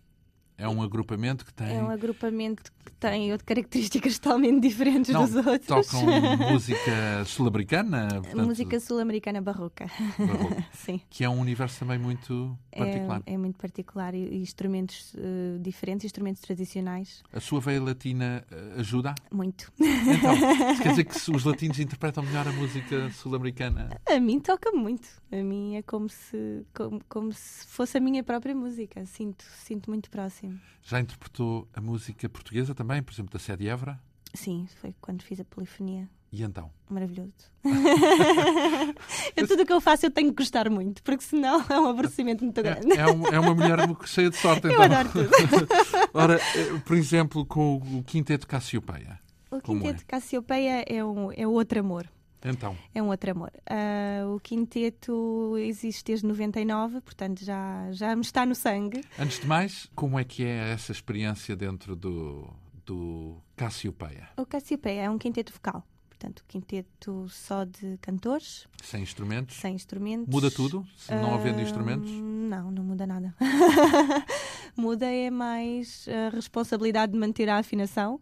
É 0.61 0.67
um 0.69 0.81
agrupamento 0.83 1.43
que 1.43 1.53
tem. 1.53 1.77
é 1.77 1.81
um 1.83 1.89
agrupamento 1.89 2.71
que 2.85 2.91
tem 2.93 3.35
características 3.39 4.17
totalmente 4.19 4.61
diferentes 4.61 5.11
Não, 5.11 5.25
dos 5.25 5.35
outros. 5.35 5.65
Tocam 5.65 6.01
música 6.53 7.25
sul-americana, 7.25 8.21
Música 8.35 8.79
sul-americana 8.79 9.41
barroca. 9.41 9.87
barroca, 10.19 10.63
Sim. 10.73 11.01
que 11.09 11.23
é 11.23 11.29
um 11.29 11.39
universo 11.39 11.79
também 11.79 11.97
muito 11.97 12.55
particular. 12.77 13.23
É, 13.25 13.33
é 13.33 13.37
muito 13.37 13.57
particular 13.57 14.13
e, 14.13 14.37
instrumentos 14.37 15.15
eh, 15.17 15.57
diferentes, 15.59 16.05
instrumentos 16.05 16.41
tradicionais, 16.43 17.23
A 17.33 17.39
sua 17.39 17.59
veia 17.59 17.81
latina 17.81 18.45
eh, 18.51 18.73
ajuda? 18.79 19.15
muito. 19.31 19.71
Então, 19.79 20.35
quer 20.81 20.89
dizer 20.89 21.03
que 21.05 21.31
os 21.31 21.43
latinos 21.43 21.79
interpretam 21.79 22.23
melhor 22.23 22.47
a 22.47 22.51
música 22.51 23.09
sul-americana? 23.11 23.89
A 24.07 24.19
mim 24.19 24.39
toca 24.39 24.71
muito. 24.71 25.07
A 25.31 25.37
mim 25.37 25.75
é 25.75 25.81
como 25.81 26.07
se, 26.07 26.63
como, 26.73 27.01
como 27.09 27.33
se 27.33 27.65
fosse 27.65 27.97
a 27.97 28.01
minha 28.01 28.23
própria 28.23 28.53
música. 28.53 29.03
Sinto, 29.05 29.43
sinto 29.65 29.89
muito 29.89 30.09
próximo. 30.11 30.50
Já 30.83 30.99
interpretou 30.99 31.67
a 31.73 31.81
música 31.81 32.27
portuguesa 32.29 32.73
também, 32.73 33.01
por 33.03 33.13
exemplo, 33.13 33.31
da 33.31 33.39
Sede 33.39 33.67
Évora? 33.67 33.99
Sim, 34.33 34.67
foi 34.79 34.95
quando 35.01 35.21
fiz 35.23 35.39
a 35.39 35.45
polifonia. 35.45 36.09
E 36.31 36.41
então? 36.43 36.71
Maravilhoso. 36.89 37.33
eu, 39.35 39.47
tudo 39.47 39.63
o 39.63 39.65
que 39.65 39.73
eu 39.73 39.81
faço 39.81 40.05
eu 40.05 40.11
tenho 40.11 40.29
que 40.29 40.37
gostar 40.37 40.69
muito, 40.69 41.03
porque 41.03 41.23
senão 41.23 41.63
é 41.69 41.79
um 41.79 41.87
aborrecimento 41.87 42.43
muito 42.43 42.61
grande. 42.63 42.91
É, 42.93 43.01
é 43.01 43.05
um- 43.07 43.27
é 43.27 43.39
uma 43.39 43.53
mulher 43.53 43.77
cheia 44.05 44.29
de 44.29 44.37
sorte, 44.37 44.65
Eu 44.67 44.71
então. 44.71 44.83
adoro 44.83 45.09
tudo. 45.11 45.29
Ora, 46.13 46.35
eh, 46.55 46.79
por 46.85 46.95
exemplo, 46.95 47.45
com 47.45 47.75
o 47.77 48.03
Quinteto 48.03 48.47
Cassiopeia. 48.47 49.19
O 49.51 49.59
Quinteto 49.61 50.03
é? 50.03 50.05
Cassiopeia 50.05 50.85
é 50.87 51.03
um, 51.03 51.31
é 51.33 51.45
outro 51.45 51.79
amor. 51.81 52.07
Então, 52.43 52.75
É 52.93 53.01
um 53.03 53.09
outro 53.09 53.31
amor. 53.31 53.51
Ah, 53.69 54.25
o 54.35 54.39
quinteto 54.39 55.55
existe 55.59 56.03
desde 56.05 56.25
99, 56.25 57.01
portanto 57.01 57.43
já, 57.45 57.91
já 57.91 58.15
me 58.15 58.21
está 58.21 58.45
no 58.45 58.55
sangue. 58.55 59.03
antes 59.19 59.39
de 59.39 59.47
mais, 59.47 59.87
como 59.95 60.17
é 60.19 60.23
que 60.23 60.43
é 60.43 60.71
essa 60.71 60.91
experiência 60.91 61.55
dentro 61.55 61.95
do, 61.95 62.49
do 62.85 63.37
Cassiopeia? 63.55 64.29
O 64.37 64.45
Cassiopeia 64.45 65.01
é 65.03 65.09
um 65.09 65.17
quinteto 65.17 65.53
vocal. 65.53 65.85
Portanto, 66.09 66.43
quinteto 66.47 67.27
só 67.29 67.63
de 67.63 67.97
cantores, 67.99 68.67
Sem 68.83 69.01
instrumentos? 69.01 69.55
sem 69.55 69.73
instrumentos. 69.73 70.27
Muda 70.31 70.51
tudo, 70.51 70.85
se 70.95 71.11
não 71.15 71.33
havendo 71.33 71.57
Ah, 71.59 71.63
instrumentos? 71.63 72.11
Não, 72.11 72.69
não 72.69 72.83
muda 72.83 73.07
nada. 73.07 73.33
muda 74.77 75.05
é 75.07 75.29
mais 75.31 76.05
a 76.07 76.29
responsabilidade 76.35 77.11
de 77.13 77.17
manter 77.17 77.49
a 77.49 77.57
afinação. 77.57 78.19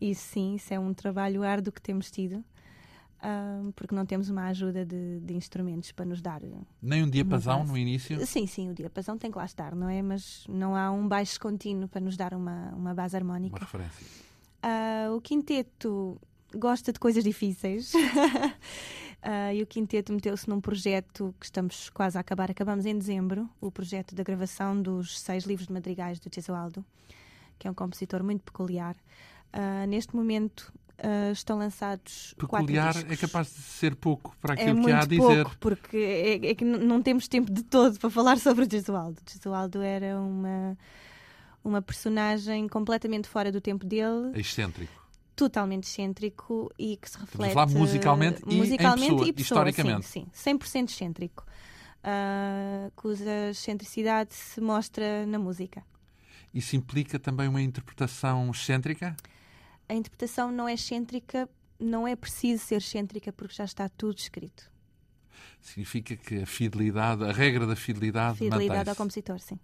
E 0.00 0.14
sim, 0.14 0.54
isso 0.56 0.72
é 0.72 0.78
um 0.78 0.92
trabalho 0.94 1.42
árduo 1.42 1.72
que 1.72 1.80
temos 1.82 2.10
tido. 2.10 2.44
Ah, 3.20 3.62
porque 3.74 3.94
não 3.94 4.06
temos 4.06 4.28
uma 4.30 4.46
ajuda 4.46 4.84
de, 4.84 5.20
de 5.20 5.34
instrumentos 5.34 5.92
para 5.92 6.04
nos 6.04 6.20
dar 6.20 6.40
Nem 6.80 7.02
um 7.02 7.10
diapasão 7.10 7.64
no 7.64 7.76
início? 7.76 8.24
Sim, 8.26 8.46
sim, 8.46 8.70
o 8.70 8.74
diapasão 8.74 9.18
tem 9.18 9.30
que 9.30 9.38
lá 9.38 9.44
estar, 9.44 9.74
não 9.74 9.88
é? 9.88 10.00
Mas 10.02 10.44
não 10.48 10.76
há 10.76 10.90
um 10.90 11.06
baixo 11.08 11.38
contínuo 11.40 11.88
para 11.88 12.00
nos 12.00 12.16
dar 12.16 12.32
uma, 12.34 12.70
uma 12.74 12.94
base 12.94 13.16
Uma 13.16 13.20
harmónica. 13.20 13.58
referência. 13.58 14.06
Ah, 14.62 15.08
o 15.14 15.20
quinteto 15.20 16.20
gosta 16.54 16.92
de 16.92 16.98
coisas 16.98 17.24
difíceis. 17.24 17.92
Ah, 19.20 19.52
e 19.52 19.60
o 19.60 19.66
quinteto 19.66 20.12
meteu-se 20.12 20.48
num 20.48 20.60
projeto 20.60 21.34
que 21.40 21.46
estamos 21.46 21.90
quase 21.90 22.16
a 22.16 22.20
acabar. 22.20 22.52
Acabamos 22.52 22.86
em 22.86 22.96
dezembro, 22.96 23.50
o 23.60 23.68
projeto 23.68 24.14
da 24.14 24.22
gravação 24.22 24.80
dos 24.80 25.18
seis 25.18 25.42
livros 25.42 25.66
de 25.66 25.72
madrigais 25.72 26.20
do 26.20 26.32
Gesualdo, 26.32 26.84
que 27.58 27.66
é 27.66 27.70
um 27.70 27.74
compositor 27.74 28.22
muito 28.22 28.44
peculiar. 28.44 28.94
Ah, 29.52 29.84
neste 29.88 30.14
momento 30.14 30.72
ah, 30.98 31.30
estão 31.32 31.58
lançados 31.58 32.34
Peculiar 32.38 32.92
quatro 32.94 33.00
é 33.06 33.10
discos. 33.10 33.30
capaz 33.30 33.46
de 33.48 33.62
ser 33.62 33.94
pouco 33.94 34.36
para 34.40 34.54
É 34.54 34.62
aquilo 34.62 34.76
muito 34.76 34.86
que 34.86 34.92
há 34.92 35.02
a 35.02 35.06
dizer. 35.06 35.44
pouco, 35.44 35.56
porque 35.60 35.96
é, 35.96 36.50
é 36.50 36.54
que 36.54 36.64
não 36.64 37.00
temos 37.02 37.28
tempo 37.28 37.52
de 37.52 37.62
todo 37.62 37.98
para 37.98 38.10
falar 38.10 38.38
sobre 38.40 38.64
o 38.64 38.70
Gesualdo. 38.70 39.20
Gesualdo 39.30 39.80
era 39.80 40.18
uma, 40.20 40.76
uma 41.62 41.80
personagem 41.82 42.66
completamente 42.68 43.28
fora 43.28 43.52
do 43.52 43.60
tempo 43.60 43.86
dele, 43.86 44.32
Excêntrico. 44.34 44.92
totalmente 45.36 45.84
excêntrico 45.84 46.72
e 46.78 46.96
que 46.96 47.08
se 47.08 47.18
reflete... 47.18 47.54
falar 47.54 47.66
musicalmente 47.68 48.42
e 48.46 48.54
em 48.54 48.58
musicalmente 48.58 49.10
pessoa, 49.10 49.28
e 49.28 49.32
pessoa, 49.32 49.68
historicamente. 49.68 50.06
Sim, 50.06 50.26
sim 50.32 50.58
100% 50.58 50.88
excêntrico. 50.90 51.44
Ah, 52.02 52.90
cuja 52.96 53.50
excentricidade 53.50 54.32
se 54.34 54.60
mostra 54.60 55.26
na 55.26 55.38
música. 55.38 55.82
Isso 56.54 56.74
implica 56.76 57.18
também 57.18 57.46
uma 57.46 57.60
interpretação 57.62 58.50
excêntrica? 58.50 59.14
A 59.88 59.94
interpretação 59.94 60.50
não 60.50 60.68
é 60.68 60.74
excêntrica, 60.74 61.48
não 61.78 62.06
é 62.06 62.14
preciso 62.14 62.64
ser 62.64 62.76
excêntrica 62.76 63.32
porque 63.32 63.54
já 63.54 63.64
está 63.64 63.88
tudo 63.88 64.18
escrito. 64.18 64.70
Significa 65.60 66.16
que 66.16 66.42
a 66.42 66.46
fidelidade, 66.46 67.24
a 67.24 67.32
regra 67.32 67.66
da 67.66 67.76
fidelidade, 67.76 68.38
Fidelidade 68.38 68.90
ao 68.90 68.96
compositor, 68.96 69.38
sim. 69.38 69.58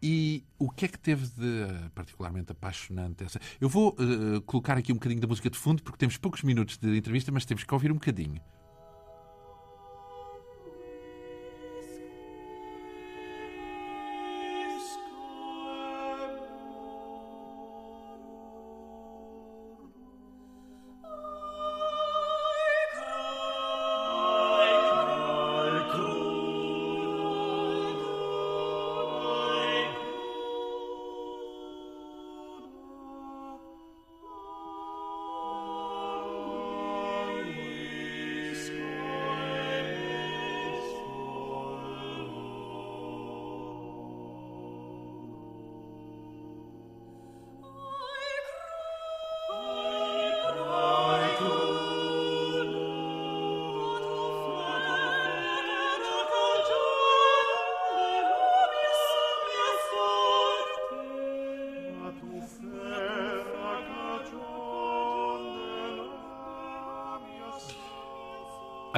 E 0.00 0.44
o 0.58 0.70
que 0.70 0.84
é 0.84 0.88
que 0.88 0.98
teve 0.98 1.26
de 1.26 1.62
eh, 1.62 1.90
particularmente 1.92 2.52
apaixonante? 2.52 3.24
Essa... 3.24 3.40
Eu 3.60 3.68
vou 3.68 3.96
eh, 3.98 4.40
colocar 4.46 4.78
aqui 4.78 4.92
um 4.92 4.94
bocadinho 4.94 5.20
da 5.20 5.26
música 5.26 5.50
de 5.50 5.58
fundo, 5.58 5.82
porque 5.82 5.98
temos 5.98 6.16
poucos 6.16 6.42
minutos 6.42 6.76
de 6.76 6.96
entrevista, 6.96 7.32
mas 7.32 7.44
temos 7.44 7.64
que 7.64 7.74
ouvir 7.74 7.90
um 7.90 7.94
bocadinho. 7.94 8.40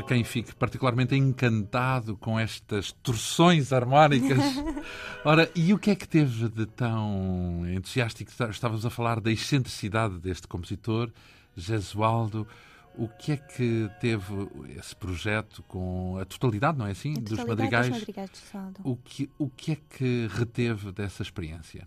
Há 0.00 0.02
quem 0.02 0.24
fique 0.24 0.54
particularmente 0.54 1.14
encantado 1.14 2.16
com 2.16 2.40
estas 2.40 2.90
torções 3.02 3.70
harmónicas. 3.70 4.38
Ora, 5.22 5.50
e 5.54 5.74
o 5.74 5.78
que 5.78 5.90
é 5.90 5.94
que 5.94 6.08
teve 6.08 6.48
de 6.48 6.64
tão 6.64 7.70
entusiástico? 7.70 8.30
Estávamos 8.50 8.86
a 8.86 8.88
falar 8.88 9.20
da 9.20 9.30
excentricidade 9.30 10.18
deste 10.18 10.48
compositor, 10.48 11.12
Gesualdo. 11.54 12.48
O 12.94 13.08
que 13.08 13.32
é 13.32 13.36
que 13.36 13.90
teve 14.00 14.48
esse 14.74 14.96
projeto 14.96 15.62
com 15.64 16.16
a 16.18 16.24
totalidade, 16.24 16.78
não 16.78 16.86
é 16.86 16.92
assim? 16.92 17.12
Dos 17.12 17.44
madrigais? 17.44 17.90
dos 17.90 17.98
madrigais 17.98 18.30
de. 18.30 18.80
O 18.82 18.96
que, 18.96 19.30
o 19.38 19.50
que 19.50 19.72
é 19.72 19.76
que 19.76 20.28
reteve 20.32 20.92
dessa 20.92 21.22
experiência? 21.22 21.86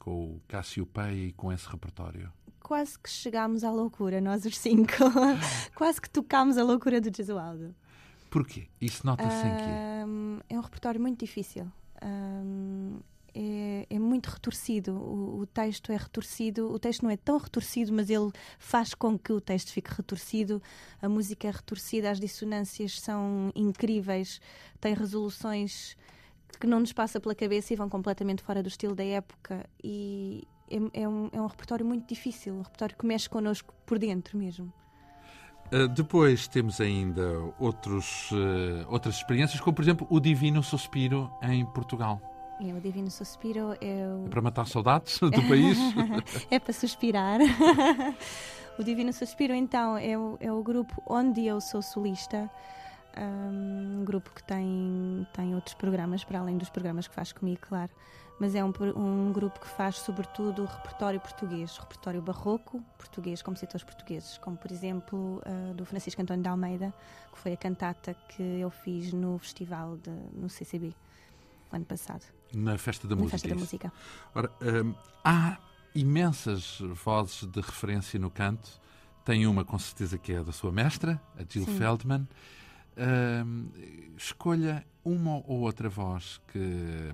Com 0.00 0.24
o 0.24 0.42
Cássio 0.48 0.84
Pei 0.84 1.28
e 1.28 1.32
com 1.32 1.52
esse 1.52 1.68
repertório? 1.68 2.28
Quase 2.62 2.98
que 2.98 3.10
chegámos 3.10 3.64
à 3.64 3.70
loucura, 3.70 4.20
nós 4.20 4.44
os 4.44 4.56
cinco. 4.56 4.92
Quase 5.74 6.00
que 6.00 6.08
tocámos 6.08 6.56
a 6.56 6.62
loucura 6.62 7.00
do 7.00 7.14
Gesualdo. 7.14 7.74
Porquê? 8.30 8.68
Isso 8.80 9.04
nota-se 9.04 9.46
em 9.46 9.56
quê? 9.56 10.44
É 10.48 10.58
um 10.58 10.62
repertório 10.62 11.00
muito 11.00 11.18
difícil. 11.18 11.70
Ahm, 12.00 13.00
é, 13.34 13.86
é 13.88 13.98
muito 13.98 14.28
retorcido. 14.28 14.92
O, 14.92 15.40
o 15.40 15.46
texto 15.46 15.90
é 15.92 15.96
retorcido. 15.96 16.70
O 16.72 16.78
texto 16.78 17.02
não 17.02 17.10
é 17.10 17.16
tão 17.16 17.38
retorcido, 17.38 17.92
mas 17.92 18.10
ele 18.10 18.30
faz 18.58 18.94
com 18.94 19.18
que 19.18 19.32
o 19.32 19.40
texto 19.40 19.70
fique 19.72 19.90
retorcido. 19.92 20.62
A 21.00 21.08
música 21.08 21.48
é 21.48 21.50
retorcida, 21.50 22.10
as 22.10 22.20
dissonâncias 22.20 23.00
são 23.00 23.50
incríveis, 23.54 24.40
tem 24.80 24.94
resoluções 24.94 25.96
que 26.60 26.66
não 26.66 26.80
nos 26.80 26.92
passa 26.92 27.18
pela 27.18 27.34
cabeça 27.34 27.72
e 27.72 27.76
vão 27.76 27.88
completamente 27.88 28.42
fora 28.42 28.62
do 28.62 28.68
estilo 28.68 28.94
da 28.94 29.04
época. 29.04 29.68
E 29.82 30.46
é, 30.72 31.02
é 31.02 31.08
um, 31.08 31.28
é 31.32 31.40
um 31.40 31.46
repertório 31.46 31.84
muito 31.84 32.08
difícil, 32.08 32.54
um 32.54 32.62
repertório 32.62 32.96
que 32.96 33.06
mexe 33.06 33.28
connosco 33.28 33.74
por 33.84 33.98
dentro 33.98 34.38
mesmo. 34.38 34.72
Uh, 35.72 35.88
depois 35.88 36.48
temos 36.48 36.80
ainda 36.80 37.22
outros, 37.58 38.30
uh, 38.32 38.86
outras 38.88 39.16
experiências, 39.16 39.60
como 39.60 39.74
por 39.74 39.82
exemplo 39.82 40.06
o 40.10 40.20
Divino 40.20 40.62
Suspiro 40.62 41.30
em 41.42 41.64
Portugal. 41.64 42.20
É, 42.60 42.72
o 42.72 42.80
Divino 42.80 43.10
Suspiro 43.10 43.76
é 43.80 44.06
o, 44.06 44.28
Para 44.28 44.40
matar 44.40 44.66
saudades 44.66 45.18
do 45.18 45.30
país. 45.48 45.78
é 46.50 46.58
para 46.58 46.72
suspirar. 46.72 47.40
o 48.78 48.84
Divino 48.84 49.12
Suspiro, 49.12 49.54
então, 49.54 49.96
é 49.96 50.16
o, 50.16 50.36
é 50.40 50.52
o 50.52 50.62
grupo 50.62 51.02
onde 51.06 51.46
eu 51.46 51.60
sou 51.60 51.82
solista. 51.82 52.50
Um 53.18 54.04
grupo 54.04 54.30
que 54.34 54.42
tem, 54.42 55.26
tem 55.34 55.54
outros 55.54 55.74
programas, 55.74 56.24
para 56.24 56.38
além 56.38 56.56
dos 56.56 56.70
programas 56.70 57.06
que 57.06 57.14
faz 57.14 57.32
comigo, 57.32 57.60
claro. 57.68 57.90
Mas 58.40 58.54
é 58.54 58.64
um, 58.64 58.72
um 58.96 59.32
grupo 59.32 59.60
que 59.60 59.68
faz, 59.68 59.96
sobretudo, 59.98 60.64
repertório 60.64 61.20
português, 61.20 61.76
repertório 61.76 62.20
barroco 62.20 62.82
português, 62.98 63.40
compositores 63.40 63.84
portugueses, 63.84 64.38
como, 64.38 64.56
por 64.56 64.72
exemplo, 64.72 65.40
ah, 65.44 65.72
do 65.74 65.84
Francisco 65.84 66.20
António 66.20 66.42
de 66.42 66.48
Almeida, 66.48 66.92
que 67.32 67.38
foi 67.38 67.52
a 67.52 67.56
cantata 67.56 68.14
que 68.30 68.42
eu 68.42 68.70
fiz 68.70 69.12
no 69.12 69.38
festival 69.38 69.96
de, 69.96 70.10
no 70.34 70.48
CCB, 70.48 70.92
ano 71.70 71.84
passado, 71.84 72.24
na 72.54 72.76
Festa 72.78 73.08
da 73.08 73.14
na 73.14 73.22
Música. 73.22 73.38
Festa 73.38 73.48
da. 73.48 73.60
Música. 73.60 73.92
Ora, 74.34 74.50
hum, 74.60 74.94
há 75.24 75.58
imensas 75.94 76.78
vozes 76.80 77.44
de 77.44 77.60
referência 77.60 78.18
no 78.18 78.30
canto. 78.30 78.80
Tem 79.24 79.46
uma, 79.46 79.64
com 79.64 79.78
certeza, 79.78 80.18
que 80.18 80.32
é 80.32 80.42
da 80.42 80.52
sua 80.52 80.72
mestra, 80.72 81.20
a 81.38 81.44
Jill 81.48 81.64
Sim. 81.64 81.78
Feldman. 81.78 82.28
Hum, 82.96 83.68
escolha 84.16 84.84
uma 85.04 85.36
ou 85.46 85.60
outra 85.60 85.88
voz 85.88 86.40
que 86.48 87.12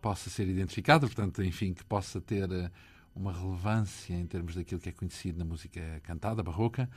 possa 0.00 0.30
ser 0.30 0.48
identificada, 0.48 1.06
portanto, 1.06 1.42
enfim, 1.42 1.74
que 1.74 1.84
possa 1.84 2.20
ter 2.20 2.50
eh, 2.50 2.70
uma 3.14 3.32
relevância 3.32 4.14
em 4.14 4.26
termos 4.26 4.54
daquilo 4.54 4.80
que 4.80 4.88
é 4.88 4.92
conhecido 4.92 5.38
na 5.38 5.44
música 5.44 6.00
cantada, 6.02 6.42
barroca, 6.42 6.88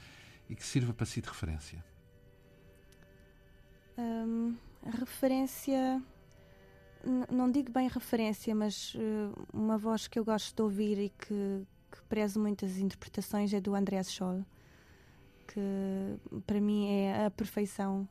e 0.49 0.55
que 0.55 0.65
sirva 0.65 0.93
para 0.93 1.05
si 1.05 1.21
de 1.21 1.27
referência. 1.27 1.83
A 4.85 4.91
referência. 4.91 6.01
Não 7.31 7.49
digo 7.49 7.71
bem 7.71 7.87
referência, 7.87 8.53
mas 8.53 8.93
eh, 8.95 9.41
uma 9.53 9.77
voz 9.77 10.07
que 10.07 10.19
eu 10.19 10.25
gosto 10.25 10.53
de 10.55 10.61
ouvir 10.61 10.99
e 10.99 11.09
que, 11.09 11.65
que 11.91 12.01
prezo 12.09 12.39
muitas 12.39 12.77
interpretações 12.77 13.53
é 13.53 13.61
do 13.61 13.73
Andreas 13.73 14.11
Scholl, 14.11 14.45
que 15.47 16.41
para 16.45 16.59
mim 16.59 16.87
é 16.89 17.25
a 17.25 17.31
perfeição 17.31 18.07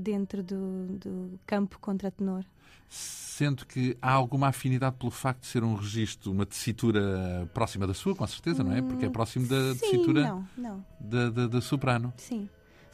dentro 0.00 0.42
do, 0.42 0.86
do 0.98 1.40
campo 1.46 1.78
contra 1.78 2.10
tenor. 2.10 2.44
Sendo 2.88 3.64
que 3.66 3.96
há 4.02 4.10
alguma 4.12 4.48
afinidade 4.48 4.96
pelo 4.96 5.10
facto 5.12 5.42
de 5.42 5.46
ser 5.46 5.62
um 5.62 5.74
registro, 5.76 6.32
uma 6.32 6.44
tessitura 6.44 7.48
próxima 7.54 7.86
da 7.86 7.94
sua, 7.94 8.14
com 8.16 8.26
certeza, 8.26 8.64
não 8.64 8.72
é? 8.72 8.82
Porque 8.82 9.06
é 9.06 9.08
próximo 9.10 9.46
da 9.46 9.56
Hum, 9.56 9.74
Sim, 9.74 9.80
tessitura 9.80 10.22
não, 10.24 10.48
não, 10.56 10.84
da, 10.98 11.30
da, 11.30 11.46
da 11.46 11.60
soprano. 11.60 12.12
sim. 12.16 12.48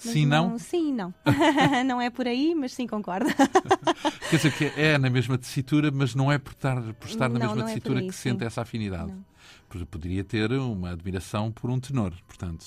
Mas 0.04 0.12
Sim, 0.12 0.26
não? 0.26 0.58
Sim, 0.58 0.92
não. 0.92 1.14
não 1.86 1.98
é 1.98 2.10
por 2.10 2.26
aí, 2.26 2.54
mas 2.54 2.74
sim, 2.74 2.86
concordo. 2.86 3.30
Quer 4.28 4.36
dizer 4.36 4.52
que 4.52 4.64
é 4.78 4.98
na 4.98 5.08
mesma 5.08 5.38
tessitura, 5.38 5.90
mas 5.90 6.14
não 6.14 6.30
é 6.30 6.36
por 6.38 6.52
estar, 6.52 6.82
por 6.94 7.08
estar 7.08 7.30
na 7.30 7.38
Não, 7.38 7.46
mesma 7.46 7.62
não 7.62 7.62
é 7.62 7.66
tessitura 7.72 8.00
aí, 8.00 8.06
que 8.08 8.14
sim. 8.14 8.30
sente 8.30 8.44
essa 8.44 8.60
afinidade. 8.60 9.10
Não. 9.12 9.24
Poderia 9.90 10.24
ter 10.24 10.52
uma 10.52 10.90
admiração 10.90 11.52
por 11.52 11.70
um 11.70 11.78
tenor, 11.78 12.12
portanto. 12.26 12.64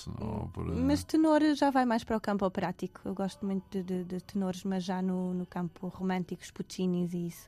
por, 0.53 0.67
uh, 0.69 0.75
Mas 0.85 1.03
tenor 1.03 1.41
já 1.55 1.69
vai 1.71 1.85
mais 1.85 2.03
para 2.03 2.15
o 2.17 2.21
campo 2.21 2.45
operático. 2.45 3.01
Eu 3.05 3.13
gosto 3.15 3.45
muito 3.45 3.63
de, 3.69 3.83
de- 3.83 4.03
de 4.03 4.21
tenores, 4.23 4.63
mas 4.63 4.83
já 4.83 5.01
no, 5.01 5.33
no 5.33 5.45
campo 5.45 5.87
românticos, 5.87 6.51
Puccinis 6.51 7.13
e 7.13 7.27
isso. 7.27 7.47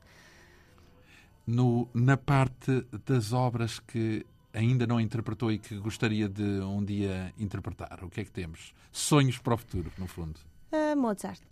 no, 1.46 1.88
na 1.94 2.16
parte 2.16 2.84
das 3.06 3.32
obras 3.32 3.78
que 3.78 4.24
ainda 4.54 4.86
não 4.86 5.00
interpretou 5.00 5.50
e 5.50 5.58
que 5.58 5.76
gostaria 5.78 6.28
de 6.28 6.42
um 6.60 6.84
dia 6.84 7.32
interpretar, 7.38 7.98
o 8.02 8.10
que 8.10 8.20
é 8.20 8.24
que 8.24 8.30
temos? 8.30 8.74
Sonhos 8.90 9.38
para 9.38 9.54
o 9.54 9.56
futuro, 9.56 9.90
no 9.98 10.06
fundo. 10.06 10.38
Ah, 10.70 10.94
Mozart. 10.96 11.42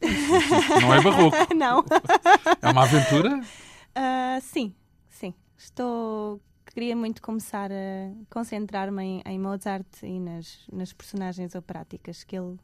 Não 0.80 0.92
é 0.92 1.00
barroco, 1.02 1.36
Não. 1.56 1.82
é 2.60 2.68
uma 2.68 2.82
aventura. 2.82 3.40
Ah, 3.94 4.38
sim, 4.42 4.74
sim. 5.08 5.32
Estou. 5.56 6.38
Queria 6.76 6.94
muito 6.94 7.22
começar 7.22 7.72
a 7.72 8.12
concentrar-me 8.28 9.02
em, 9.02 9.22
em 9.24 9.38
Mozart 9.38 9.86
e 10.02 10.20
nas, 10.20 10.58
nas 10.70 10.92
personagens 10.92 11.54
operáticas 11.54 12.22
que 12.22 12.36
ele, 12.36 12.58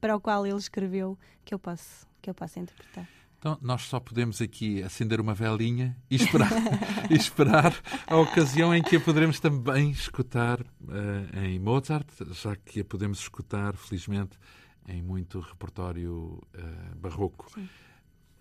para 0.00 0.14
o 0.14 0.20
qual 0.20 0.46
ele 0.46 0.56
escreveu, 0.56 1.18
que 1.44 1.52
eu 1.52 1.58
posso, 1.58 2.06
que 2.22 2.30
eu 2.30 2.34
posso 2.34 2.60
interpretar. 2.60 3.08
Então, 3.36 3.58
nós 3.60 3.82
só 3.82 3.98
podemos 3.98 4.40
aqui 4.40 4.80
acender 4.84 5.20
uma 5.20 5.34
velinha 5.34 5.96
e 6.08 6.14
esperar, 6.14 6.52
e 7.10 7.14
esperar 7.14 7.74
a 8.06 8.16
ocasião 8.16 8.72
em 8.72 8.80
que 8.80 8.94
a 8.94 9.00
poderemos 9.00 9.40
também 9.40 9.90
escutar 9.90 10.60
eh, 10.60 11.46
em 11.48 11.58
Mozart, 11.58 12.06
já 12.30 12.54
que 12.54 12.78
a 12.78 12.84
podemos 12.84 13.18
escutar, 13.18 13.74
felizmente, 13.74 14.38
em 14.86 15.02
muito 15.02 15.40
repertório 15.40 16.40
eh, 16.54 16.94
barroco. 16.94 17.50
Sim. 17.52 17.68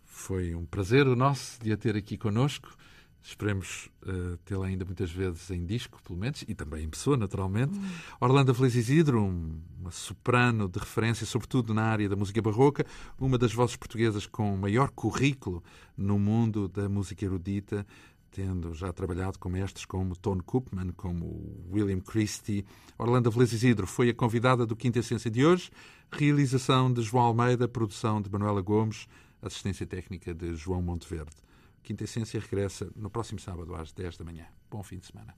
Foi 0.06 0.54
um 0.54 0.64
prazer 0.64 1.08
o 1.08 1.16
nosso 1.16 1.60
de 1.60 1.74
a 1.74 1.78
ter 1.78 1.96
aqui 1.96 2.20
connosco. 2.20 2.78
Esperemos 3.22 3.90
eh, 4.08 4.38
tê-la 4.46 4.68
ainda 4.68 4.86
muitas 4.86 5.12
vezes 5.12 5.50
em 5.52 5.66
disco, 5.66 6.02
pelo 6.02 6.18
menos, 6.18 6.44
e 6.48 6.56
também 6.56 6.86
em 6.86 6.90
pessoa, 6.90 7.18
naturalmente. 7.18 7.78
Orlando 8.20 8.54
Feliz 8.56 8.76
Isidro, 8.76 9.22
um- 9.22 9.62
uma 9.80 9.92
soprano 9.92 10.68
de 10.70 10.80
referência, 10.80 11.26
sobretudo 11.26 11.74
na 11.74 11.84
área 11.84 12.08
da 12.10 12.16
música 12.16 12.42
barroca, 12.42 12.86
uma 13.20 13.38
das 13.38 13.54
vozes 13.54 13.76
portuguesas 13.76 14.26
com 14.26 14.56
maior 14.58 14.90
currículo 14.92 15.62
no 15.98 16.18
mundo 16.18 16.68
da 16.70 16.88
música 16.88 17.26
erudita, 17.26 17.86
tendo 18.32 18.74
já 18.74 18.94
trabalhado 18.94 19.38
com 19.38 19.50
mestres 19.50 19.86
como 19.86 20.16
Tone 20.16 20.42
Koopman, 20.42 20.92
como 20.96 21.66
William 21.72 22.00
Christie. 22.00 22.66
Orlando 22.98 23.32
Feliz 23.32 23.52
Isidro 23.52 23.86
foi 23.86 24.10
a 24.10 24.14
convidada 24.14 24.66
do 24.66 24.76
Quinta 24.76 25.00
Essência 25.00 25.30
de 25.30 25.46
hoje, 25.46 25.70
realização 26.12 26.92
de 26.92 27.02
João 27.02 27.26
Almeida, 27.26 27.68
produção 27.68 28.22
de 28.22 28.30
Manuela 28.32 28.62
Gomes, 28.62 29.08
assistência 29.42 29.86
técnica 29.86 30.34
de 30.34 30.56
João 30.56 30.82
Monteverde. 30.82 31.36
Quinta 31.84 32.04
Essência 32.04 32.40
regressa 32.40 32.92
no 32.96 33.10
próximo 33.10 33.40
sábado 33.40 33.76
às 33.76 33.92
10 33.92 34.18
da 34.18 34.26
manhã. 34.26 34.46
Bom 34.70 34.84
fim 34.84 34.98
de 34.98 35.08
semana. 35.08 35.36